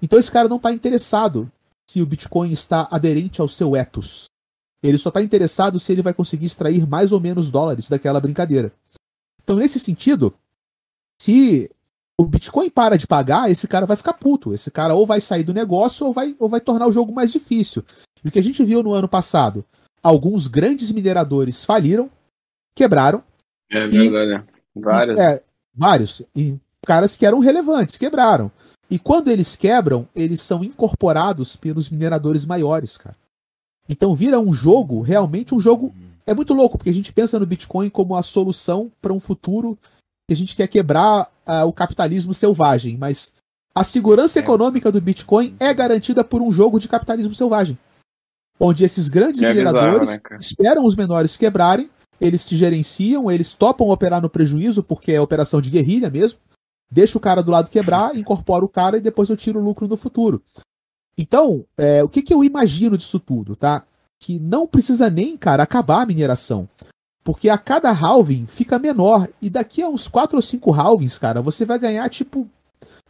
[0.00, 1.50] Então esse cara não está interessado
[1.88, 4.26] se o Bitcoin está aderente ao seu ethos.
[4.82, 8.72] Ele só está interessado se ele vai conseguir extrair mais ou menos dólares daquela brincadeira.
[9.42, 10.34] Então, nesse sentido,
[11.20, 11.70] se
[12.18, 14.54] o Bitcoin para de pagar, esse cara vai ficar puto.
[14.54, 17.32] Esse cara ou vai sair do negócio ou vai, ou vai tornar o jogo mais
[17.32, 17.84] difícil.
[18.22, 19.64] E o que a gente viu no ano passado?
[20.02, 22.10] Alguns grandes mineradores faliram,
[22.74, 23.22] quebraram.
[23.70, 24.44] É verdade.
[24.76, 25.18] E, vários.
[25.18, 25.42] É,
[25.74, 26.22] vários.
[26.36, 26.56] E
[26.86, 28.50] caras que eram relevantes, quebraram.
[28.90, 33.16] E quando eles quebram, eles são incorporados pelos mineradores maiores, cara.
[33.88, 35.92] Então vira um jogo, realmente um jogo.
[36.26, 39.76] É muito louco, porque a gente pensa no Bitcoin como a solução para um futuro
[40.26, 41.30] que a gente quer quebrar
[41.66, 43.32] o capitalismo selvagem, mas
[43.74, 44.42] a segurança é.
[44.42, 47.78] econômica do Bitcoin é garantida por um jogo de capitalismo selvagem.
[48.58, 51.90] Onde esses grandes é mineradores bizarro, né, esperam os menores quebrarem,
[52.20, 56.38] eles se gerenciam, eles topam operar no prejuízo, porque é operação de guerrilha mesmo.
[56.90, 59.88] Deixa o cara do lado quebrar, incorpora o cara e depois eu tiro o lucro
[59.88, 60.40] no futuro.
[61.18, 63.84] Então, é, o que, que eu imagino disso tudo, tá?
[64.20, 66.68] Que não precisa nem, cara, acabar a mineração.
[67.24, 69.26] Porque a cada halving fica menor.
[69.40, 72.46] E daqui a uns 4 ou 5 halvings, cara, você vai ganhar tipo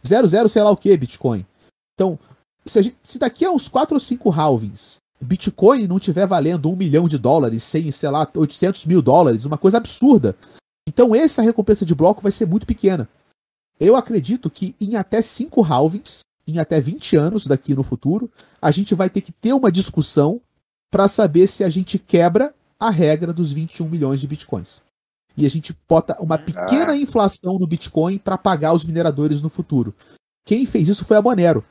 [0.03, 1.45] 00 sei lá o que Bitcoin.
[1.93, 2.17] Então,
[2.65, 6.75] se, gente, se, daqui a uns 4 ou 5 halvings Bitcoin não tiver valendo 1
[6.75, 10.35] milhão de dólares, 100, sei lá, 800 mil dólares, uma coisa absurda.
[10.87, 13.09] Então essa recompensa de bloco vai ser muito pequena.
[13.79, 18.71] Eu acredito que em até 5 halvings, em até 20 anos daqui no futuro, a
[18.71, 20.39] gente vai ter que ter uma discussão
[20.91, 24.81] para saber se a gente quebra a regra dos 21 milhões de bitcoins.
[25.37, 26.95] E a gente bota uma pequena Ah.
[26.95, 29.93] inflação no Bitcoin para pagar os mineradores no futuro.
[30.45, 31.61] Quem fez isso foi a Monero.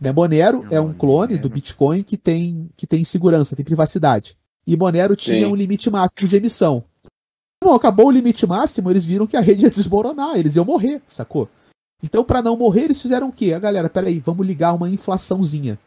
[0.00, 0.10] Né?
[0.12, 1.50] Monero é um clone do.
[1.50, 4.34] Bitcoin que tem, que tem segurança, tem privacidade.
[4.66, 5.52] E Monero tinha Sim.
[5.52, 6.84] um limite máximo de emissão.
[7.62, 11.02] Bom, acabou o limite máximo, eles viram que a rede ia desmoronar, eles iam morrer,
[11.06, 11.48] sacou?
[12.02, 13.52] Então, para não morrer, eles fizeram o quê?
[13.52, 15.78] A galera, peraí, vamos ligar uma inflaçãozinha.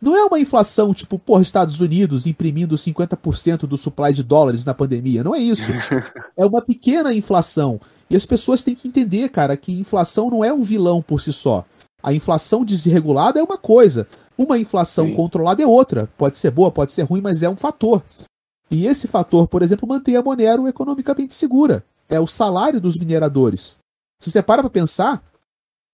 [0.00, 4.74] Não é uma inflação tipo, porra, Estados Unidos imprimindo 50% do supply de dólares na
[4.74, 5.24] pandemia.
[5.24, 5.70] Não é isso.
[6.36, 7.80] é uma pequena inflação.
[8.08, 11.32] E as pessoas têm que entender, cara, que inflação não é um vilão por si
[11.32, 11.64] só.
[12.02, 14.06] A inflação desregulada é uma coisa.
[14.38, 15.14] Uma inflação Sim.
[15.14, 16.08] controlada é outra.
[16.16, 18.02] Pode ser boa, pode ser ruim, mas é um fator.
[18.70, 21.84] E esse fator, por exemplo, mantém a Monero economicamente segura.
[22.08, 23.76] É o salário dos mineradores.
[24.20, 25.22] Se você para pra pensar,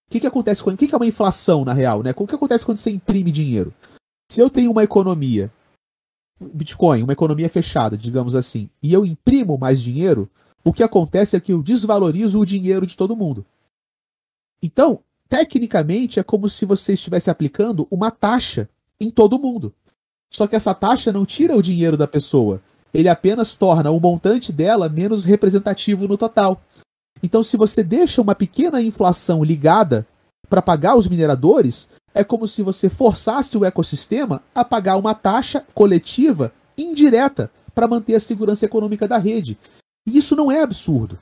[0.09, 0.75] o que, que acontece quando.
[0.75, 2.03] O que, que é uma inflação, na real?
[2.03, 2.13] Né?
[2.15, 3.73] O que acontece quando você imprime dinheiro?
[4.33, 5.53] Se eu tenho uma economia,
[6.41, 10.27] Bitcoin, uma economia fechada, digamos assim, e eu imprimo mais dinheiro,
[10.65, 13.45] o que acontece é que eu desvalorizo o dinheiro de todo mundo.
[14.63, 19.71] Então, tecnicamente, é como se você estivesse aplicando uma taxa em todo mundo.
[20.33, 22.63] Só que essa taxa não tira o dinheiro da pessoa.
[22.95, 26.59] Ele apenas torna o montante dela menos representativo no total.
[27.23, 30.07] Então, se você deixa uma pequena inflação ligada
[30.49, 35.65] para pagar os mineradores, é como se você forçasse o ecossistema a pagar uma taxa
[35.75, 39.59] coletiva indireta para manter a segurança econômica da rede.
[40.07, 41.19] E isso não é absurdo.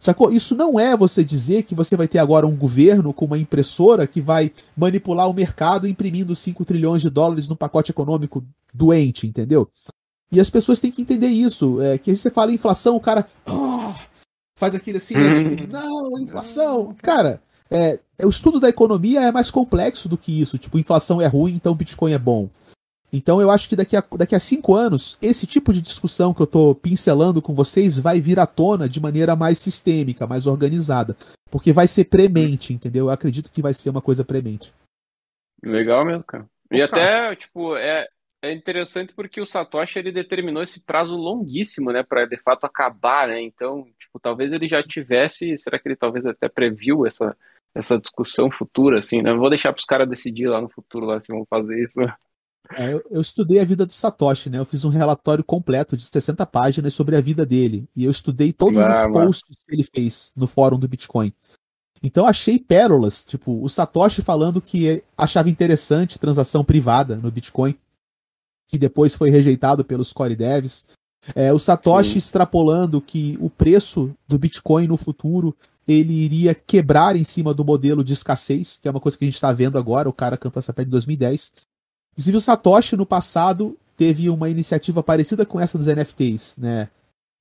[0.00, 0.30] Sacou?
[0.32, 4.06] Isso não é você dizer que você vai ter agora um governo com uma impressora
[4.06, 9.68] que vai manipular o mercado imprimindo 5 trilhões de dólares num pacote econômico doente, entendeu?
[10.30, 11.80] E as pessoas têm que entender isso.
[11.80, 13.96] É, que você fala inflação, o cara "Ah",
[14.56, 15.34] faz aquele assim, né?
[15.34, 16.94] Tipo, não, inflação.
[17.02, 20.58] Cara, é, o estudo da economia é mais complexo do que isso.
[20.58, 22.48] Tipo, inflação é ruim, então Bitcoin é bom.
[23.12, 26.42] Então eu acho que daqui a, daqui a cinco anos, esse tipo de discussão que
[26.42, 31.16] eu tô pincelando com vocês vai vir à tona de maneira mais sistêmica, mais organizada.
[31.50, 33.06] Porque vai ser premente, entendeu?
[33.06, 34.72] Eu acredito que vai ser uma coisa premente.
[35.64, 36.46] Legal mesmo, cara.
[36.70, 38.06] E até, tipo, é,
[38.42, 43.28] é interessante porque o Satoshi ele determinou esse prazo longuíssimo, né, para de fato acabar,
[43.28, 43.40] né?
[43.40, 47.34] Então, tipo, talvez ele já tivesse, será que ele talvez até previu essa
[47.78, 49.32] essa discussão futura, assim, né?
[49.32, 52.00] Vou deixar para os caras decidir lá no futuro lá se vão fazer isso.
[52.76, 54.58] É, eu, eu estudei a vida do Satoshi, né?
[54.58, 57.88] Eu fiz um relatório completo de 60 páginas sobre a vida dele.
[57.94, 61.32] E eu estudei todos Ah, os posts que ele fez no fórum do Bitcoin.
[62.02, 67.76] Então achei pérolas, tipo, o Satoshi falando que achava interessante transação privada no Bitcoin,
[68.68, 70.86] que depois foi rejeitado pelos core devs.
[71.34, 72.18] É, o Satoshi Sim.
[72.18, 75.56] extrapolando que o preço do Bitcoin no futuro
[75.88, 79.26] ele iria quebrar em cima do modelo de escassez, que é uma coisa que a
[79.26, 80.06] gente está vendo agora.
[80.06, 81.54] O cara cantou essa pedra em 2010.
[82.12, 86.90] Inclusive, o Satoshi, no passado, teve uma iniciativa parecida com essa dos NFTs, né?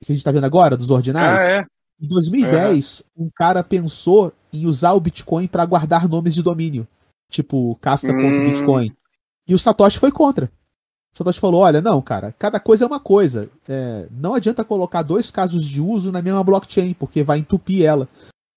[0.01, 1.41] Que a gente tá vendo agora, dos ordinários.
[1.41, 1.65] Ah, é?
[1.99, 6.87] Em 2010, um cara pensou em usar o Bitcoin para guardar nomes de domínio,
[7.29, 8.95] tipo casta.bitcoin.
[9.45, 10.45] E o Satoshi foi contra.
[11.13, 13.49] O Satoshi falou: olha, não, cara, cada coisa é uma coisa.
[13.67, 18.07] É, não adianta colocar dois casos de uso na mesma blockchain, porque vai entupir ela.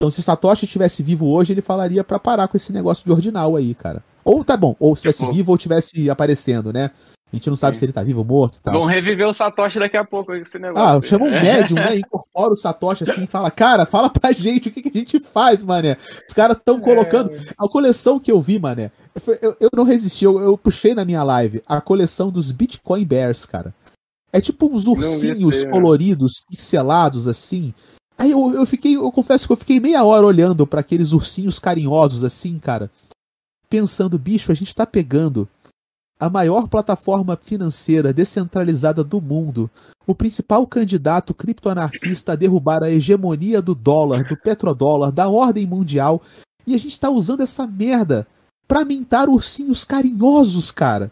[0.00, 3.54] Então, se Satoshi estivesse vivo hoje, ele falaria para parar com esse negócio de ordinal
[3.54, 4.02] aí, cara.
[4.24, 6.90] Ou tá bom, ou se estivesse Tipo- vivo ou estivesse aparecendo, né?
[7.30, 7.80] A gente não sabe Sim.
[7.80, 8.72] se ele tá vivo ou morto e tal.
[8.74, 10.98] Vão reviver o Satoshi daqui a pouco esse negócio.
[10.98, 11.42] Ah, chama um É.
[11.42, 11.96] médium, né?
[12.00, 15.20] Incorpora o Satoshi assim e fala, cara, fala pra gente o que, que a gente
[15.20, 15.96] faz, mané.
[16.26, 16.58] Os caras É.
[16.60, 17.30] estão colocando.
[17.58, 18.90] A coleção que eu vi, mané,
[19.42, 23.44] eu, eu não resisti, eu, eu puxei na minha live a coleção dos Bitcoin Bears,
[23.44, 23.72] cara.
[24.32, 25.70] É tipo uns ursinhos né?
[25.70, 27.72] coloridos, pixelados assim.
[28.20, 31.58] Aí eu, eu fiquei, eu confesso que eu fiquei meia hora olhando pra aqueles ursinhos
[31.58, 32.90] carinhosos assim, cara.
[33.66, 35.48] Pensando, bicho, a gente tá pegando
[36.20, 39.70] a maior plataforma financeira descentralizada do mundo,
[40.06, 46.20] o principal candidato criptoanarquista a derrubar a hegemonia do dólar, do petrodólar, da ordem mundial,
[46.66, 48.26] e a gente tá usando essa merda
[48.68, 51.10] pra mintar ursinhos carinhosos, cara.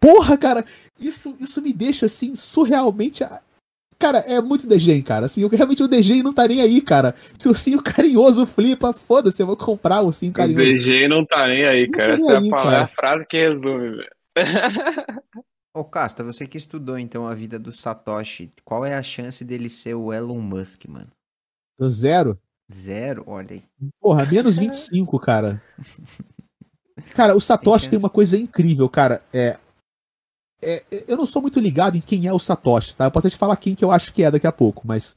[0.00, 0.64] Porra, cara,
[0.98, 3.22] isso, isso me deixa assim surrealmente.
[4.00, 5.26] Cara, é muito degen, cara.
[5.26, 7.14] Assim, eu- realmente o degen não tá nem aí, cara.
[7.38, 10.64] Se o ursinho carinhoso flipa, foda-se, eu vou comprar o ursinho O carinhoso.
[10.64, 12.08] DG não tá nem aí, Não cara.
[12.10, 12.84] tá Essa nem é a, aí, palavra- cara.
[12.84, 14.10] a frase que resume, velho.
[15.74, 19.68] Ô, Casta, você que estudou então a vida do Satoshi, qual é a chance dele
[19.68, 21.08] ser o Elon Musk, mano?
[21.84, 22.38] Zero.
[22.72, 23.24] Zero?
[23.26, 23.62] Olha aí.
[24.00, 25.62] Porra, menos 25, cara.
[27.14, 29.22] Cara, o Satoshi Tem tem uma coisa incrível, cara.
[29.32, 29.56] É,
[30.62, 33.04] é, eu não sou muito ligado em quem é o Satoshi, tá?
[33.04, 35.16] Eu posso até te falar quem que eu acho que é daqui a pouco, mas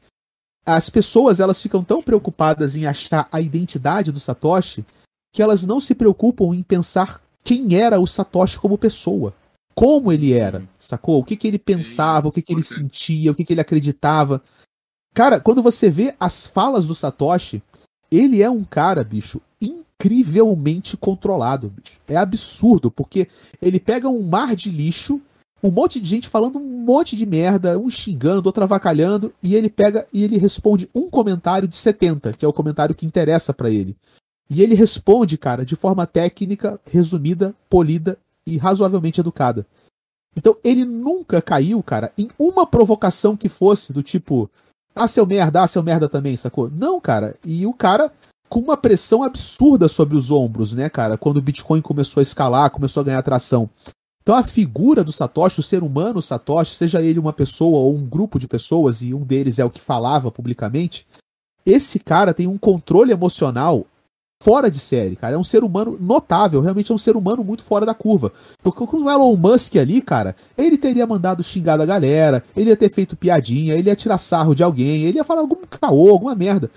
[0.65, 4.85] as pessoas, elas ficam tão preocupadas em achar a identidade do Satoshi
[5.33, 9.33] que elas não se preocupam em pensar quem era o Satoshi como pessoa.
[9.73, 11.19] como ele era, sacou?
[11.19, 14.43] O que, que ele pensava, o que, que ele sentia, o que, que ele acreditava.
[15.13, 17.63] Cara, quando você vê as falas do Satoshi,
[18.11, 21.69] ele é um cara, bicho, incrivelmente controlado.
[21.69, 21.97] Bicho.
[22.07, 23.27] É absurdo, porque
[23.61, 25.21] ele pega um mar de lixo,
[25.63, 29.69] um monte de gente falando um monte de merda, um xingando, outro avacalhando, e ele
[29.69, 33.69] pega e ele responde um comentário de 70, que é o comentário que interessa pra
[33.69, 33.95] ele.
[34.49, 39.65] E ele responde, cara, de forma técnica, resumida, polida e razoavelmente educada.
[40.35, 44.49] Então ele nunca caiu, cara, em uma provocação que fosse do tipo,
[44.95, 46.69] ah, seu merda, ah, seu merda também, sacou?
[46.69, 47.35] Não, cara.
[47.45, 48.11] E o cara
[48.49, 51.17] com uma pressão absurda sobre os ombros, né, cara?
[51.17, 53.69] Quando o Bitcoin começou a escalar, começou a ganhar atração.
[54.21, 58.05] Então a figura do Satoshi, o ser humano Satoshi, seja ele uma pessoa ou um
[58.05, 61.05] grupo de pessoas, e um deles é o que falava publicamente,
[61.65, 63.85] esse cara tem um controle emocional
[64.41, 65.35] fora de série, cara.
[65.35, 68.33] É um ser humano notável, realmente é um ser humano muito fora da curva.
[68.63, 72.91] Com o Elon Musk ali, cara, ele teria mandado xingar da galera, ele ia ter
[72.91, 76.71] feito piadinha, ele ia tirar sarro de alguém, ele ia falar algum caô, alguma merda.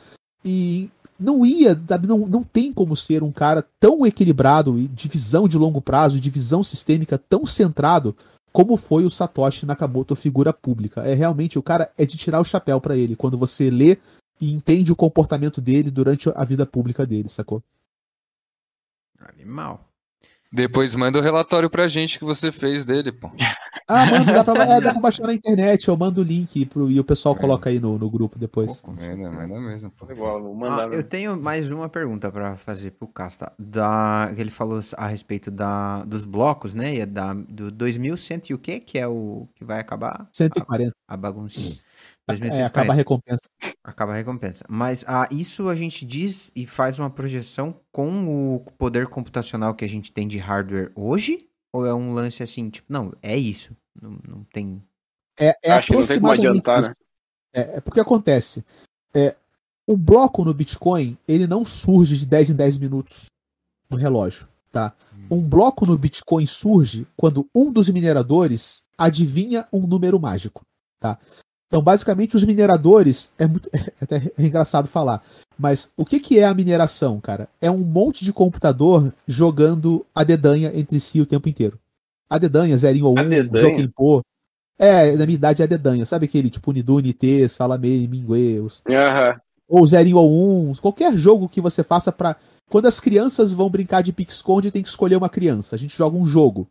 [0.45, 5.09] E não ia, sabe, não, não tem como ser um cara tão equilibrado e de
[5.09, 8.17] visão de longo prazo, de visão sistêmica tão centrado
[8.53, 11.03] como foi o Satoshi Nakamoto figura pública.
[11.03, 13.99] É realmente o cara é de tirar o chapéu pra ele quando você lê
[14.41, 17.63] e entende o comportamento dele durante a vida pública dele, sacou?
[19.19, 19.84] Animal.
[20.55, 23.29] Depois manda o relatório pra gente que você fez dele, pô.
[23.87, 26.91] Ah, mano, dá pra, é, dá pra baixar na internet, eu mando o link pro,
[26.91, 28.81] e o pessoal coloca aí no, no grupo depois.
[28.81, 30.07] Pô, Manda, manda mesmo, pô.
[30.07, 33.53] Ah, eu tenho mais uma pergunta pra fazer pro Casta.
[33.59, 36.95] Da, que ele falou a respeito da, dos blocos, né?
[36.95, 38.81] E é da, do 2100 e o quê?
[38.81, 40.91] Que é o que vai acabar 140.
[41.07, 41.77] a baguncinha.
[42.27, 42.67] É, 2140.
[42.67, 43.43] acaba a recompensa.
[43.83, 44.65] Acaba a recompensa.
[44.69, 49.85] Mas ah, isso a gente diz e faz uma projeção com o poder computacional que
[49.85, 51.49] a gente tem de hardware hoje?
[51.73, 53.77] Ou é um lance assim, tipo, não, é isso.
[54.01, 54.81] Não, não tem.
[55.39, 56.89] É, é Acho que não tem como aproximadamente adiantar, isso.
[56.91, 56.95] né?
[57.55, 58.65] É, é porque acontece.
[59.15, 59.37] É,
[59.87, 63.27] o bloco no Bitcoin, ele não surge de 10 em 10 minutos
[63.91, 64.95] no relógio, tá?
[65.31, 70.65] Um bloco no Bitcoin surge quando um dos mineradores adivinha um número mágico,
[70.99, 71.19] tá?
[71.75, 75.21] Então, basicamente, os mineradores é muito é até engraçado falar,
[75.59, 77.49] mas o que que é a mineração, cara?
[77.61, 81.77] É um monte de computador jogando a dedanha entre si o tempo inteiro.
[82.31, 83.61] A dedanha, zerinho ou um, dedanha?
[83.61, 84.23] Jokenpô.
[84.79, 86.07] É, na minha idade é a dedanha.
[86.07, 89.41] Sabe aquele tipo Nidu, Nite, Salamé, Mingue, os- Aham.
[89.69, 92.37] ou zerinho ou um, qualquer jogo que você faça pra.
[92.71, 95.75] Quando as crianças vão brincar de pique-esconde, tem que escolher uma criança.
[95.75, 96.69] A gente joga um jogo.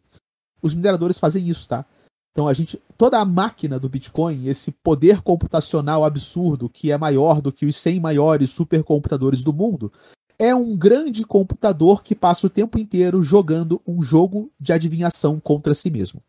[0.61, 1.83] Os mineradores fazem isso, tá?
[2.33, 2.81] Então a gente.
[2.97, 7.75] Toda a máquina do Bitcoin, esse poder computacional absurdo, que é maior do que os
[7.75, 9.91] 100 maiores supercomputadores do mundo,
[10.39, 15.73] é um grande computador que passa o tempo inteiro jogando um jogo de adivinhação contra
[15.73, 16.21] si mesmo.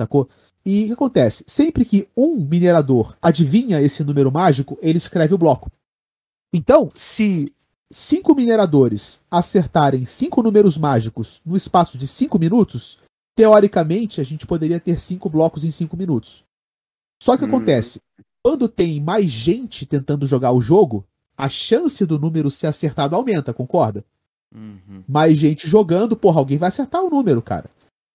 [0.00, 0.28] Sacou?
[0.64, 1.44] E o que acontece?
[1.46, 5.70] Sempre que um minerador adivinha esse número mágico, ele escreve o bloco.
[6.52, 7.52] Então, se
[7.90, 12.98] cinco mineradores acertarem cinco números mágicos no espaço de cinco minutos,
[13.36, 16.44] teoricamente a gente poderia ter cinco blocos em cinco minutos.
[17.22, 17.50] Só que Uhum.
[17.50, 18.00] acontece,
[18.42, 21.04] quando tem mais gente tentando jogar o jogo,
[21.36, 24.04] a chance do número ser acertado aumenta, concorda?
[24.54, 25.02] Uhum.
[25.06, 27.68] mais gente jogando, porra, alguém vai acertar o número, cara.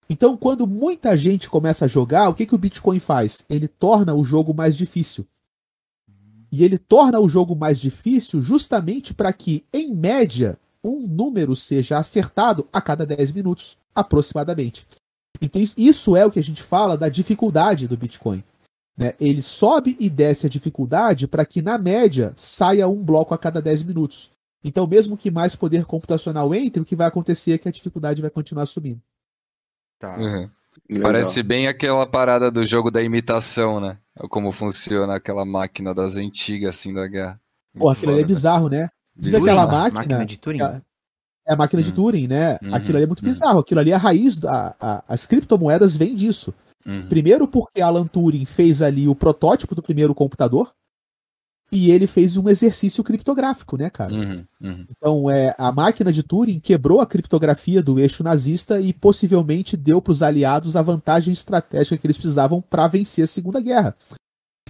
[0.10, 3.46] Então, quando muita gente começa a jogar, o que, que o Bitcoin faz?
[3.50, 5.28] Ele torna o jogo mais difícil.
[6.52, 12.00] E ele torna o jogo mais difícil justamente para que, em média, um número seja
[12.00, 14.88] acertado a cada 10 minutos, aproximadamente.
[15.42, 18.44] Então, isso- é o que a gente fala da dificuldade do Bitcoin.
[18.98, 19.14] né?
[19.20, 23.62] Ele sobe e desce a dificuldade para que, na média, saia um bloco a cada
[23.62, 24.30] 10 minutos.
[24.64, 28.22] Então, mesmo que mais poder computacional entre, o que vai acontecer é que a dificuldade
[28.22, 29.02] vai continuar subindo.
[29.98, 30.18] Tá.
[30.18, 30.50] Uhum.
[31.02, 33.98] Parece bem aquela parada do jogo da imitação, né?
[34.30, 37.40] Como funciona aquela máquina das antigas, assim, da guerra.
[37.78, 38.90] Pô, aquilo ali é bizarro, né?
[39.16, 40.02] Diz aquela máquina.
[40.02, 40.62] máquina de Turing.
[40.62, 40.82] É
[41.48, 41.96] é a máquina de Hum.
[41.96, 42.58] Turing, né?
[42.62, 43.30] Uhum, Aquilo ali é muito uhum.
[43.30, 43.60] bizarro.
[43.60, 44.38] Aquilo ali é a raiz.
[44.40, 46.54] Da, a- as criptomoedas vêm disso.
[46.86, 47.08] Uhum.
[47.08, 50.72] Primeiro porque Alan Turing fez ali o protótipo do primeiro computador.
[51.74, 54.14] E ele fez um exercício criptográfico, né, cara?
[54.14, 54.86] Uhum, uhum.
[54.90, 60.02] Então, é, a máquina de Turing quebrou a criptografia do eixo nazista e possivelmente deu
[60.02, 63.96] para os aliados a vantagem estratégica que eles precisavam para vencer a Segunda Guerra.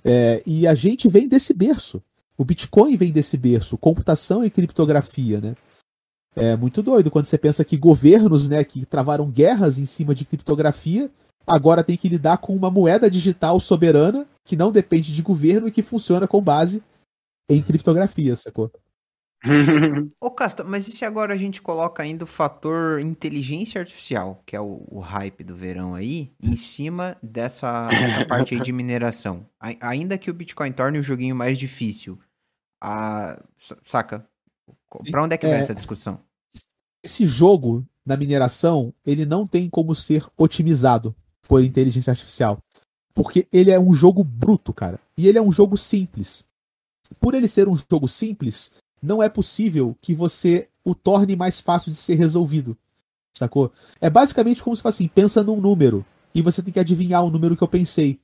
[0.04, 2.04] É, e a gente vem desse berço.
[2.38, 5.56] O Bitcoin vem desse berço, computação e criptografia, né?
[6.36, 10.24] É muito doido quando você pensa que governos, né, que travaram guerras em cima de
[10.26, 11.12] criptografia,
[11.46, 15.72] agora tem que lidar com uma moeda digital soberana que não depende de governo e
[15.72, 16.82] que funciona com base
[17.50, 18.72] em criptografia, sacou?
[20.22, 24.56] Ô, Casta, mas e se agora a gente coloca ainda o fator inteligência artificial, que
[24.56, 29.46] é o, o hype do verão aí, em cima dessa, dessa parte aí de mineração?
[29.60, 32.20] Ai- ainda que o Bitcoin torne o joguinho mais difícil,
[32.80, 34.28] a, sa- saca?
[35.10, 35.62] Pra onde é que vai É.
[35.62, 36.20] essa discussão?
[37.04, 41.16] Esse jogo na mineração, ele não tem como ser otimizado
[41.48, 42.60] por inteligência artificial.
[43.14, 45.00] Porque ele é um jogo bruto, cara.
[45.18, 46.44] E ele é um jogo simples.
[47.20, 48.72] Por ele ser um jogo simples,
[49.02, 52.78] não é possível que você o torne mais fácil de ser resolvido.
[53.34, 53.72] Sacou?
[54.00, 57.30] É basicamente como se fosse assim, pensa num número e você tem que adivinhar o
[57.30, 58.20] número que eu pensei.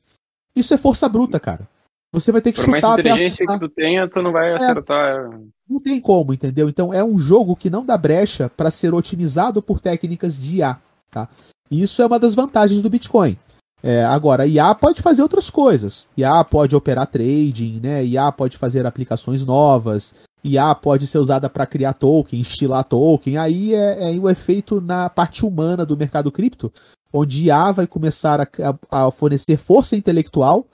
[0.55, 1.68] Isso é força bruta, cara.
[2.11, 3.59] Você vai ter que Por mais chutar até inteligência acertar.
[3.59, 5.30] que tu tenha, tu não vai acertar.
[5.70, 6.70] Não tem como, entendeu?
[6.70, 10.78] Então é um jogo que não dá brecha para ser otimizado por técnicas de IA,
[11.11, 11.28] tá?
[11.70, 13.38] Isso é uma das vantagens do Bitcoin.
[13.84, 16.07] É, agora, IA pode fazer outras coisas.
[16.18, 18.03] IA pode operar trading, né?
[18.05, 20.13] IA pode fazer aplicações novas.
[20.43, 23.38] IA pode ser usada para criar token, estilar token.
[23.38, 26.72] Aí é, é o efeito na parte humana do mercado cripto,
[27.11, 28.47] onde IA vai começar a,
[28.91, 30.65] a- a fornecer força intelectual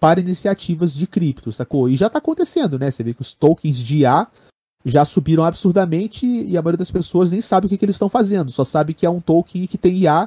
[0.00, 1.88] para iniciativas de cripto, sacou?
[1.88, 2.90] E já tá acontecendo, né?
[2.90, 4.26] Você vê que os tokens de IA
[4.84, 8.08] já subiram absurdamente e a maioria das pessoas nem sabe o que, que eles estão
[8.08, 10.26] fazendo, só sabe que é um token que tem IA,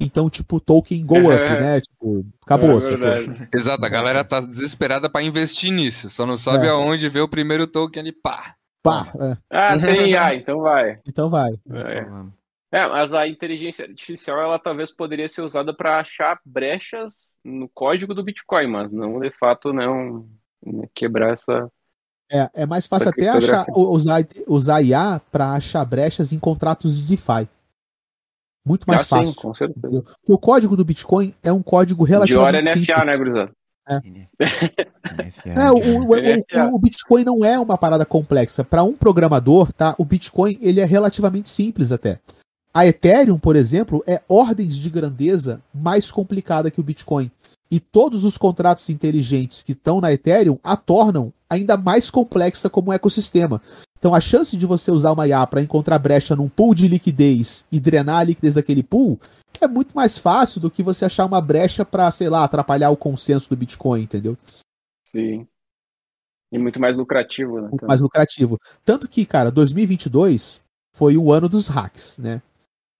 [0.00, 1.60] então, tipo, token go up, É.
[1.60, 1.80] né?
[1.80, 2.82] Tipo, acabou, É.
[3.54, 6.70] Exato, a galera tá desesperada pra investir nisso, só não sabe É.
[6.70, 8.56] aonde ver o primeiro token ali, pá.
[8.82, 10.98] Pá, é, Ah, tem IA, então vai.
[11.06, 11.52] então vai.
[11.70, 12.04] É.
[12.72, 18.14] É, mas a inteligência artificial, ela talvez poderia ser usada para achar brechas no código
[18.14, 20.26] do Bitcoin, mas não, de fato, não
[20.64, 21.70] né, quebrar essa.
[22.30, 27.08] É, é mais fácil até achar, usar, usar IA para achar brechas em contratos de
[27.08, 27.46] DeFi.
[28.64, 29.42] Muito mais ah, sim, fácil.
[29.42, 30.02] com certeza.
[30.02, 32.88] Porque o código do Bitcoin é um código De hora relativamente é simples.
[32.88, 33.52] NFA, né, gurizada?
[35.44, 38.64] É, o, o- É, o- o Bitcoin não é uma parada complexa.
[38.64, 39.94] Para um programador, tá?
[39.98, 42.18] O Bitcoin ele é relativamente simples até.
[42.74, 47.30] A Ethereum, por exemplo, é ordens de grandeza mais complicada que o Bitcoin.
[47.70, 52.92] E todos os contratos inteligentes que estão na Ethereum a tornam ainda mais complexa como
[52.92, 53.60] ecossistema.
[53.98, 57.64] Então a chance de você usar uma IA para encontrar brecha num pool de liquidez
[57.70, 59.18] e drenar a liquidez daquele pool
[59.64, 62.96] é muito mais fácil do que você achar uma brecha para, sei lá, atrapalhar o
[62.96, 64.36] consenso do Bitcoin, entendeu?
[65.04, 65.46] Sim.
[66.50, 67.68] E muito mais lucrativo, né?
[67.68, 68.58] muito mais lucrativo.
[68.84, 70.60] Tanto que, cara, 2022
[70.94, 72.42] foi o ano dos hacks, né?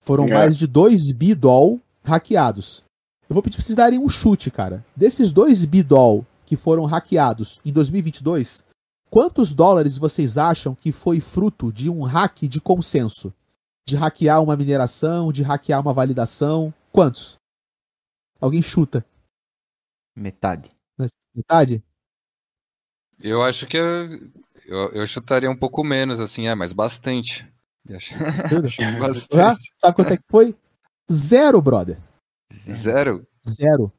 [0.03, 0.35] Foram É.
[0.35, 2.83] mais de 2 bidol hackeados.
[3.29, 4.85] Eu vou pedir pra vocês darem um chute, cara.
[4.95, 8.63] Desses 2 bidol que foram hackeados em 2022,
[9.09, 13.33] quantos dólares vocês acham que foi fruto de um hack de consenso?
[13.89, 16.75] De hackear uma mineração, de hackear uma validação?
[16.91, 17.37] Quantos?
[18.41, 19.05] Alguém chuta?
[20.17, 20.69] Metade.
[21.35, 21.83] Metade?
[23.19, 24.09] Eu acho que eu,
[24.67, 27.49] eu, eu chutaria um pouco menos, assim, é, mas bastante.
[27.89, 29.73] Ah, bastante.
[29.77, 30.55] sabe quanto é que foi?
[31.11, 31.99] Zero, brother.
[32.53, 33.27] Zero?
[33.49, 33.93] Zero.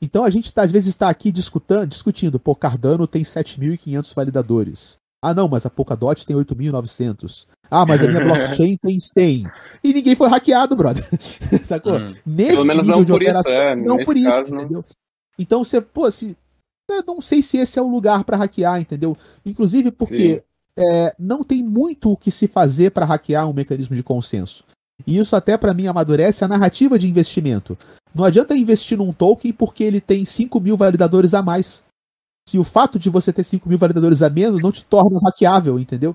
[0.00, 4.98] Então a gente tá, às vezes está aqui discutando, discutindo, pô, Cardano tem 7.500 validadores.
[5.22, 7.46] Ah, não, mas a Polkadot tem 8.900.
[7.70, 9.50] Ah, mas a minha blockchain tem 100.
[9.82, 11.02] E ninguém foi hackeado, brother.
[11.64, 11.96] Sacou?
[11.96, 12.14] Hum.
[12.26, 14.50] Nesse Pelo menos nível não de por isso, operação, é, não nesse por isso, caso,
[14.50, 14.60] não.
[14.60, 14.84] entendeu?
[15.38, 16.36] Então você, pô, se,
[16.90, 19.16] eu não sei se esse é o lugar para hackear, entendeu?
[19.46, 20.44] Inclusive porque
[20.78, 24.64] é, não tem muito o que se fazer para hackear um mecanismo de consenso.
[25.06, 27.76] E isso até para mim amadurece a narrativa de investimento.
[28.14, 31.84] Não adianta investir num token porque ele tem 5 mil validadores a mais.
[32.48, 35.78] Se o fato de você ter 5 mil validadores a menos não te torna hackeável,
[35.78, 36.14] entendeu?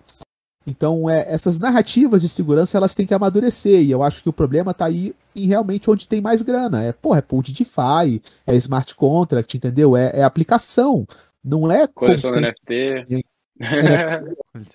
[0.65, 3.81] Então, é, essas narrativas de segurança elas têm que amadurecer.
[3.81, 6.83] E eu acho que o problema tá aí em realmente onde tem mais grana.
[6.83, 9.97] É, porra, é pool de DeFi, é smart contract, entendeu?
[9.97, 11.05] É, é aplicação.
[11.43, 13.23] Não é Coleção do NFT.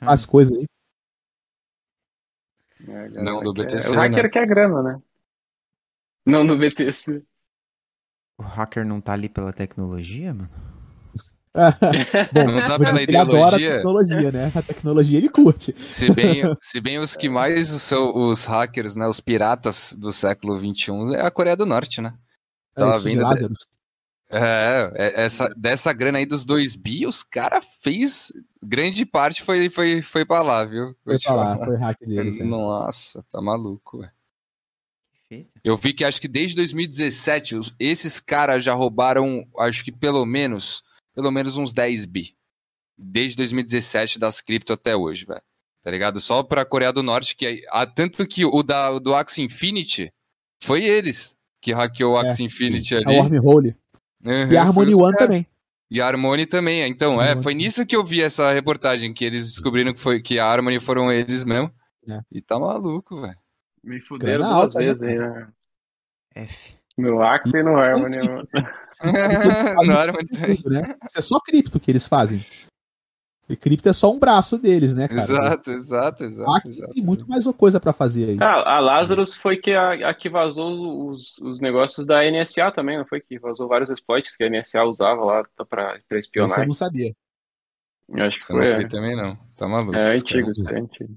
[0.06, 0.66] As coisas aí.
[2.86, 4.28] É, Não do galera, BTC, O hacker né?
[4.31, 5.02] quer grana, né?
[6.27, 7.24] Não do BTC.
[8.39, 10.48] O hacker não tá ali pela tecnologia, mano?
[12.32, 13.61] Bom, Não tá pela ele adora a ideologia?
[13.61, 14.52] tecnologia, né?
[14.55, 15.74] A tecnologia ele curte.
[15.90, 20.56] Se bem, se bem os que mais são os hackers, né, os piratas do século
[20.59, 22.19] XXI, é a Coreia do Norte, né?
[22.77, 23.24] Tava É, vendo-.
[24.31, 28.33] É, é, essa, dessa grana aí dos dois bi, os cara fez.
[28.63, 30.87] Grande parte foi, foi, foi pra lá, viu?
[31.05, 32.41] Vou Foi pra lá, foi hack deles.
[32.41, 32.45] é.
[32.45, 34.11] Nossa, tá maluco, velho.
[35.65, 40.25] Eu vi que acho que desde 2017, os- esses caras já roubaram, acho que pelo
[40.25, 40.83] menos,
[41.15, 42.37] pelo menos uns 10 bi.
[42.97, 45.43] Desde 2017 das cripto até hoje, velho.
[45.83, 46.21] Tá ligado?
[46.21, 49.43] Só pra Coreia do Norte, que é- ah, tanto que o da, o do Axie
[49.43, 50.13] Infinity
[50.63, 52.27] foi eles que hackeou o É.
[52.27, 53.17] Axie Infinity A ali.
[53.19, 53.77] Wormhole.
[54.25, 55.47] Uhum, E a Harmony One também.
[55.91, 56.83] E a Harmony também.
[56.89, 60.39] Então, é, foi nisso que eu vi essa reportagem, que eles descobriram que, foi, que
[60.39, 61.71] a Harmony foram eles mesmo.
[62.09, 62.21] É.
[62.33, 63.37] E tá maluco, velho.
[63.83, 65.49] Me fuderam duas alta, né, vezes aí, né?
[66.35, 66.75] F.
[66.97, 68.17] No Axie e no Harmony.
[68.17, 68.49] mano.
[69.99, 70.63] Harmony também.
[70.67, 70.95] Né?
[71.07, 72.45] Isso é só cripto que eles fazem.
[73.49, 75.21] E cripto é só um braço deles, né, cara?
[75.21, 76.95] Exato, exato, exato, Aqui exato.
[76.95, 78.37] tem muito mais coisa pra fazer aí.
[78.41, 82.97] Ah, a Lazarus foi que a, a que vazou os, os negócios da NSA também,
[82.97, 83.21] não foi?
[83.21, 86.66] Que vazou vários exploits que a NSA usava lá pra, pra Isso eu espionar.
[86.66, 87.15] não sabia.
[88.09, 88.73] Eu acho que Você não foi.
[88.73, 89.37] foi É, também, não.
[89.57, 89.95] Tá maluco.
[89.95, 90.15] é cara.
[90.19, 91.15] antigo, isso é antigo.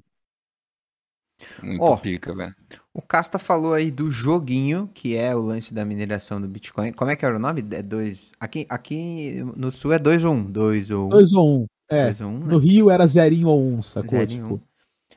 [1.64, 1.96] Muito Ó.
[1.98, 2.56] pica, velho.
[2.94, 6.92] O Casta falou aí do joguinho, que é o lance da mineração do Bitcoin.
[6.94, 7.64] Como é que era o nome?
[7.72, 8.32] É dois.
[8.40, 10.36] Aqui, aqui no sul é 2 ou 1.
[10.36, 10.52] Um.
[10.52, 11.06] 2 ou 1.
[11.06, 11.10] Um.
[11.10, 11.68] 2 ou 1.
[11.90, 12.08] É.
[12.12, 12.16] Né?
[12.20, 14.10] No Rio era zerinho ou um, sacou?
[14.12, 14.58] Zerinho ou um.
[14.58, 14.68] Tipo,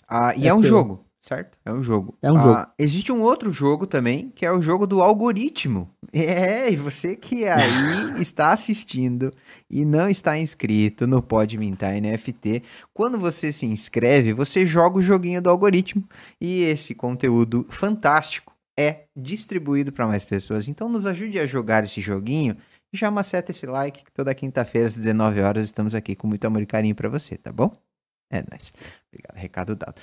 [0.09, 1.57] Ah, e É é, um que- jogo, certo?
[1.65, 2.17] É um jogo.
[2.23, 2.67] É um Ah, jogo.
[2.79, 5.89] Existe um outro jogo também, que é o jogo do algoritmo.
[6.13, 7.65] É, e você que aí
[8.21, 9.31] está assistindo
[9.71, 15.03] e não está inscrito no Pode Mintar NFT, quando você se inscreve, você joga o
[15.03, 16.03] joguinho do algoritmo
[16.41, 20.67] e esse conteúdo fantástico é distribuído para mais pessoas.
[20.69, 22.57] Então nos ajude a jogar esse joguinho
[22.93, 26.63] já maceta esse like que toda quinta-feira às 19 horas estamos aqui com muito amor
[26.63, 27.71] e carinho para você, tá bom?
[28.31, 28.73] É nóis.
[29.09, 30.01] Obrigado, recado dado.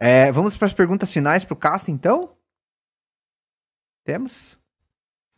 [0.00, 2.36] É, vamos para as perguntas finais pro Casta, então?
[4.04, 4.58] Temos?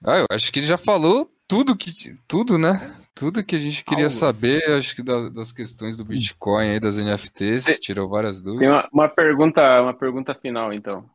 [0.04, 1.90] Ah, eu acho que ele já falou tudo que
[2.28, 2.96] tudo, né?
[3.14, 4.14] Tudo que a gente queria Aulas.
[4.14, 8.52] saber, acho que da- das questões do Bitcoin aí, das NFTs, Tem- tirou várias Tem
[8.52, 8.72] dúvidas.
[8.72, 11.08] uma, uma pergunta, uma pergunta final, então.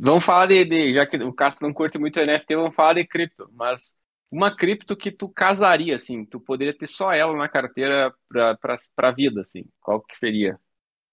[0.00, 3.04] Vamos falar de, de- já que o Castro não curte muito NFT, vamos falar de
[3.06, 4.00] cripto, mas
[4.34, 8.76] uma cripto que tu casaria, assim, tu poderia ter só ela na carteira pra, pra,
[8.96, 10.58] pra vida, assim, qual que seria?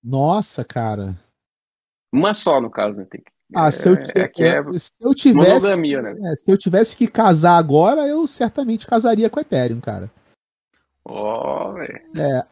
[0.04, 1.16] Nossa, cara.
[2.12, 3.06] Uma só, no caso, né?
[3.10, 5.76] Tem que- Ah, se eu, é, é que é se eu tivesse.
[5.76, 6.14] né?
[6.32, 10.10] é, se eu tivesse que casar agora, eu certamente casaria com a Ethereum, cara.
[11.74, 12.02] Velho.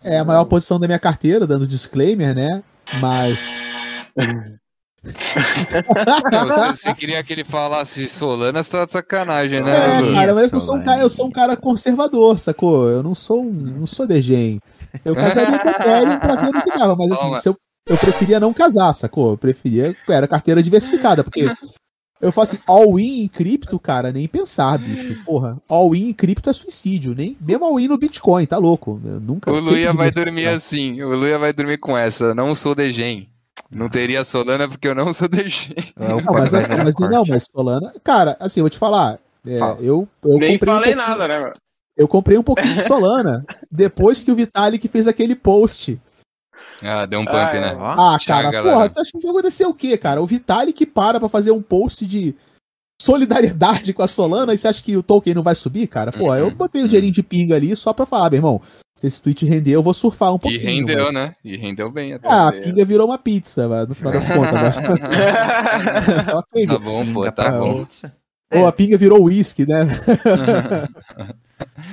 [0.04, 2.64] É, é a maior posição da minha carteira, dando disclaimer, né?
[3.02, 3.40] Mas.
[6.32, 9.72] Não, você, você queria que ele falasse Solana, você tá de sacanagem, né?
[9.72, 12.90] É, cara, mas eu sou, um cara, eu sou um cara conservador, sacou?
[12.90, 14.60] Eu não sou um, não sou degen.
[15.06, 17.58] Eu casaria com a Ethereum pra ver o que dava, mas assim, se eu,
[17.88, 19.32] eu preferia não casar, sacou?
[19.32, 21.50] Eu preferia, era carteira diversificada, porque
[22.22, 25.16] eu faço assim, all-in em cripto, cara, nem pensar, bicho.
[25.24, 29.00] Porra, all-in em cripto é suicídio, nem mesmo all-in no Bitcoin, tá louco?
[29.06, 32.76] Eu nunca O Luia vai dormir assim, o Luia vai dormir com essa, não sou
[32.76, 33.30] degen.
[33.72, 35.76] Não teria Solana porque eu não sou degen.
[36.00, 37.12] É o Não, mas, assim, mas, corte.
[37.14, 39.78] não, mas Solana, cara, assim, eu vou te falar, é, Fala.
[39.80, 41.54] eu, eu Nem comprei um falei pouquinho- nada, né, mano?
[41.96, 46.00] Eu comprei um pouquinho de Solana depois que o Vitalik fez aquele post.
[46.82, 47.60] Ah, deu um pump, Ah, é.
[47.60, 47.76] né?
[47.78, 48.74] Ó, Ah, Tchau, cara, galera.
[48.76, 50.22] porra, tu acha que vai acontecer o quê, cara?
[50.22, 52.34] O Vitalik para pra fazer um post de
[53.02, 56.12] solidariedade com a Solana e você acha que o token não vai subir, cara?
[56.12, 56.88] Pô, eu Uhum, botei um uhum.
[56.90, 58.62] dinheirinho de pinga ali só pra falar, meu irmão,
[58.98, 60.62] se esse tweet render, eu vou surfar um E pouquinho.
[60.64, 61.36] rendeu, mas- né?
[61.44, 62.28] E rendeu bem até.
[62.28, 62.60] Ah, a É.
[62.62, 64.52] pinga virou uma pizza, mas no final das contas.
[64.52, 64.72] né?
[66.36, 67.86] ok, tá bom, pô, tá pra bom.
[68.56, 69.86] Ou a pinga virou uísque, né?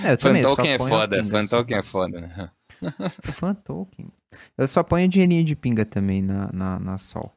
[0.04, 2.20] É, eu também, eu Fantoken é foda, pinga, Fantoken é foda.
[2.20, 2.50] né?
[3.22, 4.06] Fantoken.
[4.56, 7.32] Eu só ponho dinheirinho de pinga também na, na, na sol.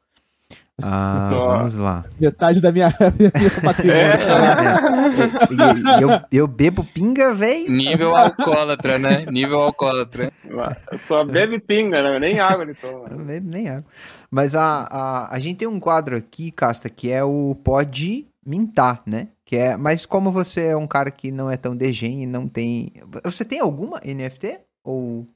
[0.84, 1.56] Ah, Só.
[1.58, 2.04] vamos lá.
[2.20, 2.88] Metade da minha,
[3.18, 4.18] minha patrimônio.
[4.18, 5.48] tá.
[5.50, 6.08] E- e eu,
[6.42, 7.70] eu bebo pinga, velho.
[7.70, 9.24] Nível alcoólatra, né?
[9.30, 10.32] Nível alcoólatra.
[11.06, 12.18] Só bebe pinga, né?
[12.18, 13.08] Nem água ele toma.
[13.10, 13.84] Eu não bebo nem água.
[14.30, 19.02] Mas a, a, a gente tem um quadro aqui, Casta, que é o Pode Mintar,
[19.06, 19.28] né?
[19.44, 22.46] Que é, mas como você é um cara que não é tão degen e não
[22.48, 22.92] tem.
[23.24, 24.58] Você tem alguma NFT?
[24.84, 25.26] Ou.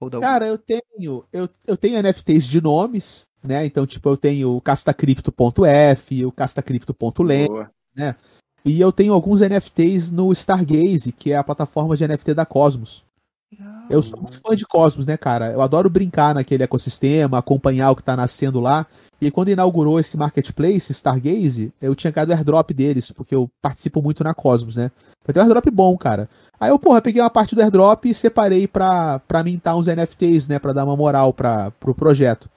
[0.00, 3.66] Ou da Cara, eu tenho, eu, eu tenho NFTs de nomes, né?
[3.66, 7.70] Então, tipo, eu tenho o castacripto.f, o castacripto.len, Boa.
[8.64, 13.04] e eu tenho alguns NFTs no Stargaze, que é a plataforma de NFT da Cosmos.
[13.88, 15.50] Eu sou muito fã de Cosmos, né, cara?
[15.50, 18.86] Eu adoro brincar naquele ecossistema, acompanhar o que tá nascendo lá.
[19.20, 24.02] E quando inaugurou esse marketplace, Stargaze, eu tinha ganhado o airdrop deles, porque eu participo
[24.02, 24.90] muito na Cosmos, né?
[25.24, 26.28] Foi até um airdrop bom, cara.
[26.60, 30.46] Aí eu, porra, peguei uma parte do airdrop e separei pra, pra mintar uns NFTs,
[30.46, 30.58] né?
[30.58, 32.50] Pra dar uma moral pra, pro projeto.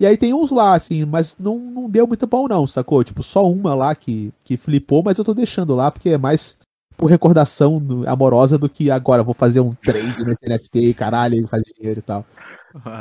[0.00, 3.02] E aí tem uns lá, assim, mas não, não deu muito bom não, sacou?
[3.04, 6.56] Tipo, só uma lá que, que flipou, mas eu tô deixando lá porque é mais
[6.98, 12.00] por recordação amorosa do que agora vou fazer um trade nesse NFT, caralho, fazer dinheiro
[12.00, 12.26] e tal.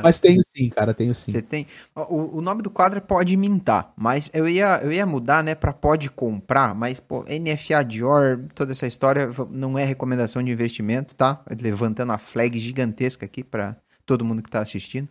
[0.04, 1.32] Mas tenho sim, cara, tenho sim.
[1.32, 1.68] Você tem.
[1.96, 5.56] O, o nome do quadro é Pode Mintar, mas eu ia, eu ia mudar, né,
[5.56, 11.16] pra Pode Comprar, mas, pô, NFA Dior, toda essa história não é recomendação de investimento,
[11.16, 11.42] tá?
[11.60, 13.76] Levantando a flag gigantesca aqui pra
[14.06, 15.10] todo mundo que tá assistindo.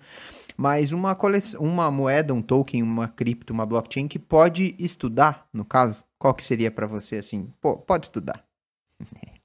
[0.57, 5.65] Mas uma coleção, uma moeda, um token, uma cripto, uma blockchain que pode estudar, no
[5.65, 7.53] caso, qual que seria pra você assim?
[7.61, 8.46] Pô, pode estudar.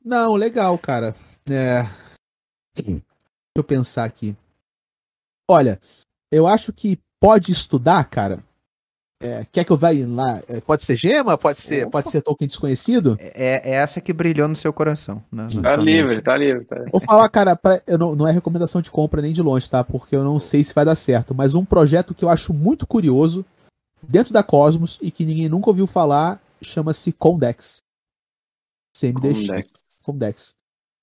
[0.03, 1.15] Não, legal, cara.
[1.49, 1.83] É...
[2.75, 3.01] Deixa
[3.55, 4.35] eu pensar aqui.
[5.49, 5.79] Olha,
[6.31, 8.43] eu acho que pode estudar, cara.
[9.21, 10.41] É, quer que eu vá lá?
[10.47, 11.37] É, pode ser gema?
[11.37, 13.17] Pode ser, pode ser token desconhecido?
[13.19, 15.23] É, é essa que brilhou no seu coração.
[15.31, 16.65] Né, na Tá livre, tá livre.
[16.65, 16.83] Tá...
[16.91, 19.83] Vou falar, cara, pra- eu não, não é recomendação de compra nem de longe, tá?
[19.83, 21.35] Porque eu não sei se vai dar certo.
[21.35, 23.45] Mas um projeto que eu acho muito curioso
[24.01, 27.83] dentro da Cosmos e que ninguém nunca ouviu falar chama-se Condex.
[28.95, 29.47] CMDX.
[29.47, 29.71] Condex.
[30.03, 30.55] Condex.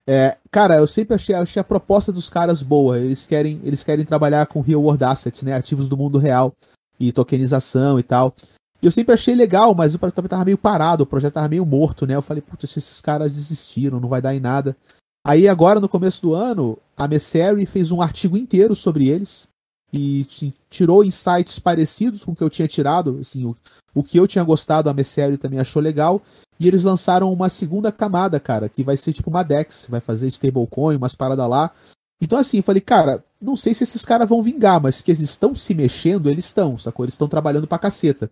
[0.07, 2.99] É, cara, eu sempre achei, achei a proposta dos caras boa.
[2.99, 5.53] Eles querem, eles querem trabalhar com real world assets, né?
[5.53, 6.53] Ativos do mundo real
[6.99, 8.35] e tokenização e tal.
[8.81, 11.67] E eu sempre achei legal, mas o projeto tava meio parado, o projeto tava meio
[11.67, 12.15] morto, né?
[12.15, 14.77] Eu falei, putz, esses caras desistiram, não vai dar em nada.
[15.27, 19.47] Aí agora, no começo do ano, a Messeri fez um artigo inteiro sobre eles
[19.93, 23.57] e ti- tirou insights parecidos com o que eu tinha tirado, assim, o,
[23.95, 26.21] o que eu tinha gostado, a Messeri também achou legal.
[26.61, 30.27] E eles lançaram uma segunda camada, cara, que vai ser tipo uma DEX, vai fazer
[30.27, 31.71] stablecoin, umas paradas lá.
[32.21, 35.21] Então, assim, eu falei, cara, não sei se esses caras vão vingar, mas que eles
[35.21, 37.05] estão se mexendo, eles estão, sacou?
[37.05, 38.29] Eles estão trabalhando pra caceta.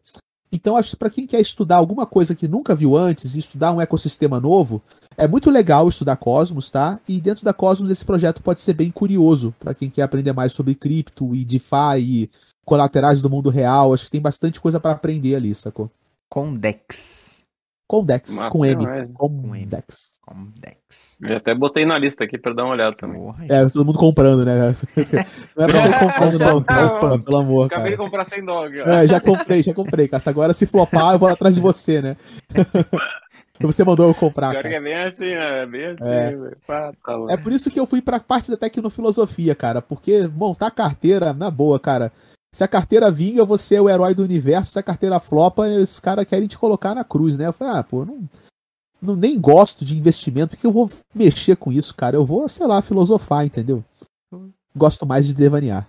[0.50, 3.72] Então, acho que pra quem quer estudar alguma coisa que nunca viu antes e estudar
[3.72, 4.82] um ecossistema novo,
[5.16, 6.98] é muito legal estudar Cosmos, tá?
[7.08, 10.52] E dentro da Cosmos esse projeto pode ser bem curioso pra quem quer aprender mais
[10.52, 12.30] sobre cripto e DeFi e
[12.64, 13.94] colaterais do mundo real.
[13.94, 15.90] Acho que tem bastante coisa pra aprender ali, sacou?
[16.28, 17.44] Condex.
[17.88, 18.80] Condex, com M.
[18.80, 19.08] demais.
[19.14, 20.16] Condex.
[20.20, 21.18] Condex.
[21.22, 23.16] Eu até botei na lista aqui pra dar uma olhada também.
[23.16, 24.74] Porra, É, todo mundo comprando, né?
[25.56, 26.56] Não é pra sair comprando, não.
[26.66, 28.04] Opa, pelo amor, Acabei de cara.
[28.10, 28.80] comprar 100 dólares.
[28.80, 30.28] É, já comprei, já comprei, Casta.
[30.30, 32.16] Agora, se flopar, eu vou atrás de você, né?
[33.64, 34.68] você mandou eu comprar, cara.
[34.74, 35.62] é bem assim, né?
[35.62, 36.30] É bem assim, É.
[36.36, 36.56] velho.
[36.66, 37.32] Pá, tá louco.
[37.32, 39.80] É por isso que eu fui pra parte da tecnofilosofia, cara.
[39.80, 42.12] Porque montar carteira, na boa, cara.
[42.54, 44.72] Se a carteira vinga, você é o herói do universo.
[44.72, 47.46] Se a carteira flopa, esses caras querem te colocar na cruz, né?
[47.46, 48.28] Eu falei, ah, pô, eu não,
[49.02, 52.16] não nem gosto de investimento, porque eu vou mexer com isso, cara.
[52.16, 53.84] Eu vou, sei lá, filosofar, entendeu?
[54.74, 55.86] Gosto mais de devanear.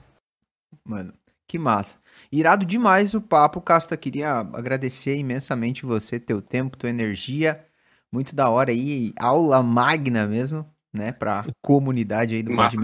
[0.86, 1.14] Mano,
[1.48, 1.98] que massa.
[2.32, 3.96] Irado demais o papo, Casta.
[3.96, 7.66] Queria agradecer imensamente você, teu tempo, tua energia.
[8.12, 12.78] Muito da hora aí, aula magna mesmo, né, pra comunidade aí do Massa.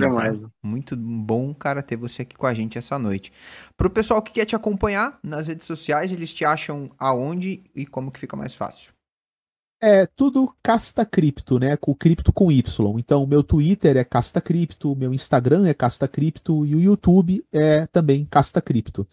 [0.61, 3.31] Muito bom, cara, ter você aqui com a gente essa noite.
[3.77, 8.11] Pro pessoal que quer te acompanhar nas redes sociais, eles te acham aonde e como
[8.11, 8.91] que fica mais fácil?
[9.81, 11.75] É tudo Casta Cripto, né?
[11.75, 12.99] Com cripto com Y.
[12.99, 17.85] Então, meu Twitter é Casta Cripto, meu Instagram é Casta Cripto e o YouTube é
[17.87, 19.05] também Casta Cripto.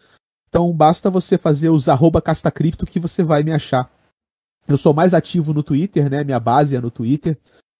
[0.51, 3.89] Então, basta você fazer os arroba Casta Cripto que você vai me achar.
[4.67, 6.25] Eu sou mais ativo no Twitter, né?
[6.25, 7.37] Minha base é no Twitter.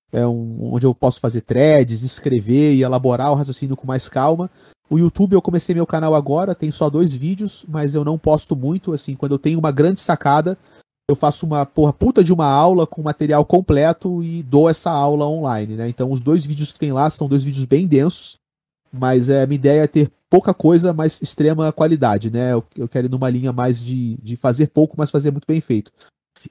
[0.09, 4.49] É um, onde eu posso fazer threads, escrever e elaborar o raciocínio com mais calma.
[4.89, 8.55] O YouTube eu comecei meu canal agora, tem só dois vídeos, mas eu não posto
[8.55, 8.93] muito.
[8.93, 10.57] Assim, quando eu tenho uma grande sacada,
[11.09, 15.25] eu faço uma porra puta de uma aula com material completo e dou essa aula
[15.25, 15.89] online, né?
[15.89, 18.37] Então os dois vídeos que tem lá são dois vídeos bem densos,
[18.91, 22.53] mas é, a minha ideia é ter pouca coisa, mas extrema qualidade, né?
[22.53, 25.61] Eu, eu quero ir numa linha mais de, de fazer pouco, mas fazer muito bem
[25.61, 25.91] feito.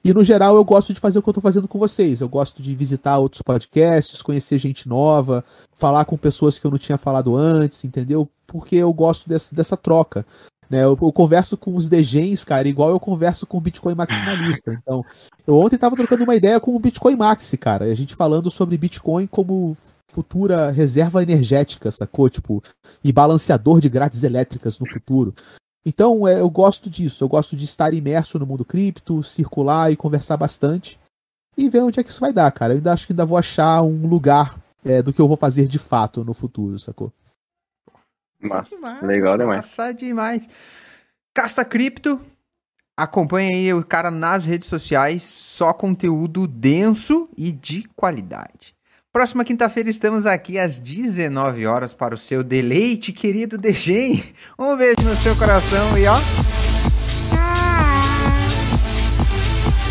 [0.03, 2.21] E no geral eu gosto de fazer o que eu tô fazendo com vocês.
[2.21, 5.43] Eu gosto de visitar outros podcasts, conhecer gente nova,
[5.73, 8.29] falar com pessoas que eu não tinha falado antes, entendeu?
[8.47, 10.25] Porque eu gosto dessa, dessa troca.
[10.69, 14.71] Né, eu, eu converso com os degens, cara, igual eu converso com o Bitcoin maximalista.
[14.71, 15.03] Então,
[15.45, 17.83] eu ontem tava trocando uma ideia com o Bitcoin Maxi, cara.
[17.83, 19.75] A gente falando sobre Bitcoin como
[20.11, 22.29] futura reserva energética, sacou?
[22.29, 22.61] Tipo,
[23.03, 25.33] e balanceador de grades elétricas no futuro.
[25.85, 27.23] Então, é, eu gosto disso.
[27.23, 30.99] Eu gosto de estar imerso no mundo cripto, circular e conversar bastante.
[31.57, 32.73] E ver onde é que isso vai dar, cara.
[32.73, 35.67] Eu ainda acho que ainda vou achar um lugar é, do que eu vou fazer
[35.67, 37.11] de fato no futuro, sacou?
[38.39, 38.77] Massa.
[38.79, 39.57] Massa, Legal demais.
[39.57, 40.47] Massa demais.
[41.33, 42.21] Casta Cripto.
[42.97, 45.23] Acompanha aí o cara nas redes sociais.
[45.23, 48.75] Só conteúdo denso e de qualidade.
[49.13, 54.23] Próxima quinta-feira estamos aqui às 19 horas para o seu deleite, querido Degen.
[54.57, 56.17] Um beijo no seu coração e ó.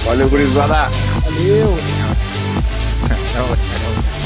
[0.06, 0.88] Valeu, gurizada.
[1.22, 1.76] Valeu!
[3.30, 4.19] Tchau, tchau.